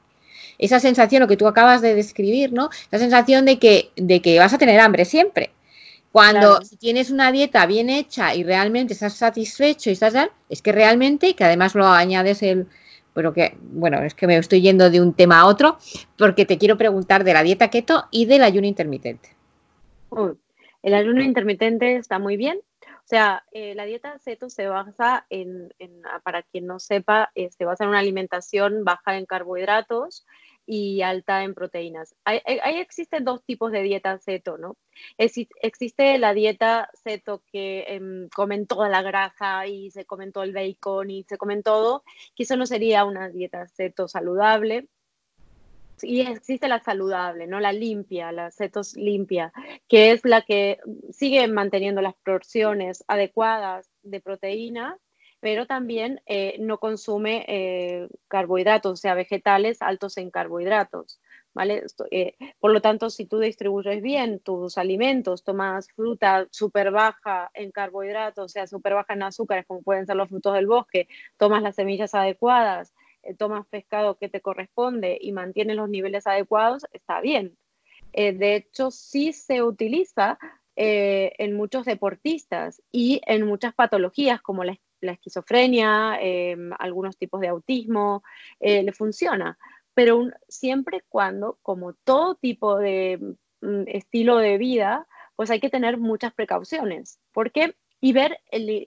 esa 0.59 0.79
sensación, 0.79 1.21
lo 1.21 1.27
que 1.27 1.37
tú 1.37 1.47
acabas 1.47 1.81
de 1.81 1.95
describir, 1.95 2.53
¿no? 2.53 2.69
La 2.91 2.99
sensación 2.99 3.45
de 3.45 3.57
que, 3.57 3.91
de 3.95 4.21
que 4.21 4.37
vas 4.37 4.53
a 4.53 4.57
tener 4.57 4.79
hambre 4.79 5.05
siempre. 5.05 5.51
Cuando 6.11 6.61
si 6.61 6.75
tienes 6.75 7.11
una 7.11 7.31
dieta 7.31 7.65
bien 7.65 7.89
hecha 7.89 8.33
y 8.33 8.43
realmente 8.43 8.93
estás 8.93 9.13
satisfecho 9.13 9.89
y 9.89 9.93
estás 9.93 10.13
es 10.49 10.61
que 10.61 10.71
realmente, 10.71 11.35
que 11.35 11.43
además 11.43 11.75
lo 11.75 11.87
añades 11.87 12.41
el, 12.41 12.67
pero 13.13 13.33
que, 13.33 13.55
bueno, 13.61 14.01
es 14.03 14.15
que 14.15 14.27
me 14.27 14.37
estoy 14.37 14.61
yendo 14.61 14.89
de 14.89 15.01
un 15.01 15.13
tema 15.13 15.41
a 15.41 15.45
otro, 15.45 15.77
porque 16.17 16.45
te 16.45 16.57
quiero 16.57 16.77
preguntar 16.77 17.23
de 17.23 17.33
la 17.33 17.43
dieta 17.43 17.69
keto 17.69 18.05
y 18.11 18.25
del 18.25 18.43
ayuno 18.43 18.65
intermitente. 18.65 19.29
el 20.81 20.93
ayuno 20.93 21.21
intermitente 21.21 21.95
está 21.95 22.17
muy 22.17 22.37
bien, 22.37 22.59
o 22.81 23.07
sea, 23.09 23.43
eh, 23.51 23.73
la 23.73 23.85
dieta 23.85 24.19
ceto 24.19 24.51
se 24.51 24.67
basa 24.67 25.25
en, 25.31 25.73
ah, 26.05 26.19
para 26.23 26.43
quien 26.43 26.67
no 26.67 26.79
sepa, 26.79 27.31
eh, 27.33 27.49
se 27.49 27.65
basa 27.65 27.83
en 27.83 27.89
una 27.89 27.99
alimentación 27.99 28.83
baja 28.83 29.17
en 29.17 29.25
carbohidratos 29.25 30.27
y 30.71 31.01
alta 31.01 31.43
en 31.43 31.55
proteínas. 31.55 32.15
Ahí 32.25 32.79
existen 32.79 33.25
dos 33.25 33.43
tipos 33.43 33.71
de 33.71 33.81
dieta 33.81 34.19
ceto, 34.19 34.59
¿no? 34.59 34.77
existe 35.17 36.17
la 36.19 36.33
dieta 36.33 36.89
ceto 37.03 37.41
que 37.51 37.85
em, 37.87 38.29
comen 38.29 38.67
toda 38.67 38.87
la 38.89 39.01
grasa 39.01 39.65
y 39.65 39.89
se 39.89 40.05
comen 40.05 40.31
todo 40.31 40.43
el 40.43 40.53
bacon 40.53 41.09
y 41.09 41.23
se 41.23 41.37
comen 41.37 41.63
todo, 41.63 42.03
que 42.35 42.43
eso 42.43 42.55
no 42.55 42.67
sería 42.67 43.05
una 43.05 43.29
dieta 43.29 43.67
ceto 43.67 44.07
saludable 44.07 44.87
y 46.03 46.21
existe 46.21 46.67
la 46.67 46.79
saludable, 46.79 47.47
¿no? 47.47 47.59
La 47.59 47.71
limpia, 47.71 48.31
la 48.31 48.51
cetos 48.51 48.95
limpia, 48.95 49.51
que 49.87 50.11
es 50.11 50.23
la 50.23 50.43
que 50.43 50.79
sigue 51.11 51.47
manteniendo 51.47 52.01
las 52.01 52.15
porciones 52.23 53.03
adecuadas 53.07 53.89
de 54.03 54.21
proteína, 54.21 54.97
pero 55.39 55.65
también 55.65 56.21
eh, 56.25 56.57
no 56.59 56.79
consume 56.79 57.45
eh, 57.47 58.09
carbohidratos, 58.27 58.93
o 58.93 58.95
sea, 58.95 59.13
vegetales 59.13 59.81
altos 59.81 60.17
en 60.17 60.31
carbohidratos. 60.31 61.19
¿Vale? 61.51 61.83
Eh, 62.11 62.35
por 62.59 62.71
lo 62.71 62.79
tanto, 62.79 63.09
si 63.09 63.25
tú 63.25 63.39
distribuyes 63.39 64.03
bien 64.03 64.39
tus 64.39 64.77
alimentos, 64.77 65.43
tomas 65.43 65.89
fruta 65.93 66.47
súper 66.51 66.91
baja 66.91 67.49
en 67.55 67.71
carbohidratos, 67.71 68.45
o 68.45 68.49
sea, 68.49 68.67
súper 68.67 68.93
baja 68.93 69.13
en 69.13 69.23
azúcares, 69.23 69.65
como 69.65 69.81
pueden 69.81 70.05
ser 70.05 70.15
los 70.15 70.29
frutos 70.29 70.53
del 70.53 70.67
bosque, 70.67 71.07
tomas 71.37 71.63
las 71.63 71.75
semillas 71.75 72.13
adecuadas, 72.13 72.93
eh, 73.23 73.33
tomas 73.35 73.65
pescado 73.67 74.17
que 74.17 74.29
te 74.29 74.41
corresponde 74.41 75.17
y 75.19 75.31
mantienes 75.31 75.75
los 75.75 75.89
niveles 75.89 76.27
adecuados, 76.27 76.85
está 76.93 77.19
bien. 77.19 77.57
Eh, 78.13 78.33
de 78.33 78.55
hecho, 78.55 78.91
sí 78.91 79.33
se 79.33 79.61
utiliza 79.61 80.39
eh, 80.75 81.33
en 81.37 81.55
muchos 81.55 81.85
deportistas 81.85 82.81
y 82.91 83.21
en 83.25 83.45
muchas 83.45 83.73
patologías 83.73 84.41
como 84.41 84.63
la, 84.63 84.77
esquizofrenia, 85.01 86.17
em, 86.21 86.71
algunos 86.79 87.17
tipos 87.17 87.41
de 87.41 87.47
autismo, 87.49 88.23
le 88.59 88.91
funciona. 88.93 89.57
Pero 89.93 90.29
siempre 90.47 91.03
cuando, 91.09 91.57
como 91.61 91.93
todo 91.93 92.35
tipo 92.35 92.77
de 92.77 93.19
mm, 93.61 93.83
estilo 93.87 94.37
de 94.37 94.57
vida, 94.57 95.07
pues 95.35 95.49
hay 95.49 95.59
que 95.59 95.69
tener 95.69 95.97
muchas 95.97 96.33
precauciones. 96.33 97.19
¿Por 97.31 97.51
qué? 97.51 97.75
Y 98.01 98.13
ver 98.13 98.39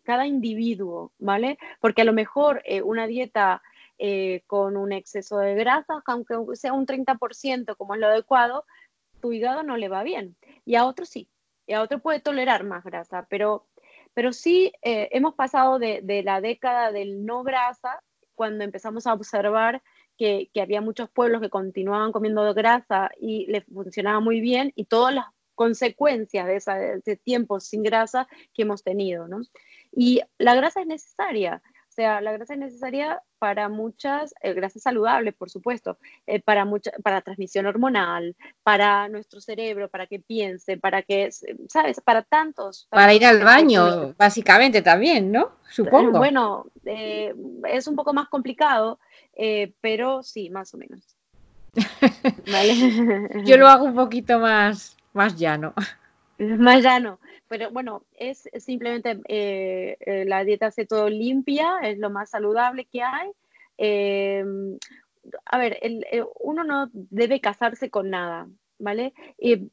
cada 0.04 0.26
individuo, 0.26 1.12
¿vale? 1.18 1.58
Porque 1.80 2.02
a 2.02 2.04
lo 2.04 2.12
mejor 2.12 2.62
una 2.84 3.06
dieta 3.06 3.62
eh, 4.04 4.42
con 4.48 4.76
un 4.76 4.90
exceso 4.92 5.38
de 5.38 5.54
grasa, 5.54 6.02
aunque 6.06 6.34
sea 6.54 6.72
un 6.72 6.86
30% 6.86 7.76
como 7.76 7.94
es 7.94 8.00
lo 8.00 8.08
adecuado, 8.08 8.64
tu 9.20 9.32
hígado 9.32 9.62
no 9.62 9.76
le 9.76 9.88
va 9.88 10.02
bien. 10.02 10.36
Y 10.64 10.74
a 10.74 10.86
otro 10.86 11.04
sí, 11.04 11.28
y 11.68 11.74
a 11.74 11.82
otro 11.82 12.00
puede 12.00 12.18
tolerar 12.18 12.64
más 12.64 12.82
grasa, 12.82 13.28
pero, 13.30 13.68
pero 14.14 14.32
sí 14.32 14.72
eh, 14.82 15.08
hemos 15.12 15.34
pasado 15.34 15.78
de, 15.78 16.22
la 16.24 16.40
década 16.40 16.92
del 16.92 17.24
no 17.24 17.42
grasa, 17.42 18.02
cuando 18.34 18.64
empezamos 18.64 19.06
a 19.06 19.14
observar 19.14 19.82
que, 20.16 20.50
había 20.60 20.80
muchos 20.80 21.10
pueblos 21.10 21.40
que 21.40 21.50
continuaban 21.50 22.12
comiendo 22.12 22.52
grasa 22.54 23.10
y 23.20 23.46
les 23.46 23.64
funcionaba 23.64 24.20
muy 24.20 24.40
bien, 24.40 24.72
y 24.74 24.84
todas 24.86 25.14
las 25.14 25.26
consecuencias 25.54 26.46
de, 26.46 26.56
ese 26.56 27.16
tiempo 27.16 27.60
sin 27.60 27.82
grasa 27.82 28.26
que 28.54 28.62
hemos 28.62 28.82
tenido, 28.82 29.28
¿no? 29.28 29.40
Y 29.92 30.20
la 30.38 30.54
grasa 30.54 30.80
es 30.80 30.86
necesaria. 30.86 31.62
O 31.92 31.94
sea, 31.94 32.22
la 32.22 32.32
grasa 32.32 32.54
es 32.54 32.58
necesaria 32.58 33.20
para 33.38 33.68
muchas, 33.68 34.34
eh, 34.40 34.54
grasa 34.54 34.80
saludable, 34.80 35.30
por 35.32 35.50
supuesto, 35.50 35.98
eh, 36.26 36.40
para, 36.40 36.64
mucha, 36.64 36.90
para 37.02 37.20
transmisión 37.20 37.66
hormonal, 37.66 38.34
para 38.62 39.10
nuestro 39.10 39.42
cerebro, 39.42 39.90
para 39.90 40.06
que 40.06 40.18
piense, 40.18 40.78
para 40.78 41.02
que, 41.02 41.28
¿sabes? 41.68 42.00
Para 42.00 42.22
tantos. 42.22 42.88
Para, 42.88 43.12
ir 43.12 43.26
al 43.26 43.44
baño, 43.44 44.14
básicamente 44.16 44.80
también, 44.80 45.30
¿no? 45.30 45.50
Supongo. 45.68 46.16
Bueno, 46.16 46.64
eh, 46.86 47.34
es 47.68 47.86
un 47.86 47.94
poco 47.94 48.14
más 48.14 48.30
complicado, 48.30 48.98
pero 49.82 50.22
sí, 50.22 50.48
más 50.48 50.72
o 50.72 50.78
menos. 50.78 51.14
Yo 53.44 53.58
lo 53.58 53.68
hago 53.68 53.84
un 53.84 53.94
poquito 53.94 54.38
más, 54.38 54.96
más 55.12 55.36
llano. 55.36 55.74
Más 56.58 56.82
llano. 56.82 57.20
Pero 57.48 57.70
bueno, 57.70 58.04
es 58.12 58.48
simplemente 58.58 59.20
eh, 59.28 59.96
eh, 60.00 60.24
la 60.24 60.44
dieta 60.44 60.70
ceto 60.70 61.08
limpia, 61.08 61.78
es 61.82 61.98
lo 61.98 62.10
más 62.10 62.30
saludable 62.30 62.86
que 62.86 63.02
hay. 63.02 63.30
Eh, 63.78 64.44
a 65.44 65.58
ver, 65.58 65.78
uno 66.40 66.64
no 66.64 66.90
debe 66.92 67.40
casarse 67.40 67.90
con 67.90 68.10
nada, 68.10 68.48
¿vale? 68.78 69.12
Y 69.38 69.70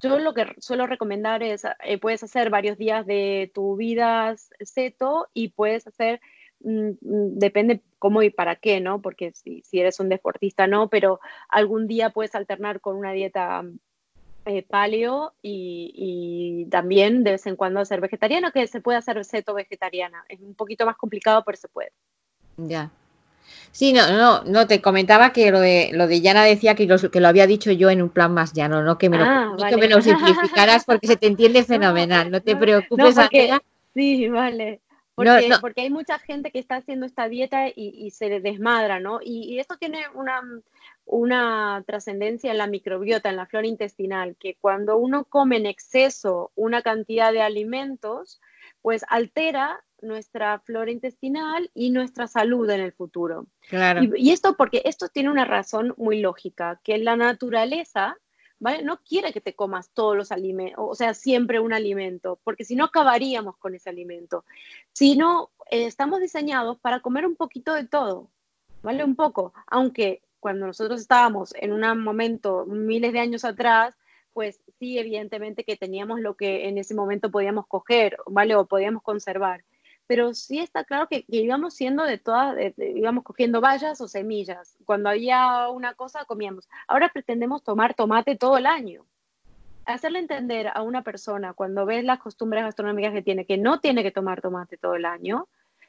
yo 0.00 0.18
lo 0.18 0.34
que 0.34 0.46
suelo 0.58 0.86
recomendar 0.86 1.42
es, 1.42 1.62
puedes 2.00 2.22
hacer 2.22 2.50
varios 2.50 2.76
días 2.76 3.06
de 3.06 3.50
tu 3.54 3.76
vida 3.76 4.34
ceto 4.64 5.28
y 5.32 5.48
puedes 5.48 5.86
hacer, 5.86 6.20
mm, 6.60 6.90
mm, 7.00 7.38
depende 7.38 7.80
cómo 7.98 8.22
y 8.22 8.30
para 8.30 8.56
qué, 8.56 8.80
¿no? 8.80 9.00
Porque 9.00 9.32
si, 9.32 9.62
si 9.62 9.80
eres 9.80 9.98
un 10.00 10.08
deportista, 10.08 10.66
no, 10.66 10.88
pero 10.90 11.20
algún 11.48 11.86
día 11.86 12.10
puedes 12.10 12.34
alternar 12.34 12.80
con 12.80 12.96
una 12.96 13.12
dieta 13.12 13.64
eh, 14.44 14.62
paleo 14.62 15.34
y, 15.40 16.66
también 16.70 17.22
de 17.22 17.32
vez 17.32 17.46
en 17.46 17.56
cuando 17.56 17.80
hacer 17.80 18.00
vegetariano, 18.00 18.50
que 18.50 18.66
se 18.66 18.80
puede 18.80 18.98
hacer 18.98 19.24
seto 19.24 19.54
vegetariana. 19.54 20.24
Es 20.28 20.40
un 20.40 20.54
poquito 20.54 20.84
más 20.84 20.96
complicado, 20.96 21.42
pero 21.44 21.56
se 21.56 21.68
puede. 21.68 21.92
Ya. 22.56 22.90
Sí, 23.70 23.92
no, 23.92 24.10
no, 24.12 24.44
no, 24.44 24.66
te 24.66 24.80
comentaba 24.80 25.32
que 25.32 25.50
lo 25.50 25.60
de, 25.60 25.90
lo 25.92 26.06
de 26.06 26.20
Yana 26.20 26.44
decía 26.44 26.74
que 26.74 26.86
lo, 26.86 26.98
que 26.98 27.20
lo 27.20 27.28
había 27.28 27.46
dicho 27.46 27.70
yo 27.72 27.90
en 27.90 28.02
un 28.02 28.10
plan 28.10 28.32
más 28.32 28.52
llano, 28.52 28.82
no 28.82 28.98
que 28.98 29.08
me 29.08 29.18
lo, 29.18 29.24
ah, 29.24 29.56
que 29.68 29.76
me 29.76 29.88
lo 29.88 30.00
simplificaras 30.00 30.84
porque 30.84 31.06
se 31.06 31.16
te 31.16 31.26
entiende 31.26 31.64
fenomenal, 31.64 32.30
no 32.30 32.40
te 32.40 32.56
preocupes. 32.56 33.16
sí, 33.94 34.28
vale. 34.28 34.80
Porque, 35.14 35.50
porque, 35.60 35.82
hay 35.82 35.90
mucha 35.90 36.18
gente 36.18 36.50
que 36.50 36.58
está 36.58 36.76
haciendo 36.76 37.04
esta 37.04 37.28
dieta 37.28 37.68
y, 37.68 38.10
se 38.12 38.40
desmadra, 38.40 38.98
¿no? 38.98 39.20
y, 39.22 39.58
esto 39.58 39.76
tiene 39.76 40.00
una, 40.14 40.40
una 41.04 41.82
trascendencia 41.86 42.50
en 42.50 42.58
la 42.58 42.66
microbiota, 42.66 43.30
en 43.30 43.36
la 43.36 43.46
flora 43.46 43.66
intestinal, 43.66 44.36
que 44.38 44.56
cuando 44.60 44.96
uno 44.96 45.24
come 45.24 45.56
en 45.56 45.66
exceso 45.66 46.52
una 46.54 46.82
cantidad 46.82 47.32
de 47.32 47.42
alimentos, 47.42 48.40
pues 48.80 49.04
altera 49.08 49.82
nuestra 50.00 50.58
flora 50.60 50.90
intestinal 50.90 51.70
y 51.74 51.90
nuestra 51.90 52.26
salud 52.26 52.68
en 52.70 52.80
el 52.80 52.92
futuro. 52.92 53.46
Claro. 53.68 54.02
Y, 54.16 54.30
esto 54.30 54.56
porque 54.56 54.82
esto 54.84 55.08
tiene 55.08 55.30
una 55.30 55.44
razón 55.44 55.94
muy 55.96 56.20
lógica, 56.20 56.80
que 56.82 56.98
la 56.98 57.16
naturaleza 57.16 58.16
¿vale? 58.58 58.84
No 58.84 59.00
quiere 59.02 59.32
que 59.32 59.40
te 59.40 59.56
comas 59.56 59.90
todos 59.90 60.16
los 60.16 60.30
alimentos, 60.30 60.76
o 60.78 60.94
sea, 60.94 61.14
siempre 61.14 61.58
un 61.58 61.72
alimento, 61.72 62.38
porque 62.44 62.64
si 62.64 62.76
no 62.76 62.84
acabaríamos 62.84 63.56
con 63.56 63.74
ese 63.74 63.90
alimento. 63.90 64.44
Sino 64.92 65.50
eh, 65.68 65.86
estamos 65.86 66.20
diseñados 66.20 66.78
para 66.78 67.00
comer 67.00 67.26
un 67.26 67.34
poquito 67.34 67.74
de 67.74 67.88
todo, 67.88 68.30
¿vale? 68.82 69.02
Un 69.02 69.16
poco, 69.16 69.52
aunque 69.66 70.22
cuando 70.42 70.66
nosotros 70.66 71.00
estábamos 71.00 71.54
en 71.54 71.72
un 71.72 72.02
momento 72.02 72.66
miles 72.66 73.12
de 73.12 73.20
años 73.20 73.44
atrás, 73.44 73.96
pues 74.32 74.60
sí, 74.80 74.98
evidentemente 74.98 75.62
que 75.62 75.76
teníamos 75.76 76.18
lo 76.18 76.34
que 76.34 76.68
en 76.68 76.78
ese 76.78 76.96
momento 76.96 77.30
podíamos 77.30 77.68
coger, 77.68 78.16
¿vale? 78.26 78.56
O 78.56 78.66
podíamos 78.66 79.04
conservar. 79.04 79.62
Pero 80.08 80.34
sí 80.34 80.58
está 80.58 80.82
claro 80.82 81.06
que, 81.08 81.24
íbamos 81.28 81.74
siendo 81.74 82.02
de 82.02 82.18
todas, 82.18 82.56
íbamos 82.76 83.22
cogiendo 83.22 83.60
bayas 83.60 84.00
o 84.00 84.08
semillas. 84.08 84.76
Cuando 84.84 85.10
había 85.10 85.68
una 85.68 85.94
cosa, 85.94 86.24
comíamos. 86.24 86.68
Ahora 86.88 87.10
pretendemos 87.12 87.62
tomar 87.62 87.94
tomate 87.94 88.34
todo 88.34 88.58
el 88.58 88.66
año. 88.66 89.06
Hacerle 89.84 90.18
entender 90.18 90.72
a 90.74 90.82
una 90.82 91.02
persona 91.02 91.52
cuando 91.52 91.86
ves 91.86 92.02
las 92.02 92.18
costumbres 92.18 92.64
gastronómicas 92.64 93.12
que 93.12 93.22
tiene, 93.22 93.46
que 93.46 93.58
no 93.58 93.78
tiene 93.78 94.02
que 94.02 94.10
tomar 94.10 94.40
tomate 94.40 94.76
todo 94.76 94.96
el 94.96 95.04
año, 95.04 95.46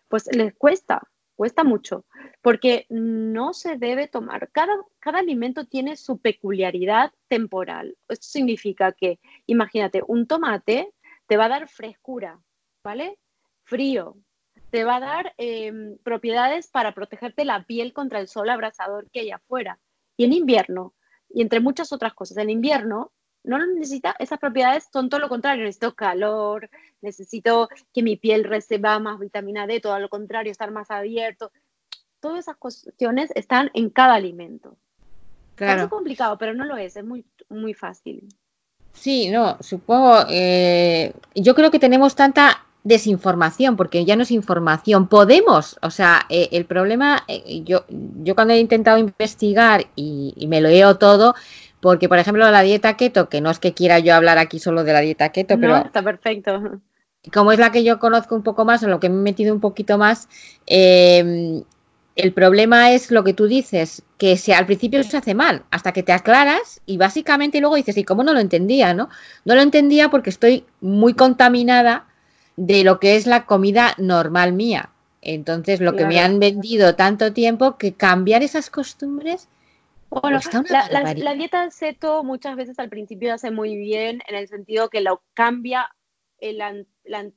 pues 0.10 0.28
les 0.36 0.54
cuesta, 0.54 1.02
cuesta 1.36 1.64
mucho, 1.64 2.06
porque 2.42 2.86
no 2.90 3.54
se 3.54 3.78
debe 3.78 4.08
tomar. 4.08 4.50
Cada, 4.52 4.74
cada 5.00 5.20
alimento 5.20 5.66
tiene 5.66 5.96
su 5.96 6.20
peculiaridad 6.20 7.12
temporal. 7.28 7.98
Esto 8.08 8.28
significa 8.28 8.92
que, 8.92 9.20
imagínate, 9.46 10.02
un 10.08 10.28
tomate 10.28 10.94
te 11.28 11.38
va 11.38 11.46
a 11.46 11.50
dar 11.50 11.68
frescura, 11.68 12.40
¿vale? 12.84 13.18
Frío. 13.64 14.18
Te 14.70 14.84
va 14.84 14.98
a 14.98 15.00
dar 15.00 15.34
em, 15.38 15.98
propiedades 16.00 16.68
para 16.70 16.94
protegerte 16.94 17.46
la 17.46 17.64
piel 17.66 17.94
contra 17.94 18.20
el 18.20 18.28
sol 18.28 18.50
abrasador 18.50 19.10
que 19.12 19.22
hay 19.22 19.32
afuera. 19.32 19.80
Y 20.18 20.26
en 20.26 20.34
invierno, 20.34 20.96
y 21.30 21.42
entre 21.42 21.60
muchas 21.60 21.92
otras 21.94 22.14
cosas, 22.14 22.38
en 22.38 22.50
invierno 22.50 23.12
no 23.44 23.58
lo 23.58 23.66
necesita, 23.66 24.16
esas 24.20 24.40
propiedades 24.40 24.88
son 24.92 25.10
todo 25.10 25.20
lo 25.20 25.30
contrario, 25.30 25.64
necesito 25.64 25.96
calor, 25.96 26.70
necesito 27.02 27.70
que 27.94 28.02
mi 28.02 28.16
piel 28.16 28.44
reciba 28.44 28.98
más 29.00 29.20
vitamina 29.20 29.68
D, 29.68 29.80
todo 29.80 30.00
lo 30.00 30.10
contrario, 30.10 30.52
estar 30.52 30.72
más 30.72 30.90
abierto. 30.92 31.52
Todas 32.20 32.40
esas 32.40 32.56
cuestiones 32.56 33.32
están 33.36 33.70
en 33.74 33.90
cada 33.90 34.14
alimento. 34.14 34.78
Claro. 35.56 35.84
Es 35.84 35.88
complicado, 35.90 36.38
pero 36.38 36.54
no 36.54 36.66
lo 36.66 36.78
es, 36.78 36.96
es 36.96 37.04
muy, 37.04 37.26
muy 37.50 37.74
fácil. 37.74 38.28
Sí, 38.94 39.30
no, 39.30 39.58
supongo, 39.60 40.26
eh, 40.30 41.14
yo 41.36 41.56
creo 41.56 41.72
que 41.72 41.80
tenemos 41.80 42.16
tanta 42.16 42.66
desinformación, 42.84 43.76
porque 43.76 44.06
ya 44.06 44.16
no 44.16 44.24
es 44.24 44.32
información, 44.32 45.08
podemos, 45.08 45.78
o 45.82 45.90
sea, 45.90 46.26
eh, 46.30 46.50
el 46.52 46.66
problema, 46.66 47.24
eh, 47.28 47.64
yo, 47.64 47.86
yo 47.90 48.36
cuando 48.36 48.54
he 48.54 48.60
intentado 48.60 48.98
investigar 48.98 49.88
y, 49.96 50.34
y 50.36 50.48
me 50.48 50.62
lo 50.62 50.70
leo 50.70 50.98
todo, 50.98 51.34
porque, 51.84 52.08
por 52.08 52.18
ejemplo, 52.18 52.50
la 52.50 52.62
dieta 52.62 52.96
keto, 52.96 53.28
que 53.28 53.42
no 53.42 53.52
es 53.52 53.60
que 53.60 53.74
quiera 53.74 54.00
yo 54.00 54.16
hablar 54.16 54.38
aquí 54.38 54.58
solo 54.58 54.86
de 54.86 54.94
la 54.94 55.02
dieta 55.02 55.34
keto, 55.34 55.60
pero. 55.60 55.76
está 55.76 56.02
perfecto. 56.02 56.80
Como 57.34 57.52
es 57.52 57.60
la 57.60 57.74
que 57.74 57.84
yo 57.84 58.00
conozco 58.00 58.36
un 58.36 58.42
poco 58.42 58.64
más, 58.64 58.82
o 58.84 58.88
lo 58.88 59.02
que 59.02 59.10
me 59.10 59.18
he 59.18 59.22
metido 59.22 59.54
un 59.54 59.60
poquito 59.60 59.98
más, 59.98 60.30
em, 60.66 61.62
el 62.16 62.32
problema 62.32 62.94
es 62.94 63.12
lo 63.12 63.26
que 63.26 63.34
tú 63.34 63.48
dices, 63.48 64.02
que 64.18 64.38
si 64.38 64.54
al 64.54 64.66
principio 64.66 65.04
se 65.04 65.18
hace 65.18 65.36
mal, 65.36 65.64
hasta 65.72 65.92
que 65.92 66.04
te 66.04 66.14
aclaras 66.14 66.80
y 66.86 66.96
básicamente 66.96 67.60
luego 67.60 67.76
dices, 67.76 67.98
¿y 67.98 68.06
cómo 68.06 68.24
no 68.24 68.34
lo 68.34 68.40
entendía? 68.40 68.94
¿no? 68.94 69.10
no 69.44 69.54
lo 69.54 69.62
entendía 69.62 70.10
porque 70.10 70.30
estoy 70.30 70.64
muy 70.80 71.16
contaminada 71.16 72.06
de 72.56 72.86
lo 72.86 73.02
que 73.02 73.18
es 73.18 73.28
la 73.28 73.46
comida 73.46 73.94
normal 73.98 74.54
mía. 74.54 74.90
Entonces, 75.22 75.82
lo 75.82 75.98
que 75.98 76.06
me 76.06 76.22
han 76.22 76.40
vendido 76.40 76.96
tanto 76.96 77.34
tiempo, 77.34 77.78
que 77.78 77.94
cambiar 77.94 78.42
esas 78.42 78.70
costumbres 78.70 79.50
bueno, 80.22 80.40
la, 80.70 81.34
dieta 81.34 81.70
ceto 81.72 82.24
muchas 82.24 82.56
veces 82.56 82.80
al 82.80 82.90
principio 82.90 83.34
hace 83.34 83.52
muy 83.52 83.76
bien 83.76 84.22
en 84.28 84.36
el 84.36 84.48
sentido 84.48 84.90
que 84.90 85.02
lo 85.02 85.24
cambia 85.34 85.90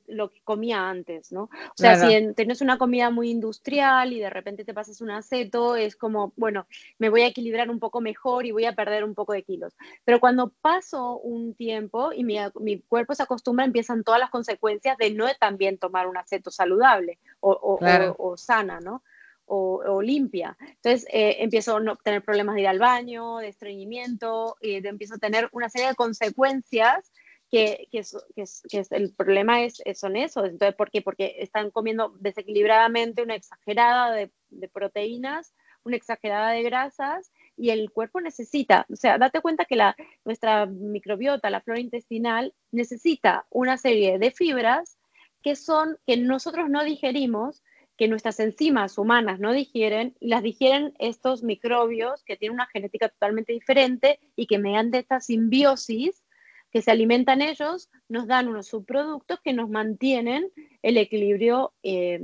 lo 0.07 0.31
que 0.31 0.41
comía 0.43 0.89
antes, 0.89 1.31
¿no? 1.31 1.43
O 1.43 1.75
sea, 1.75 1.97
si 1.97 2.33
tienes 2.33 2.61
una 2.61 2.77
comida 2.77 3.09
muy 3.09 3.29
industrial 3.29 4.11
y 4.11 4.19
de 4.19 4.29
repente 4.29 4.65
te 4.65 4.73
pasas 4.73 4.99
un 4.99 5.11
aceto, 5.11 5.77
es 5.77 5.95
como, 5.95 6.33
bueno, 6.35 6.67
me 6.99 7.09
voy 7.09 7.21
a 7.21 7.27
equilibrar 7.27 7.69
un 7.69 7.79
poco 7.79 8.01
mejor 8.01 8.45
y 8.45 8.51
voy 8.51 8.65
a 8.65 8.75
perder 8.75 9.05
un 9.05 9.15
poco 9.15 9.31
de 9.31 9.43
kilos. 9.43 9.77
Pero 10.03 10.19
cuando 10.19 10.49
paso 10.61 11.19
un 11.19 11.53
tiempo 11.53 12.11
y 12.11 12.25
mi, 12.25 12.81
cuerpo 12.89 13.15
se 13.15 13.23
acostumbra, 13.23 13.63
empiezan 13.63 14.03
todas 14.03 14.19
las 14.19 14.29
consecuencias 14.29 14.97
de 14.97 15.11
no 15.11 15.25
también 15.39 15.77
tomar 15.77 16.07
un 16.07 16.17
aceto 16.17 16.51
saludable 16.51 17.17
o, 17.39 17.79
o 18.17 18.37
sana, 18.37 18.81
¿no? 18.81 19.03
O, 19.47 20.01
limpia. 20.01 20.57
Entonces 20.59 21.07
eh, 21.11 21.37
empiezo 21.39 21.77
a 21.77 21.95
tener 22.03 22.23
problemas 22.23 22.55
de 22.55 22.61
ir 22.61 22.67
al 22.67 22.79
baño, 22.79 23.37
de 23.37 23.47
estreñimiento, 23.47 24.55
y 24.61 24.81
de, 24.81 24.89
empiezo 24.89 25.15
a 25.15 25.19
tener 25.19 25.49
una 25.51 25.69
serie 25.69 25.87
de 25.87 25.95
consecuencias 25.95 27.11
que, 27.49 27.87
que, 27.91 28.03
que, 28.35 28.85
el 28.91 29.13
problema 29.13 29.63
es, 29.63 29.81
son 29.95 30.17
esos. 30.17 30.45
Entonces, 30.45 30.75
¿por 30.75 30.91
qué? 30.91 31.01
Porque 31.01 31.37
están 31.39 31.71
comiendo 31.71 32.13
desequilibradamente 32.19 33.23
una 33.23 33.35
exagerada 33.35 34.11
de, 34.13 34.31
de, 34.49 34.67
proteínas, 34.67 35.53
una 35.83 35.95
exagerada 35.95 36.51
de 36.51 36.63
grasas 36.63 37.31
y 37.55 37.69
el 37.69 37.91
cuerpo 37.91 38.21
necesita, 38.21 38.85
o 38.91 38.95
sea, 38.95 39.17
date 39.17 39.41
cuenta 39.41 39.65
que 39.65 39.75
la, 39.75 39.95
nuestra 40.25 40.65
microbiota, 40.65 41.49
la 41.49 41.61
flora 41.61 41.79
intestinal, 41.79 42.53
necesita 42.71 43.47
una 43.49 43.77
serie 43.77 44.19
de 44.19 44.31
fibras 44.31 44.97
que 45.41 45.55
son, 45.55 45.97
que 46.05 46.17
nosotros 46.17 46.69
no 46.69 46.83
digerimos, 46.83 47.63
que 47.97 48.07
nuestras 48.07 48.39
enzimas 48.39 48.97
humanas 48.97 49.39
no 49.39 49.51
digieren, 49.51 50.15
las 50.19 50.43
digieren 50.43 50.93
estos 50.99 51.43
microbios 51.43 52.23
que 52.23 52.37
tienen 52.37 52.55
una 52.55 52.67
genética 52.67 53.09
totalmente 53.09 53.53
diferente 53.53 54.19
y 54.35 54.45
que 54.45 54.59
mediante 54.59 54.99
esta 54.99 55.19
simbiosis 55.19 56.23
que 56.71 56.81
se 56.81 56.91
alimentan 56.91 57.41
ellos, 57.41 57.89
nos 58.09 58.27
dan 58.27 58.49
unos 58.49 58.67
subproductos 58.67 59.39
que 59.41 59.53
nos 59.53 59.69
mantienen 59.69 60.51
el 60.81 60.97
equilibrio 60.97 61.73
eh, 61.81 62.19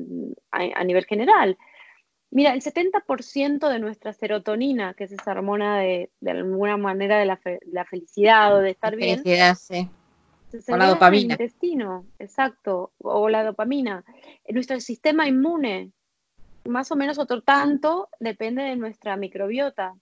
a, 0.52 0.84
nivel 0.84 1.06
general. 1.06 1.58
Mira, 2.30 2.54
el 2.54 2.62
70% 2.62 3.70
de 3.70 3.80
nuestra 3.80 4.12
serotonina, 4.12 4.96
que 4.96 5.06
es 5.06 5.14
esa 5.14 5.32
hormona 5.32 5.80
de, 5.80 6.10
alguna 6.28 6.78
manera 6.78 7.20
de 7.20 7.26
la, 7.26 7.86
felicidad 7.86 8.56
o 8.56 8.60
de 8.60 8.72
estar 8.72 8.96
bien, 8.96 9.24
sí 9.24 9.90
o 10.68 10.78
la 10.78 10.88
dopamina. 10.88 11.36
El 11.36 11.42
intestino, 11.42 12.06
exacto, 12.20 12.92
o 13.00 13.30
la 13.30 13.44
dopamina. 13.44 14.04
Nuestro 14.50 14.80
sistema 14.80 15.28
inmune, 15.28 15.92
más 16.66 16.92
o 16.92 16.96
menos 16.96 17.20
otro 17.20 17.42
tanto, 17.42 18.10
depende 18.20 18.64
de 18.64 18.76
nuestra 18.76 19.18
microbiota. 19.18 19.96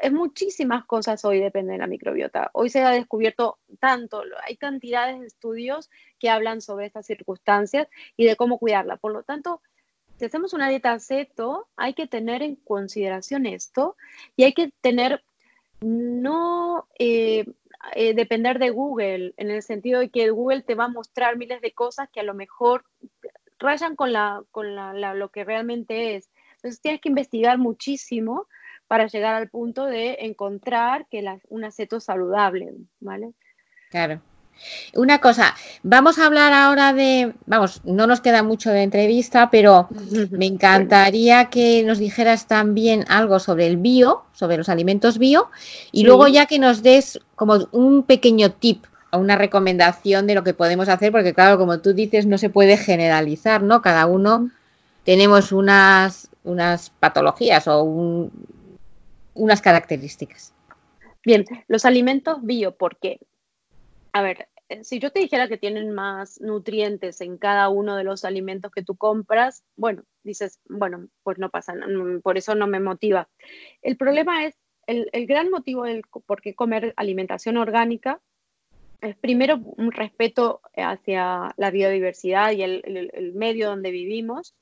Es 0.00 0.12
muchísimas 0.12 0.84
cosas 0.84 1.24
hoy 1.24 1.40
dependen 1.40 1.74
de 1.74 1.78
la 1.78 1.86
microbiota. 1.86 2.50
Hoy 2.52 2.70
se 2.70 2.82
ha 2.82 2.90
descubierto 2.90 3.58
tanto, 3.78 4.22
hay 4.44 4.56
cantidades 4.56 5.20
de 5.20 5.26
estudios 5.26 5.90
que 6.18 6.30
hablan 6.30 6.60
sobre 6.60 6.86
estas 6.86 7.06
circunstancias 7.06 7.88
y 8.16 8.24
de 8.26 8.36
cómo 8.36 8.58
cuidarla. 8.58 8.96
Por 8.96 9.12
lo 9.12 9.22
tanto, 9.22 9.62
si 10.18 10.24
hacemos 10.24 10.54
una 10.54 10.68
dieta 10.68 10.98
ceto, 10.98 11.68
hay 11.76 11.94
que 11.94 12.06
tener 12.06 12.42
en 12.42 12.56
consideración 12.56 13.46
esto 13.46 13.96
y 14.34 14.44
hay 14.44 14.52
que 14.54 14.72
tener 14.80 15.22
no 15.80 16.88
eh, 16.98 17.44
eh, 17.94 18.14
depender 18.14 18.58
de 18.58 18.70
Google, 18.70 19.34
en 19.36 19.50
el 19.50 19.62
sentido 19.62 20.00
de 20.00 20.10
que 20.10 20.30
Google 20.30 20.62
te 20.62 20.74
va 20.74 20.84
a 20.84 20.88
mostrar 20.88 21.36
miles 21.36 21.60
de 21.60 21.72
cosas 21.72 22.08
que 22.10 22.20
a 22.20 22.24
lo 22.24 22.34
mejor 22.34 22.84
rayan 23.58 23.96
con, 23.96 24.12
la, 24.12 24.42
con 24.50 24.74
la, 24.74 25.14
lo 25.14 25.30
que 25.30 25.44
realmente 25.44 26.16
es. 26.16 26.30
Entonces 26.56 26.80
tienes 26.80 27.00
que 27.00 27.08
investigar 27.08 27.58
muchísimo 27.58 28.46
para 28.86 29.06
llegar 29.06 29.34
al 29.34 29.48
punto 29.48 29.86
de 29.86 30.18
encontrar 30.20 31.06
que 31.08 31.22
la, 31.22 31.40
un 31.48 31.64
aceto 31.64 32.00
saludable, 32.00 32.72
¿vale? 33.00 33.32
Claro. 33.90 34.20
Una 34.94 35.20
cosa, 35.20 35.54
vamos 35.82 36.18
a 36.18 36.26
hablar 36.26 36.52
ahora 36.52 36.92
de, 36.92 37.34
vamos, 37.46 37.82
no 37.84 38.06
nos 38.06 38.20
queda 38.20 38.42
mucho 38.42 38.70
de 38.70 38.82
entrevista, 38.82 39.50
pero 39.50 39.88
me 40.30 40.46
encantaría 40.46 41.50
que 41.50 41.82
nos 41.84 41.98
dijeras 41.98 42.46
también 42.46 43.04
algo 43.08 43.38
sobre 43.38 43.66
el 43.66 43.76
bio, 43.76 44.24
sobre 44.32 44.56
los 44.56 44.68
alimentos 44.68 45.18
bio, 45.18 45.50
y 45.92 46.04
luego 46.04 46.28
ya 46.28 46.46
que 46.46 46.58
nos 46.58 46.82
des 46.82 47.20
como 47.34 47.68
un 47.72 48.02
pequeño 48.02 48.52
tip 48.52 48.84
o 49.12 49.18
una 49.18 49.36
recomendación 49.36 50.26
de 50.26 50.34
lo 50.34 50.42
que 50.42 50.54
podemos 50.54 50.88
hacer, 50.88 51.12
porque 51.12 51.34
claro, 51.34 51.58
como 51.58 51.80
tú 51.80 51.92
dices, 51.92 52.26
no 52.26 52.38
se 52.38 52.50
puede 52.50 52.76
generalizar, 52.76 53.62
¿no? 53.62 53.82
Cada 53.82 54.06
uno 54.06 54.50
tenemos 55.04 55.52
unas, 55.52 56.28
unas 56.44 56.90
patologías 56.90 57.68
o 57.68 58.30
unas 59.34 59.60
características. 59.60 60.52
Bien, 61.24 61.44
los 61.68 61.84
alimentos 61.84 62.38
bio, 62.42 62.72
¿por 62.72 62.96
qué? 62.96 63.20
A 64.16 64.22
ver, 64.22 64.48
eh, 64.70 64.82
si 64.82 64.98
yo 64.98 65.12
te 65.12 65.20
dijera 65.20 65.46
que 65.46 65.58
tienen 65.58 65.92
más 65.92 66.40
nutrientes 66.40 67.20
en 67.20 67.36
cada 67.36 67.68
uno 67.68 67.96
de 67.96 68.04
los 68.04 68.24
alimentos 68.24 68.72
que 68.72 68.82
tú 68.82 68.96
compras, 68.96 69.62
bueno, 69.76 70.04
dices, 70.24 70.58
bueno, 70.70 71.08
pues 71.22 71.36
no 71.36 71.50
pasa, 71.50 71.74
por 72.22 72.38
eso 72.38 72.54
no 72.54 72.66
me 72.66 72.80
motiva. 72.80 73.28
El 73.82 73.98
problema 73.98 74.46
es, 74.46 74.54
el, 74.86 75.26
gran 75.26 75.50
motivo 75.50 75.84
del 75.84 76.02
por 76.26 76.40
qué 76.40 76.54
comer 76.54 76.94
alimentación 76.96 77.58
orgánica 77.58 78.22
es 79.02 79.16
primero 79.16 79.58
un 79.58 79.92
respeto 79.92 80.62
hacia 80.74 81.52
la 81.58 81.70
biodiversidad 81.70 82.52
y 82.52 82.62
el, 82.62 83.32
medio 83.34 83.68
donde 83.68 83.90
vivimos, 83.90 84.54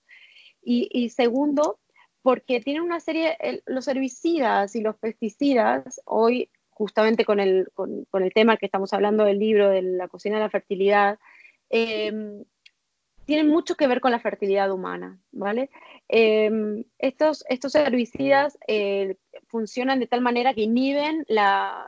y, 0.65 0.89
y, 0.91 1.11
segundo, 1.11 1.79
porque 2.23 2.59
tienen 2.59 2.83
una 2.83 2.99
serie, 2.99 3.37
los 3.67 3.87
herbicidas 3.87 4.75
y 4.75 4.81
los 4.81 4.97
pesticidas 4.97 6.01
hoy 6.07 6.51
justamente 6.75 7.25
con 7.25 7.41
el, 7.41 7.69
con, 7.73 8.07
el, 8.13 8.33
tema 8.33 8.57
que 8.57 8.67
estamos 8.67 8.93
hablando 8.93 9.25
del 9.25 9.39
libro 9.39 9.71
de 9.71 9.83
la 9.83 10.09
cocina 10.09 10.37
de 10.37 10.43
la 10.43 10.51
fertilidad, 10.51 11.19
em, 11.71 12.45
tienen 13.25 13.49
mucho 13.49 13.77
que 13.77 13.87
ver 13.87 14.01
con 14.01 14.11
la 14.11 14.21
fertilidad 14.21 14.71
humana, 14.71 15.19
¿vale? 15.33 15.71
Em, 16.09 16.85
estos, 16.99 17.45
estos 17.49 17.75
herbicidas 17.75 18.59
eh, 18.69 19.17
funcionan 19.47 20.01
de 20.01 20.07
tal 20.07 20.21
manera 20.21 20.53
que 20.53 20.63
inhiben 20.63 21.25
la, 21.29 21.87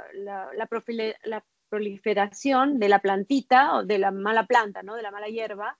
proliferación 1.68 2.78
de 2.78 2.89
la 2.89 3.01
plantita 3.01 3.74
o 3.74 3.84
de 3.84 3.99
la 3.99 4.12
mala 4.12 4.47
planta, 4.47 4.84
¿no? 4.84 4.95
de 4.95 5.03
la 5.03 5.11
mala 5.11 5.26
hierba. 5.26 5.76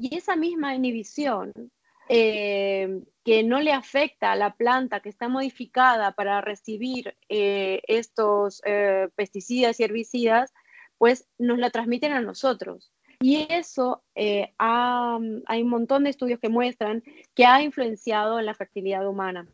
Y 0.00 0.16
esa 0.16 0.34
misma 0.34 0.74
inhibición 0.74 1.52
eh, 2.14 3.00
que 3.24 3.42
no 3.42 3.62
le 3.62 3.72
afecta 3.72 4.32
a 4.32 4.36
la 4.36 4.54
planta 4.54 5.00
que 5.00 5.08
está 5.08 5.28
modificada 5.28 6.12
para 6.12 6.42
recibir 6.42 7.16
eh, 7.30 7.80
estos 7.88 8.60
eh, 8.66 9.08
pesticidas 9.16 9.80
y 9.80 9.84
herbicidas, 9.84 10.52
pues 10.98 11.26
nos 11.38 11.58
la 11.58 11.70
transmiten 11.70 12.12
a 12.12 12.20
nosotros. 12.20 12.92
Y 13.20 13.46
eso 13.48 14.04
hay 14.14 15.62
un 15.62 15.68
montón 15.70 16.04
de 16.04 16.10
estudios 16.10 16.38
que 16.38 16.50
muestran 16.50 17.02
que 17.34 17.46
ha 17.46 17.62
influenciado 17.62 18.38
en 18.38 18.44
la 18.44 18.52
fertilidad 18.54 19.08
humana. 19.08 19.48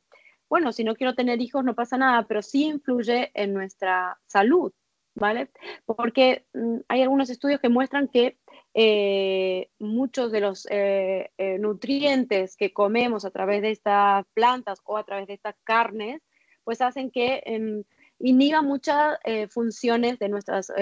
Bueno, 0.48 0.72
si 0.72 0.82
no 0.82 0.96
quiero 0.96 1.14
tener 1.14 1.40
hijos 1.40 1.62
no 1.62 1.76
pasa 1.76 1.96
nada, 1.96 2.26
pero 2.26 2.42
sí 2.42 2.64
influye 2.64 3.30
en 3.34 3.54
nuestra 3.54 4.18
salud, 4.26 4.72
¿vale? 5.14 5.50
Porque 5.86 6.46
mm, 6.54 6.78
hay 6.88 7.02
algunos 7.02 7.30
estudios 7.30 7.60
que 7.60 7.68
muestran 7.68 8.08
que 8.08 8.38
eh, 8.74 9.70
muchos 9.78 10.30
de 10.30 10.40
los 10.40 10.66
eh, 10.70 11.30
eh, 11.38 11.58
nutrientes 11.58 12.56
que 12.56 12.72
comemos 12.72 13.24
a 13.24 13.30
través 13.30 13.62
de 13.62 13.70
estas 13.70 14.24
plantas 14.34 14.80
o 14.84 14.96
a 14.96 15.04
través 15.04 15.26
de 15.26 15.34
estas 15.34 15.56
carnes, 15.64 16.22
pues 16.64 16.80
hacen 16.80 17.10
que 17.10 17.42
em, 17.46 17.82
inhiba 18.20 18.62
muchas 18.62 19.18
funciones 19.50 20.18
de 20.18 20.28
nuestras, 20.28 20.72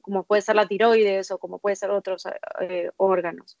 como 0.00 0.24
puede 0.24 0.42
ser 0.42 0.56
la 0.56 0.66
tiroides 0.66 1.30
o 1.30 1.38
como 1.38 1.58
puede 1.58 1.76
ser 1.76 1.90
otros 1.90 2.24
órganos. 2.96 3.58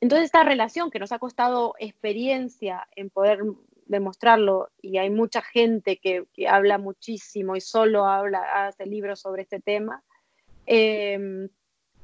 Entonces, 0.00 0.26
esta 0.26 0.42
relación 0.42 0.90
que 0.90 0.98
nos 0.98 1.12
ha 1.12 1.18
costado 1.18 1.74
experiencia 1.78 2.86
en 2.96 3.10
poder 3.10 3.40
demostrarlo, 3.86 4.70
y 4.80 4.98
hay 4.98 5.10
mucha 5.10 5.42
gente 5.42 5.98
que, 5.98 6.26
habla 6.48 6.78
muchísimo 6.78 7.56
y 7.56 7.60
solo 7.60 8.06
habla, 8.06 8.66
hace 8.66 8.86
libros 8.86 9.20
sobre 9.20 9.42
este 9.42 9.60
tema, 9.60 10.02
eh, 10.66 11.48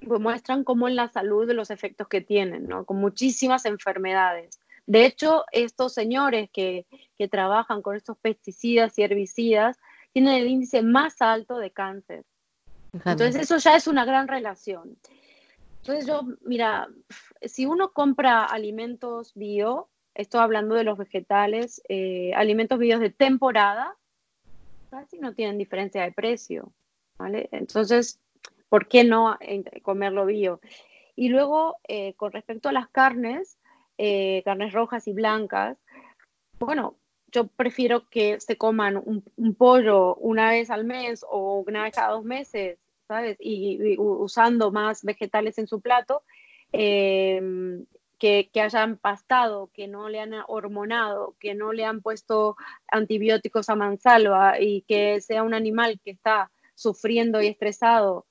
pues 0.07 0.21
muestran 0.21 0.65
cómo 0.65 0.89
en 0.89 0.97
la 0.97 1.09
salud 1.09 1.51
los 1.53 1.71
efectos 1.71 2.09
que 2.09 2.21
tienen, 2.21 2.67
¿no? 2.67 2.85
con 2.85 2.99
muchísimas 2.99 3.65
enfermedades. 3.67 4.59
De 4.87 5.07
hecho, 5.07 5.45
estos 5.53 5.95
señores 5.95 6.51
que, 6.53 6.87
que 7.17 7.29
trabajan 7.29 7.83
con 7.83 7.97
estos 7.97 8.19
pesticidas 8.19 8.99
y 8.99 9.03
herbicidas 9.03 9.79
tienen 10.13 10.35
el 10.35 10.49
índice 10.49 10.83
más 10.83 11.23
alto 11.23 11.59
de 11.59 11.71
cáncer. 11.71 12.25
Entonces, 12.93 13.37
eso 13.37 13.57
ya 13.57 13.77
es 13.77 13.87
una 13.87 14.05
gran 14.05 14.29
relación. 14.29 14.99
Entonces, 15.79 16.07
yo, 16.07 16.23
mira, 16.43 16.89
si 17.41 17.65
uno 17.65 17.93
compra 17.93 18.45
alimentos 18.45 19.33
bio, 19.35 19.89
estoy 20.15 20.41
hablando 20.41 20.75
de 20.75 20.85
los 20.85 20.99
vegetales, 20.99 21.83
eh, 21.89 22.33
alimentos 22.35 22.79
bio 22.79 22.99
de 22.99 23.11
temporada, 23.11 23.97
casi 24.91 25.19
no 25.19 25.35
tienen 25.35 25.59
diferencia 25.59 26.03
de 26.03 26.13
precio, 26.13 26.73
¿vale? 27.19 27.49
Entonces, 27.53 28.21
¿por 28.69 28.89
qué 28.89 29.05
no 29.05 29.39
comerlo 29.83 30.27
bio? 30.27 30.61
Y 31.17 31.29
luego, 31.29 31.77
eh, 31.89 32.15
con 32.15 32.33
respecto 32.33 32.69
a 32.69 32.73
las 32.73 32.89
carnes, 32.89 33.59
eh, 33.99 34.43
carnes 34.45 34.73
rojas 34.73 35.07
y 35.09 35.13
blancas, 35.13 35.79
bueno, 36.59 36.97
yo 37.29 37.47
prefiero 37.47 38.09
que 38.11 38.39
se 38.41 38.57
coman 38.57 38.97
un, 38.97 39.55
pollo 39.55 40.15
una 40.17 40.51
vez 40.51 40.71
al 40.71 40.85
mes 40.85 41.25
o 41.29 41.65
una 41.67 41.85
vez 41.85 41.95
cada 41.95 42.13
dos 42.13 42.25
meses, 42.25 42.79
¿sabes? 43.09 43.37
Y, 43.41 43.97
usando 43.99 44.71
más 44.71 45.03
vegetales 45.03 45.57
en 45.59 45.67
su 45.67 45.81
plato, 45.81 46.23
que, 48.23 48.61
hayan 48.61 48.99
pastado, 48.99 49.69
que 49.75 49.89
no 49.89 50.09
le 50.09 50.21
han 50.21 50.33
hormonado, 50.47 51.35
que 51.41 51.57
no 51.57 51.73
le 51.73 51.85
han 51.85 52.03
puesto 52.03 52.57
antibióticos 52.87 53.69
a 53.69 53.75
mansalva 53.75 54.61
y 54.61 54.83
que 54.83 55.21
sea 55.21 55.43
un 55.43 55.55
animal 55.55 55.99
que 56.05 56.13
está 56.13 56.53
sufriendo 56.77 57.43
y 57.43 57.49
estresado 57.49 58.25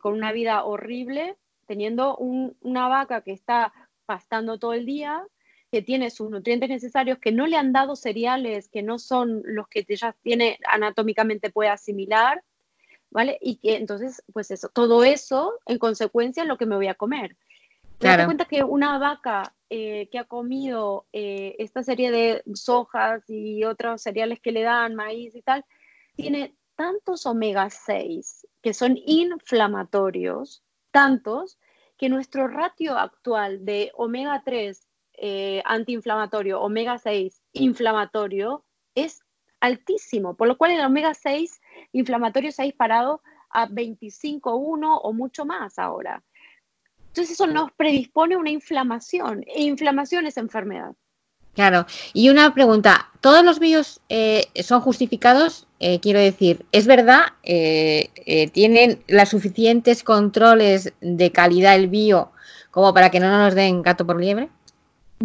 con 0.00 0.14
una 0.14 0.32
vida 0.32 0.64
horrible, 0.64 1.36
teniendo 1.66 2.16
una 2.16 2.88
vaca 2.88 3.20
que 3.20 3.32
está 3.32 3.74
pastando 4.06 4.58
todo 4.58 4.72
el 4.72 4.86
día, 4.86 5.22
que 5.70 5.82
tiene 5.82 6.08
sus 6.08 6.30
nutrientes 6.30 6.70
necesarios, 6.70 7.18
que 7.18 7.30
no 7.30 7.46
le 7.46 7.58
han 7.58 7.72
dado 7.72 7.96
cereales 7.96 8.70
que 8.70 8.82
no 8.82 8.98
son 8.98 9.42
los 9.44 9.68
que 9.68 9.84
ella 9.86 10.16
tiene 10.22 10.58
anatómicamente 10.66 11.50
puede 11.50 11.68
asimilar, 11.68 12.42
¿vale? 13.10 13.36
Y 13.42 13.56
que 13.56 13.76
entonces, 13.76 14.22
pues 14.32 14.50
eso, 14.50 14.70
todo 14.70 15.04
eso 15.04 15.52
en 15.66 15.78
consecuencia 15.78 16.44
es 16.44 16.48
lo 16.48 16.56
que 16.56 16.66
me 16.66 16.76
voy 16.76 16.88
a 16.88 16.94
comer. 16.94 17.36
Te 17.98 18.08
das 18.08 18.24
cuenta 18.26 18.44
que 18.44 18.64
una 18.64 18.98
vaca 18.98 19.54
eh, 19.70 20.08
que 20.10 20.18
ha 20.18 20.24
comido 20.24 21.06
eh, 21.12 21.56
esta 21.58 21.82
serie 21.82 22.10
de 22.10 22.42
sojas 22.54 23.22
y 23.28 23.64
otros 23.64 24.02
cereales 24.02 24.40
que 24.40 24.52
le 24.52 24.62
dan, 24.62 24.94
maíz 24.94 25.34
y 25.34 25.42
tal, 25.42 25.64
tiene 26.16 26.54
tantos 26.76 27.26
omega 27.26 27.70
6 27.70 28.46
que 28.62 28.74
son 28.74 28.96
inflamatorios, 29.04 30.62
tantos 30.90 31.58
que 31.96 32.08
nuestro 32.08 32.48
ratio 32.48 32.96
actual 32.98 33.64
de 33.64 33.92
omega 33.94 34.42
3 34.44 34.88
eh, 35.16 35.62
antiinflamatorio, 35.64 36.60
omega 36.60 36.98
6 36.98 37.42
inflamatorio, 37.52 38.64
es 38.94 39.22
altísimo, 39.60 40.36
por 40.36 40.48
lo 40.48 40.58
cual 40.58 40.72
el 40.72 40.84
omega 40.84 41.14
6 41.14 41.60
inflamatorio 41.92 42.52
se 42.52 42.62
ha 42.62 42.64
disparado 42.64 43.22
a 43.50 43.68
25,1 43.68 45.00
o 45.02 45.12
mucho 45.12 45.44
más 45.44 45.78
ahora. 45.78 46.22
Entonces 47.14 47.34
eso 47.34 47.46
nos 47.46 47.70
predispone 47.70 48.34
a 48.34 48.38
una 48.38 48.50
inflamación, 48.50 49.44
e 49.46 49.62
inflamación 49.62 50.26
es 50.26 50.36
enfermedad. 50.36 50.96
Claro, 51.54 51.86
y 52.12 52.28
una 52.28 52.52
pregunta, 52.52 53.08
¿todos 53.20 53.44
los 53.44 53.60
bios 53.60 54.00
eh, 54.08 54.48
son 54.64 54.80
justificados? 54.80 55.68
Eh, 55.78 56.00
quiero 56.00 56.18
decir, 56.18 56.66
¿es 56.72 56.88
verdad? 56.88 57.26
Eh, 57.44 58.50
¿Tienen 58.52 59.00
los 59.06 59.28
suficientes 59.28 60.02
controles 60.02 60.92
de 61.00 61.30
calidad 61.30 61.76
el 61.76 61.86
bio 61.86 62.32
como 62.72 62.92
para 62.92 63.10
que 63.10 63.20
no 63.20 63.30
nos 63.30 63.54
den 63.54 63.82
gato 63.82 64.04
por 64.04 64.20
liebre? 64.20 64.48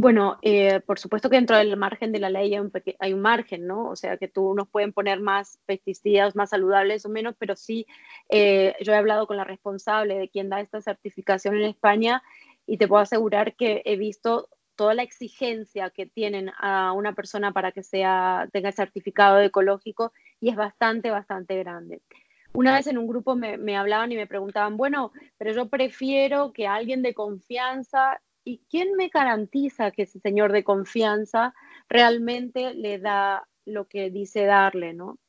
Bueno, 0.02 0.40
por 0.86 0.98
supuesto 0.98 1.30
que 1.30 1.36
dentro 1.36 1.58
del 1.58 1.76
margen 1.76 2.14
de 2.14 2.20
la 2.20 2.30
ley 2.30 2.54
hay 2.54 2.60
un, 2.62 2.72
hay 3.00 3.12
un, 3.12 3.20
margen, 3.20 3.68
¿no? 3.68 3.90
O 3.90 3.98
sea, 3.98 4.16
que 4.16 4.30
tú 4.30 4.54
nos 4.54 4.70
pueden 4.70 4.94
poner 4.94 5.20
más 5.20 5.60
pesticidas, 5.66 6.38
más 6.38 6.52
saludables 6.52 7.06
o 7.06 7.10
menos, 7.10 7.36
pero 7.38 7.58
sí, 7.58 7.86
yo 8.30 8.94
he 8.94 8.96
hablado 8.96 9.28
con 9.28 9.36
la 9.36 9.44
responsable 9.44 10.18
de 10.18 10.30
quien 10.30 10.48
da 10.48 10.62
esta 10.62 10.80
certificación 10.80 11.58
en 11.58 11.64
España 11.64 12.24
y 12.66 12.78
te 12.78 12.88
puedo 12.88 13.02
asegurar 13.02 13.58
que 13.58 13.82
he 13.84 13.98
visto 13.98 14.48
toda 14.78 14.94
la 14.94 15.04
exigencia 15.04 15.90
que 15.90 16.06
tienen 16.06 16.50
a 16.58 16.94
una 16.94 17.12
persona 17.12 17.52
para 17.52 17.74
que 17.74 17.84
sea, 17.84 18.48
tenga 18.54 18.72
certificado 18.72 19.42
ecológico 19.42 20.14
y 20.40 20.48
es 20.48 20.56
bastante, 20.56 21.12
bastante 21.12 21.58
grande. 21.58 22.02
Una 22.54 22.74
vez 22.74 22.88
en 22.88 22.98
un 22.98 23.06
grupo 23.06 23.36
me, 23.36 23.76
hablaban 23.76 24.14
y 24.14 24.16
me 24.16 24.28
preguntaban, 24.28 24.78
bueno, 24.78 25.12
pero 25.38 25.52
yo 25.52 25.68
prefiero 25.68 26.54
que 26.54 26.68
alguien 26.68 27.02
de 27.02 27.14
confianza, 27.14 28.22
¿y 28.50 28.62
quién 28.68 28.96
me 28.96 29.10
garantiza 29.10 29.92
que 29.92 30.04
ese 30.04 30.20
señor 30.20 30.52
de 30.52 30.64
confianza 30.64 31.54
realmente 31.88 32.74
le 32.74 32.98
da 32.98 33.48
lo 33.66 33.88
que 33.88 34.10
dice 34.10 34.46
darle, 34.46 34.94
no? 34.94 35.20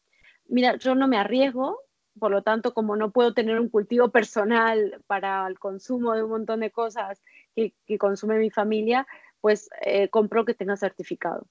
Mira, 0.49 0.77
yo 0.77 0.95
no 0.95 1.07
me 1.07 1.19
arriesgo, 1.19 1.79
por 2.19 2.31
lo 2.31 2.43
tanto, 2.43 2.73
como 2.73 2.97
no 2.97 3.11
puedo 3.11 3.35
tener 3.35 3.61
un 3.61 3.69
cultivo 3.69 4.09
personal 4.11 5.03
para 5.07 5.47
el 5.47 5.59
consumo 5.59 6.15
de 6.15 6.23
un 6.23 6.31
montón 6.31 6.61
de 6.61 6.71
cosas 6.71 7.23
que, 7.55 7.75
consume 7.99 8.39
mi 8.39 8.51
familia, 8.51 9.07
pues 9.43 9.69
eh, 9.85 10.09
compro 10.09 10.47
que 10.47 10.55
tenga 10.55 10.77
certificado. 10.77 11.47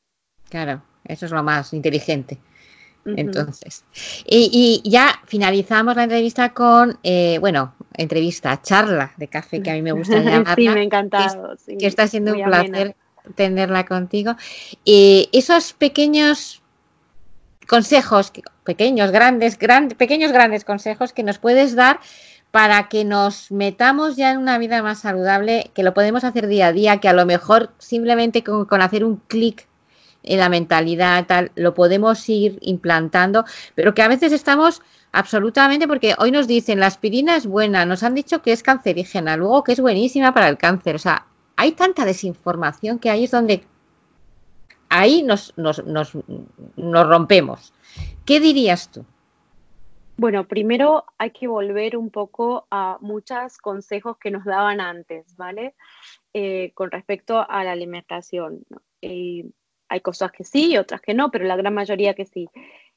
Claro, 0.50 0.82
eso 1.06 1.28
es 1.28 1.32
lo 1.32 1.44
más 1.44 1.74
inteligente. 1.74 2.40
Entonces, 3.06 3.84
y, 4.26 4.82
ya 4.86 5.20
finalizamos 5.26 5.96
la 5.96 6.04
entrevista 6.04 6.54
con, 6.54 7.00
eh, 7.04 7.38
bueno, 7.40 7.74
entrevista, 7.96 8.62
charla 8.62 9.14
de 9.18 9.28
café, 9.28 9.62
que 9.62 9.72
a 9.72 9.74
mí 9.74 9.82
me 9.82 9.92
gusta 9.92 10.20
llamarla. 10.20 10.56
sí, 10.56 10.70
me 10.70 10.80
ha 10.80 10.84
encantado. 10.84 11.56
Que, 11.66 11.88
está 11.88 12.08
siendo 12.08 12.34
un 12.34 12.44
placer 12.44 12.96
tenerla 13.36 13.86
contigo. 13.86 14.36
Y 14.84 15.30
esos 15.32 15.74
pequeños 15.74 16.62
consejos, 17.68 18.34
pequeños, 18.64 19.12
grandes, 19.12 19.58
grandes, 19.58 19.98
pequeños, 19.98 20.32
grandes 20.32 20.66
consejos 20.66 21.14
que 21.14 21.24
nos 21.24 21.38
puedes 21.38 21.76
dar 21.76 22.00
para 22.52 22.90
que 22.90 23.06
nos 23.06 23.52
metamos 23.52 24.16
ya 24.16 24.32
en 24.32 24.40
una 24.40 24.58
vida 24.58 24.82
más 24.82 25.00
saludable, 25.00 25.70
que 25.76 25.84
lo 25.84 25.94
podemos 25.94 26.24
hacer 26.24 26.48
día 26.48 26.68
a 26.68 26.74
día, 26.74 26.98
que 26.98 27.08
a 27.08 27.14
lo 27.14 27.26
mejor 27.26 27.72
simplemente 27.78 28.44
con, 28.44 28.82
hacer 28.82 29.06
un 29.06 29.18
clic 29.28 29.68
en 30.24 30.40
la 30.40 30.50
mentalidad, 30.50 31.26
tal, 31.26 31.52
lo 31.56 31.74
podemos 31.74 32.28
ir 32.30 32.58
implantando, 32.62 33.46
pero 33.76 33.94
que 33.94 34.02
a 34.02 34.08
veces 34.08 34.32
estamos 34.32 34.82
absolutamente, 35.12 35.88
porque 35.88 36.16
hoy 36.18 36.32
nos 36.32 36.48
dicen 36.48 36.80
la 36.80 36.88
aspirina 36.88 37.36
es 37.36 37.46
buena, 37.46 37.86
nos 37.86 38.04
han 38.04 38.16
dicho 38.16 38.42
que 38.42 38.52
es 38.52 38.64
cancerígena, 38.64 39.38
luego 39.38 39.64
que 39.64 39.72
es 39.74 39.80
buenísima 39.80 40.34
para 40.34 40.50
el 40.50 40.58
cáncer, 40.58 40.96
o 40.96 41.00
sea, 41.00 41.26
hay 41.56 41.74
tanta 41.74 42.06
desinformación 42.06 43.00
que 43.00 43.10
ahí 43.10 43.26
es 43.26 43.32
donde 43.32 43.64
ahí 44.90 45.24
nos, 45.24 45.58
nos, 45.58 45.84
nos, 45.86 46.14
rompemos. 46.76 47.74
¿Qué 48.26 48.40
dirías 48.40 48.90
tú? 48.92 49.06
Bueno, 50.18 50.48
primero 50.48 51.06
hay 51.18 51.32
que 51.32 51.48
volver 51.48 51.96
un 51.96 52.10
poco 52.10 52.68
a 52.72 52.98
muchos 53.00 53.58
consejos 53.58 54.18
que 54.18 54.32
nos 54.32 54.44
daban 54.44 54.82
antes, 54.82 55.36
¿vale? 55.38 55.76
Eh, 56.34 56.72
con 56.74 56.92
respecto 56.92 57.46
a 57.50 57.64
la 57.64 57.72
alimentación. 57.72 58.66
Hay 59.90 60.02
cosas 60.02 60.32
que 60.32 60.44
sí 60.44 60.78
otras 60.78 61.02
que 61.02 61.14
no, 61.14 61.32
pero 61.32 61.46
la 61.46 61.56
gran 61.58 61.74
mayoría 61.74 62.14
que 62.14 62.26
sí. 62.26 62.50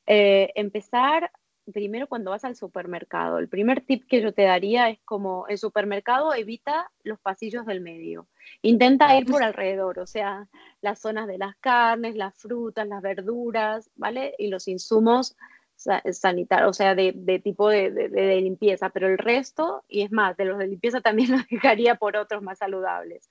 Eh, 0.07 0.51
empezar 0.55 1.31
primero 1.73 2.09
cuando 2.09 2.31
vas 2.33 2.45
al 2.45 2.57
supermercado. 2.57 3.39
El 3.39 3.49
primer 3.49 3.83
tip 3.83 4.07
que 4.09 4.21
yo 4.21 4.33
te 4.33 4.43
daría 4.43 4.89
es 4.89 4.99
como 5.05 5.47
el 5.49 5.59
supermercado 5.59 6.35
evita 6.35 6.91
los 7.05 7.21
pasillos 7.21 7.67
del 7.67 7.81
medio. 7.81 8.27
Intenta 8.63 9.17
ir 9.17 9.27
por 9.27 9.43
alrededor, 9.43 10.01
o 10.01 10.07
sea, 10.07 10.49
las 10.81 11.01
zonas 11.01 11.29
de 11.29 11.39
las 11.39 11.57
carnes, 11.57 12.17
las 12.17 12.35
frutas, 12.35 12.87
las 12.89 13.03
verduras, 13.03 13.91
¿vale? 13.95 14.35
Y 14.39 14.49
los 14.49 14.67
insumos 14.67 15.37
sanitarios, 15.77 16.71
o 16.71 16.73
sea, 16.73 16.95
de, 16.95 17.41
tipo 17.43 17.69
de, 17.69 18.41
limpieza, 18.41 18.91
pero 18.91 19.09
el 19.09 19.19
resto, 19.19 19.85
y 19.89 20.03
es 20.03 20.13
más, 20.13 20.37
de 20.37 20.45
los 20.45 20.59
de 20.59 20.69
limpieza 20.69 21.01
también 21.01 21.31
los 21.33 21.47
dejaría 21.49 21.97
por 21.97 22.17
otros 22.17 22.43
más 22.43 22.59
saludables. 22.59 23.29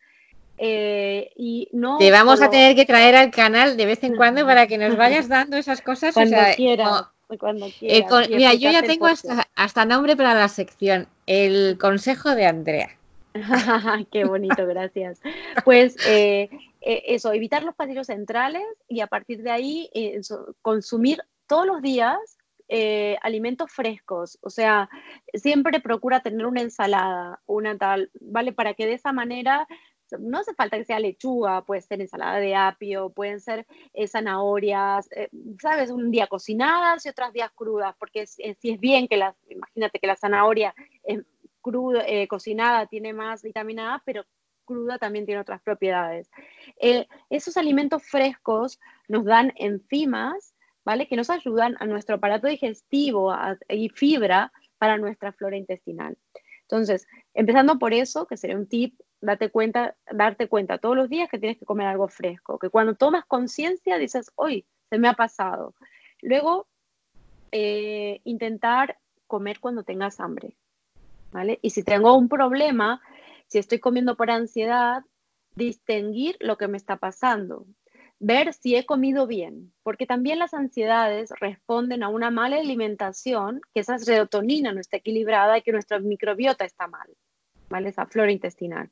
Eh, 0.57 1.31
y 1.35 1.69
no 1.71 1.97
Te 1.97 2.11
vamos 2.11 2.41
a 2.41 2.49
tener 2.49 2.75
que 2.75 2.85
traer 2.85 3.15
al 3.15 3.31
canal 3.31 3.77
de 3.77 3.85
vez 3.85 4.03
en 4.03 4.15
cuando 4.15 4.45
para 4.45 4.67
que 4.67 4.77
nos 4.77 4.95
vayas 4.97 5.27
dando 5.27 5.57
esas 5.57 5.81
cosas. 5.81 6.13
Cuando 6.13 6.37
o 7.31 7.37
cuando 7.37 7.67
eh, 7.79 8.05
mira, 8.29 8.53
yo 8.55 8.71
ya 8.71 8.83
tengo 8.83 9.07
hasta, 9.07 9.85
nombre 9.85 10.17
para 10.17 10.33
la 10.33 10.49
sección, 10.49 11.07
el 11.27 11.77
consejo 11.79 12.35
de 12.35 12.45
Andrea. 12.45 12.89
Qué 14.11 14.25
bonito, 14.25 14.67
gracias. 14.67 15.21
Pues 15.63 15.95
eh, 16.05 16.49
eh, 16.81 17.03
eso, 17.07 17.31
evitar 17.31 17.63
los 17.63 17.73
pasillos 17.75 18.07
centrales 18.07 18.63
y 18.89 18.99
a 18.99 19.07
partir 19.07 19.43
de 19.43 19.51
ahí 19.51 19.89
consumir 20.61 21.21
todos 21.47 21.65
los 21.65 21.81
días 21.81 22.17
alimentos 23.21 23.71
frescos, 23.71 24.37
o 24.41 24.49
sea, 24.49 24.89
siempre 25.33 25.81
procura 25.81 26.21
tener 26.21 26.45
una 26.45 26.61
ensalada, 26.61 27.41
una 27.45 27.77
tal, 27.77 28.09
¿vale? 28.19 28.53
Para 28.53 28.73
que 28.73 28.85
de 28.85 28.93
esa 28.93 29.11
manera 29.11 29.67
no 30.20 30.39
hace 30.39 30.53
falta 30.53 30.78
que 30.78 30.86
sea 30.86 30.99
lechuga, 30.99 31.64
puede 31.64 31.82
ser 31.82 32.01
ensalada 32.01 32.38
de 32.38 32.55
apio, 32.55 33.09
pueden 33.09 33.39
ser 33.39 33.66
eh, 33.93 34.07
zanahorias, 34.07 35.09
eh, 35.12 35.30
¿sabes? 35.62 35.91
Un 35.91 36.12
día 36.12 36.28
cocinadas 36.28 37.05
y 37.05 37.09
otros 37.09 37.34
días 37.34 37.51
crudas, 37.55 37.95
porque 37.97 38.28
si 38.28 38.43
es 38.72 38.80
bien 38.80 39.07
que 39.07 39.18
las, 39.18 39.36
imagínate 39.49 39.99
que 39.99 40.07
la 40.07 40.16
zanahoria 40.16 40.74
eh, 41.03 42.28
cocinada 42.28 42.86
tiene 42.88 43.14
más 43.14 43.43
vitamina 43.43 43.95
A, 43.95 44.03
pero 44.05 44.24
cruda 44.66 44.97
también 44.97 45.26
tiene 45.26 45.41
otras 45.41 45.62
propiedades. 45.62 46.30
esos 47.30 47.57
alimentos 47.57 48.03
frescos 48.03 48.80
nos 49.07 49.26
dan 49.26 49.51
enzimas, 49.55 50.55
¿vale? 50.86 51.07
Que 51.07 51.16
nos 51.16 51.30
ayudan 51.30 51.76
a 51.80 51.86
nuestro 51.86 52.16
aparato 52.16 52.47
digestivo 52.47 53.34
y 53.68 53.89
fibra 53.89 54.51
para 54.78 54.97
nuestra 54.97 55.32
flora 55.34 55.57
intestinal. 55.57 56.18
Entonces, 56.72 57.05
empezando 57.34 57.78
por 57.78 57.93
eso, 57.93 58.26
que 58.26 58.38
sería 58.38 58.55
un 58.55 58.66
tip 58.66 58.97
date 59.22 59.49
cuenta, 59.49 59.95
darte 60.11 60.47
cuenta 60.47 60.80
todos 60.80 60.95
los 60.95 61.09
días 61.09 61.30
que 61.30 61.39
tienes 61.39 61.57
que 61.57 61.65
comer 61.65 61.88
algo 61.88 62.07
fresco, 62.07 62.59
que 62.59 62.69
cuando 62.69 62.95
tomas 62.95 63.26
conciencia 63.26 63.97
dices, 63.97 64.32
hoy 64.36 64.65
se 64.89 64.97
me 64.97 65.07
ha 65.07 65.13
pasado. 65.13 65.76
Luego, 66.22 66.67
eh, 67.51 68.22
intentar 68.24 68.97
comer 69.28 69.59
cuando 69.59 69.84
tengas 69.84 70.19
hambre, 70.19 70.57
¿vale? 71.32 71.59
Y 71.61 71.69
si 71.69 71.84
tengo 71.84 72.17
un 72.17 72.28
problema, 72.28 73.01
si 73.47 73.59
estoy 73.59 73.80
comiendo 73.80 74.17
por 74.17 74.32
ansiedad, 74.32 75.03
distinguir 75.55 76.38
lo 76.39 76.57
que 76.57 76.67
me 76.67 76.78
está 76.78 76.97
pasando, 76.97 77.65
ver 78.19 78.53
si 78.53 78.76
he 78.76 78.86
comido 78.86 79.28
bien, 79.28 79.74
porque 79.84 80.05
también 80.05 80.39
las 80.39 80.53
ansiedades 80.53 81.32
responden 81.39 82.03
a 82.03 82.09
una 82.09 82.30
mala 82.30 82.57
alimentación, 82.57 83.61
que 83.74 83.82
esa 83.82 83.97
serotonina 83.97 84.72
no 84.72 84.80
está 84.80 84.97
equilibrada 84.97 85.57
y 85.57 85.61
que 85.61 85.72
nuestra 85.72 85.99
microbiota 85.99 86.65
está 86.65 86.88
mal. 86.88 87.09
Esa 87.80 88.05
flora 88.05 88.32
intestinal. 88.32 88.89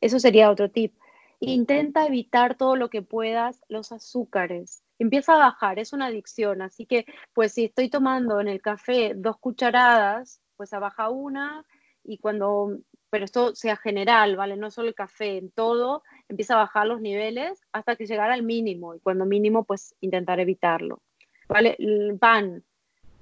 Eso 0.00 0.18
sería 0.18 0.50
otro 0.50 0.70
tip. 0.70 0.94
Intenta 1.40 2.06
evitar 2.06 2.56
todo 2.56 2.76
lo 2.76 2.90
que 2.90 3.02
puedas 3.02 3.62
los 3.68 3.92
azúcares. 3.92 4.82
Empieza 4.98 5.34
a 5.34 5.38
bajar, 5.38 5.78
es 5.78 5.92
una 5.94 6.06
adicción, 6.06 6.60
así 6.60 6.84
que 6.84 7.06
pues 7.32 7.52
si 7.52 7.64
estoy 7.64 7.88
tomando 7.88 8.40
en 8.40 8.48
el 8.48 8.60
café 8.60 9.14
dos 9.14 9.38
cucharadas, 9.38 10.42
pues 10.56 10.74
a 10.74 10.78
baja 10.78 11.08
una 11.08 11.64
y 12.04 12.18
cuando, 12.18 12.76
pero 13.08 13.24
esto 13.24 13.54
sea 13.54 13.76
general, 13.76 14.36
¿vale? 14.36 14.56
No 14.58 14.70
solo 14.70 14.88
el 14.88 14.94
café, 14.94 15.38
en 15.38 15.50
todo, 15.50 16.02
empieza 16.28 16.54
a 16.54 16.58
bajar 16.58 16.86
los 16.86 17.00
niveles 17.00 17.62
hasta 17.72 17.96
que 17.96 18.06
llegara 18.06 18.34
al 18.34 18.42
mínimo 18.42 18.94
y 18.94 19.00
cuando 19.00 19.24
mínimo 19.24 19.64
pues 19.64 19.94
intentar 20.00 20.40
evitarlo, 20.40 21.00
¿vale? 21.48 21.76
El 21.78 22.18
pan, 22.18 22.62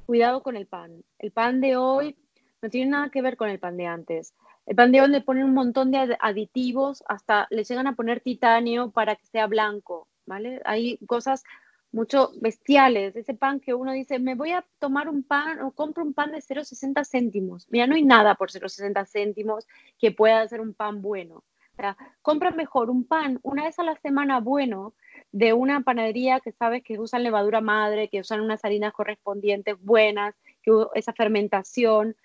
cuidado 0.06 0.42
con 0.42 0.56
el 0.56 0.66
pan. 0.66 1.04
El 1.20 1.30
pan 1.30 1.60
de 1.60 1.76
hoy 1.76 2.16
no 2.60 2.70
tiene 2.70 2.90
nada 2.90 3.10
que 3.10 3.22
ver 3.22 3.36
con 3.36 3.50
el 3.50 3.60
pan 3.60 3.76
de 3.76 3.86
antes. 3.86 4.34
El 4.68 4.76
pan 4.76 4.92
de 4.92 5.00
hoy 5.00 5.08
le 5.08 5.22
ponen 5.22 5.44
un 5.44 5.54
montón 5.54 5.90
de 5.90 6.18
aditivos, 6.20 7.02
hasta 7.08 7.46
le 7.48 7.64
llegan 7.64 7.86
a 7.86 7.96
poner 7.96 8.20
titanio 8.20 8.90
para 8.90 9.16
que 9.16 9.24
sea 9.24 9.46
blanco, 9.46 10.08
¿vale? 10.26 10.60
Hay 10.66 10.98
cosas 11.06 11.42
mucho 11.90 12.32
bestiales. 12.42 13.16
Ese 13.16 13.32
pan 13.32 13.60
que 13.60 13.72
uno 13.72 13.92
dice, 13.92 14.18
me 14.18 14.34
voy 14.34 14.50
a 14.50 14.66
tomar 14.78 15.08
un 15.08 15.22
pan 15.22 15.62
o 15.62 15.70
compro 15.70 16.04
un 16.04 16.12
pan 16.12 16.32
de 16.32 16.42
0,60 16.42 17.02
céntimos. 17.10 17.66
Mira, 17.70 17.86
no 17.86 17.94
hay 17.94 18.02
nada 18.02 18.34
por 18.34 18.50
0,60 18.50 19.06
céntimos 19.06 19.66
que 19.98 20.12
pueda 20.12 20.42
hacer 20.42 20.60
un 20.60 20.74
pan 20.74 21.00
bueno. 21.00 21.36
O 21.36 21.76
sea, 21.76 21.96
compra 22.20 22.50
mejor 22.50 22.90
un 22.90 23.04
pan 23.04 23.40
una 23.42 23.64
vez 23.64 23.78
a 23.78 23.84
la 23.84 23.96
semana 23.96 24.38
bueno 24.40 24.92
de 25.32 25.54
una 25.54 25.80
panadería 25.80 26.40
que 26.40 26.52
sabes 26.52 26.84
que 26.84 26.98
usan 26.98 27.22
levadura 27.22 27.62
madre, 27.62 28.10
que 28.10 28.20
usan 28.20 28.42
unas 28.42 28.62
harinas 28.66 28.92
correspondientes 28.92 29.76
buenas, 29.80 30.34
que 30.62 30.72
esa 30.94 31.14
fermentación. 31.14 32.16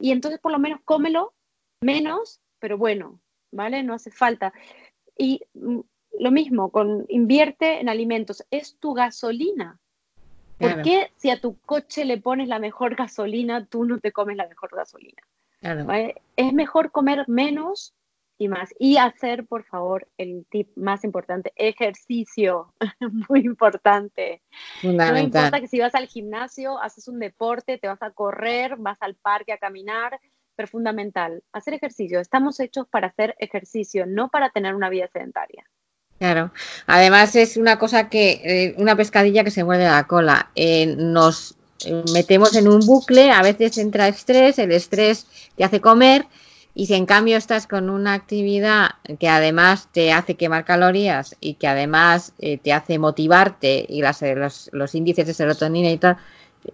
Y 0.00 0.10
entonces 0.10 0.40
por 0.40 0.50
lo 0.50 0.58
menos 0.58 0.80
cómelo 0.84 1.32
menos, 1.82 2.40
pero 2.58 2.78
bueno, 2.78 3.20
¿vale? 3.50 3.82
No 3.82 3.94
hace 3.94 4.10
falta. 4.10 4.52
Y 5.16 5.42
mm, 5.54 5.80
lo 6.18 6.30
mismo, 6.30 6.70
con 6.70 7.04
invierte 7.08 7.80
en 7.80 7.88
alimentos, 7.88 8.44
es 8.50 8.76
tu 8.78 8.94
gasolina. 8.94 9.78
¿Por 10.58 10.82
qué 10.82 11.10
si 11.16 11.30
a 11.30 11.40
tu 11.40 11.58
coche 11.60 12.04
le 12.04 12.18
pones 12.18 12.48
la 12.48 12.58
mejor 12.58 12.94
gasolina, 12.96 13.66
tú 13.66 13.84
no 13.84 13.98
te 13.98 14.12
comes 14.12 14.36
la 14.36 14.48
mejor 14.48 14.70
gasolina? 14.74 15.22
Es 16.36 16.52
mejor 16.52 16.90
comer 16.90 17.24
menos 17.28 17.94
y 18.38 18.48
más. 18.48 18.70
Y 18.78 18.96
hacer, 18.96 19.46
por 19.46 19.64
favor, 19.64 20.08
el 20.18 20.44
tip 20.50 20.68
más 20.76 21.04
importante, 21.04 21.52
ejercicio. 21.56 22.74
Muy 23.28 23.40
importante. 23.40 24.42
No 24.82 25.18
importa 25.18 25.60
que 25.60 25.68
si 25.68 25.78
vas 25.78 25.94
al 25.94 26.08
gimnasio, 26.08 26.80
haces 26.80 27.08
un 27.08 27.18
deporte, 27.18 27.78
te 27.78 27.88
vas 27.88 28.02
a 28.02 28.10
correr, 28.10 28.76
vas 28.76 28.98
al 29.00 29.14
parque 29.14 29.52
a 29.52 29.58
caminar, 29.58 30.18
pero 30.56 30.68
fundamental, 30.68 31.42
hacer 31.52 31.74
ejercicio. 31.74 32.20
Estamos 32.20 32.60
hechos 32.60 32.86
para 32.88 33.08
hacer 33.08 33.34
ejercicio, 33.38 34.06
no 34.06 34.28
para 34.28 34.50
tener 34.50 34.74
una 34.74 34.90
vida 34.90 35.08
sedentaria. 35.12 35.64
Claro, 36.18 36.52
además 36.86 37.34
es 37.34 37.56
una 37.56 37.78
cosa 37.78 38.08
que, 38.08 38.40
eh, 38.44 38.74
una 38.78 38.94
pescadilla 38.94 39.42
que 39.42 39.50
se 39.50 39.64
muerde 39.64 39.86
la 39.86 40.06
cola. 40.06 40.50
Eh, 40.54 40.94
nos 40.96 41.56
eh, 41.84 42.02
metemos 42.12 42.54
en 42.54 42.68
un 42.68 42.80
bucle, 42.86 43.32
a 43.32 43.42
veces 43.42 43.76
entra 43.78 44.06
estrés, 44.06 44.58
el 44.58 44.70
estrés 44.70 45.26
te 45.56 45.64
hace 45.64 45.80
comer 45.80 46.26
y 46.74 46.86
si 46.86 46.94
en 46.94 47.06
cambio 47.06 47.36
estás 47.36 47.66
con 47.66 47.90
una 47.90 48.14
actividad 48.14 48.90
que 49.18 49.28
además 49.28 49.88
te 49.90 50.12
hace 50.12 50.36
quemar 50.36 50.64
calorías 50.64 51.36
y 51.40 51.54
que 51.54 51.66
además 51.66 52.32
te 52.38 52.72
hace 52.72 52.98
motivarte 52.98 53.84
y 53.86 54.00
las, 54.00 54.22
los, 54.72 54.94
índices 54.94 55.26
de 55.26 55.34
serotonina 55.34 55.90
y 55.90 55.98
tal, 55.98 56.16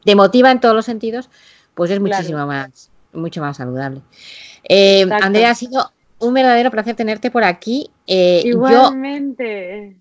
te 0.04 0.14
motiva 0.14 0.52
en 0.52 0.60
todos 0.60 0.76
los 0.76 0.84
sentidos, 0.84 1.30
pues 1.74 1.90
es 1.90 1.98
muchísimo 1.98 2.46
más 2.46 2.90
mucho 3.12 3.40
más 3.40 3.56
saludable. 3.56 4.00
Eh, 4.68 5.06
Andrea, 5.10 5.50
ha 5.50 5.54
sido 5.54 5.90
un 6.18 6.34
verdadero 6.34 6.70
placer 6.70 6.96
tenerte 6.96 7.30
por 7.30 7.44
aquí. 7.44 7.90
Eh, 8.06 8.42
Igualmente. 8.44 9.96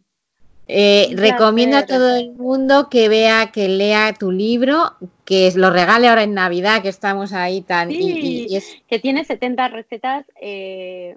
Eh, 0.70 1.14
recomiendo 1.16 1.78
a 1.78 1.86
todo 1.86 2.18
el 2.18 2.34
mundo 2.34 2.90
que 2.90 3.08
vea, 3.08 3.52
que 3.54 3.70
lea 3.70 4.14
tu 4.14 4.32
libro, 4.32 4.96
que 5.24 5.50
lo 5.56 5.70
regale 5.70 6.10
ahora 6.10 6.24
en 6.24 6.34
Navidad, 6.34 6.82
que 6.82 6.90
estamos 6.90 7.32
ahí 7.32 7.62
tan... 7.62 7.88
Que 7.90 9.00
tiene 9.02 9.24
70 9.24 9.68
recetas 9.70 10.26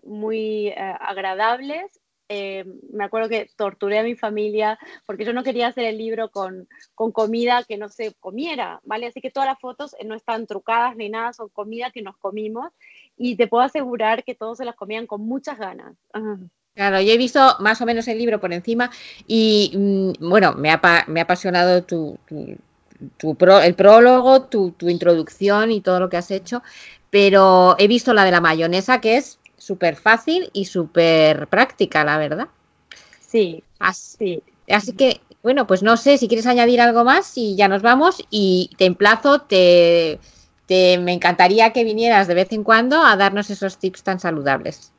muy 0.04 0.72
agradables 0.76 1.99
eh, 2.32 2.64
me 2.92 3.02
acuerdo 3.02 3.28
que 3.28 3.50
torturé 3.56 3.98
a 3.98 4.04
mi 4.04 4.14
familia 4.14 4.78
porque 5.04 5.24
yo 5.24 5.32
no 5.32 5.42
quería 5.42 5.66
hacer 5.66 5.84
el 5.84 5.98
libro 5.98 6.30
con, 6.30 6.68
con, 6.94 7.10
comida 7.10 7.64
que 7.64 7.76
no 7.76 7.88
se 7.88 8.14
comiera, 8.20 8.80
¿vale? 8.84 9.08
Así 9.08 9.20
que 9.20 9.32
todas 9.32 9.48
las 9.48 9.58
fotos 9.58 9.96
no 10.06 10.14
están 10.14 10.46
trucadas 10.46 10.94
ni 10.96 11.08
nada, 11.08 11.32
son 11.32 11.48
comida 11.48 11.90
que 11.90 12.02
nos 12.02 12.16
comimos 12.18 12.70
y 13.16 13.34
te 13.34 13.48
puedo 13.48 13.64
asegurar 13.64 14.22
que 14.22 14.36
todos 14.36 14.58
se 14.58 14.64
las 14.64 14.76
comían 14.76 15.08
con 15.08 15.22
muchas 15.22 15.58
ganas. 15.58 15.96
Claro, 16.74 17.00
yo 17.00 17.12
he 17.12 17.18
visto 17.18 17.40
más 17.58 17.80
o 17.80 17.86
menos 17.86 18.06
el 18.06 18.18
libro 18.18 18.38
por 18.38 18.52
encima 18.52 18.92
y 19.26 19.72
mm, 19.74 20.28
bueno, 20.28 20.54
me 20.54 20.70
ha, 20.70 20.80
me 21.08 21.18
ha 21.18 21.24
apasionado 21.24 21.82
tu, 21.82 22.16
tu, 22.28 23.36
el 23.60 23.74
prólogo, 23.74 24.42
tu, 24.42 24.70
tu 24.70 24.88
introducción 24.88 25.72
y 25.72 25.80
todo 25.80 25.98
lo 25.98 26.08
que 26.08 26.16
has 26.16 26.30
hecho, 26.30 26.62
pero 27.10 27.74
he 27.80 27.88
visto 27.88 28.14
la 28.14 28.24
de 28.24 28.30
la 28.30 28.40
mayonesa 28.40 29.00
que 29.00 29.16
es 29.16 29.39
súper 29.70 29.94
fácil 29.94 30.50
y 30.52 30.64
súper 30.64 31.46
práctica, 31.46 32.02
la 32.02 32.18
verdad. 32.18 32.48
Sí, 33.20 33.62
así, 33.78 34.42
así 34.68 34.94
que, 34.94 35.20
bueno, 35.44 35.68
pues 35.68 35.84
no 35.84 35.96
sé 35.96 36.18
si 36.18 36.26
quieres 36.26 36.48
añadir 36.48 36.80
algo 36.80 37.04
más 37.04 37.38
y 37.38 37.54
ya 37.54 37.68
nos 37.68 37.80
vamos 37.80 38.20
y 38.30 38.70
te 38.78 38.86
emplazo, 38.86 39.42
te, 39.42 40.18
te, 40.66 40.98
me 40.98 41.12
encantaría 41.12 41.72
que 41.72 41.84
vinieras 41.84 42.26
de 42.26 42.34
vez 42.34 42.50
en 42.50 42.64
cuando 42.64 43.00
a 43.00 43.14
darnos 43.14 43.48
esos 43.48 43.78
tips 43.78 44.02
tan 44.02 44.18
saludables. 44.18 44.92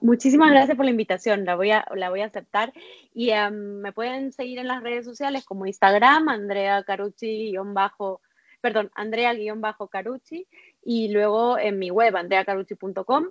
Muchísimas 0.00 0.50
gracias 0.50 0.76
por 0.76 0.86
la 0.86 0.90
invitación, 0.90 1.44
la 1.44 1.54
voy 1.54 1.70
a, 1.70 1.86
la 1.94 2.10
voy 2.10 2.22
a 2.22 2.26
aceptar. 2.26 2.72
Y 3.14 3.30
em, 3.30 3.80
me 3.80 3.92
pueden 3.92 4.32
seguir 4.32 4.58
en 4.58 4.66
las 4.66 4.82
redes 4.82 5.04
sociales 5.04 5.44
como 5.44 5.66
Instagram, 5.66 6.28
Andrea 6.28 6.82
Carucci-bajo, 6.82 8.20
perdón, 8.60 8.90
Andrea-Carucci, 8.96 10.48
y 10.82 11.12
luego 11.12 11.58
en 11.58 11.78
mi 11.78 11.90
web, 11.90 12.16
andreacarucci.com, 12.16 13.26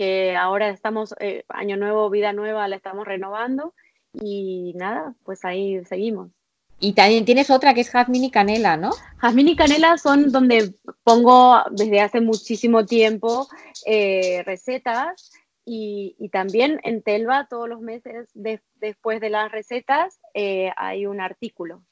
que 0.00 0.34
ahora 0.34 0.70
estamos, 0.70 1.14
eh, 1.20 1.44
año 1.50 1.76
nuevo, 1.76 2.08
vida 2.08 2.32
nueva, 2.32 2.66
la 2.68 2.76
estamos 2.76 3.06
renovando. 3.06 3.74
Y 4.14 4.72
nada, 4.74 5.14
pues 5.24 5.44
ahí 5.44 5.84
seguimos. 5.84 6.30
Y 6.78 6.94
también 6.94 7.26
tienes 7.26 7.50
otra 7.50 7.74
que 7.74 7.82
es 7.82 7.90
jazmín 7.90 8.24
y 8.24 8.30
canela, 8.30 8.78
¿no? 8.78 8.92
Jazmín 9.18 9.48
y 9.48 9.56
canela 9.56 9.98
son 9.98 10.32
donde 10.32 10.72
pongo 11.04 11.58
desde 11.72 12.00
hace 12.00 12.22
muchísimo 12.22 12.86
tiempo 12.86 13.46
eh, 13.84 14.42
recetas 14.46 15.32
y, 15.66 16.16
también 16.32 16.80
en 16.82 17.02
Telva 17.02 17.46
todos 17.50 17.68
los 17.68 17.82
meses 17.82 18.30
después 18.76 19.20
de 19.20 19.28
las 19.28 19.52
recetas 19.52 20.18
eh, 20.32 20.72
hay 20.78 21.04
un 21.04 21.20
artículo 21.20 21.82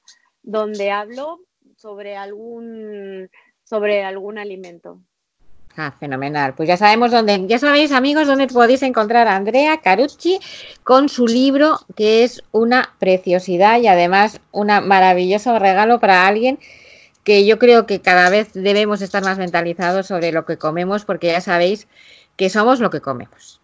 donde 0.42 0.90
hablo 0.92 1.40
sobre 1.76 2.16
algún, 2.16 3.28
sobre 3.64 4.02
algún 4.02 4.38
alimento. 4.38 5.02
Ah, 5.80 5.92
fenomenal. 5.92 6.54
Pues 6.56 6.68
ya 6.68 6.76
sabemos 6.76 7.12
dónde, 7.12 7.46
ya 7.46 7.60
sabéis, 7.60 7.92
amigos, 7.92 8.26
dónde 8.26 8.48
podéis 8.48 8.82
encontrar 8.82 9.28
a 9.28 9.36
Andrea 9.36 9.80
Carucci 9.80 10.40
con 10.82 11.08
su 11.08 11.28
libro, 11.28 11.78
que 11.94 12.24
es 12.24 12.42
una 12.50 12.96
preciosidad 12.98 13.80
y 13.80 13.86
además 13.86 14.40
un 14.50 14.66
maravilloso 14.66 15.56
regalo 15.60 16.00
para 16.00 16.26
alguien 16.26 16.58
que 17.22 17.46
yo 17.46 17.60
creo 17.60 17.86
que 17.86 18.00
cada 18.00 18.28
vez 18.28 18.52
debemos 18.54 19.02
estar 19.02 19.22
más 19.22 19.38
mentalizados 19.38 20.08
sobre 20.08 20.32
lo 20.32 20.44
que 20.46 20.56
comemos, 20.56 21.04
porque 21.04 21.28
ya 21.28 21.40
sabéis 21.40 21.86
que 22.34 22.50
somos 22.50 22.80
lo 22.80 22.90
que 22.90 23.00
comemos. 23.00 23.60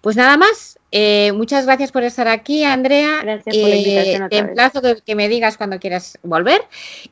Pues 0.00 0.16
nada 0.16 0.36
más, 0.36 0.80
eh, 0.90 1.30
muchas 1.30 1.66
gracias 1.66 1.92
por 1.92 2.02
estar 2.02 2.26
aquí, 2.26 2.64
Andrea. 2.64 3.20
Gracias 3.22 3.56
por 3.56 3.68
la 3.68 3.76
invitación. 3.76 4.22
Eh, 4.24 4.28
te 4.30 4.38
emplazo 4.38 4.82
que, 5.06 5.14
me 5.14 5.28
digas 5.28 5.56
cuando 5.56 5.78
quieras 5.78 6.18
volver 6.24 6.60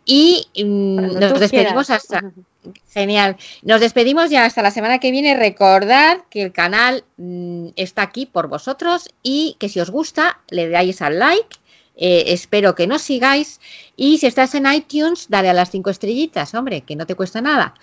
y 0.04 0.48
mm, 0.64 1.20
nos 1.20 1.38
despedimos 1.38 1.88
hasta. 1.90 2.32
Genial. 2.92 3.36
Nos 3.62 3.80
despedimos 3.80 4.30
ya 4.30 4.44
hasta 4.44 4.62
la 4.62 4.70
semana 4.70 4.98
que 4.98 5.10
viene. 5.10 5.36
Recordad 5.36 6.18
que 6.28 6.42
el 6.42 6.52
canal 6.52 7.04
mm, 7.16 7.68
está 7.76 8.02
aquí 8.02 8.26
por 8.26 8.48
vosotros 8.48 9.08
y 9.22 9.56
que 9.58 9.68
si 9.68 9.80
os 9.80 9.90
gusta 9.90 10.40
le 10.50 10.68
dais 10.68 11.00
al 11.02 11.18
like. 11.18 11.56
Eh, 11.96 12.32
espero 12.32 12.74
que 12.74 12.86
nos 12.86 13.02
sigáis 13.02 13.60
y 13.94 14.18
si 14.18 14.26
estás 14.26 14.54
en 14.54 14.70
iTunes, 14.72 15.26
dale 15.28 15.50
a 15.50 15.52
las 15.52 15.70
cinco 15.70 15.90
estrellitas, 15.90 16.54
hombre, 16.54 16.80
que 16.80 16.96
no 16.96 17.06
te 17.06 17.14
cuesta 17.14 17.42
nada. 17.42 17.74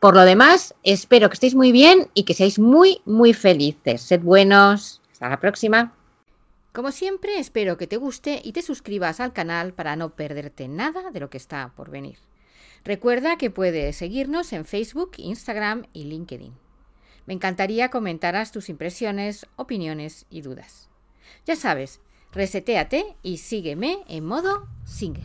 Por 0.00 0.14
lo 0.14 0.24
demás, 0.24 0.74
espero 0.82 1.28
que 1.28 1.34
estéis 1.34 1.54
muy 1.54 1.70
bien 1.70 2.08
y 2.14 2.24
que 2.24 2.34
seáis 2.34 2.58
muy, 2.58 3.00
muy 3.04 3.32
felices. 3.32 4.02
Sed 4.02 4.20
buenos. 4.20 5.00
Hasta 5.12 5.28
la 5.28 5.40
próxima. 5.40 5.94
Como 6.72 6.90
siempre, 6.90 7.38
espero 7.38 7.76
que 7.76 7.86
te 7.86 7.96
guste 7.96 8.40
y 8.42 8.52
te 8.52 8.60
suscribas 8.60 9.20
al 9.20 9.32
canal 9.32 9.72
para 9.72 9.94
no 9.94 10.10
perderte 10.10 10.66
nada 10.66 11.12
de 11.12 11.20
lo 11.20 11.30
que 11.30 11.38
está 11.38 11.72
por 11.76 11.90
venir. 11.90 12.18
Recuerda 12.84 13.38
que 13.38 13.50
puedes 13.50 13.96
seguirnos 13.96 14.52
en 14.52 14.66
Facebook, 14.66 15.12
Instagram 15.16 15.86
y 15.94 16.04
LinkedIn. 16.04 16.52
Me 17.24 17.32
encantaría 17.32 17.88
comentaras 17.88 18.52
tus 18.52 18.68
impresiones, 18.68 19.46
opiniones 19.56 20.26
y 20.28 20.42
dudas. 20.42 20.90
Ya 21.46 21.56
sabes, 21.56 22.00
reseteate 22.32 23.16
y 23.22 23.38
sígueme 23.38 24.04
en 24.06 24.26
modo 24.26 24.68
single. 24.84 25.24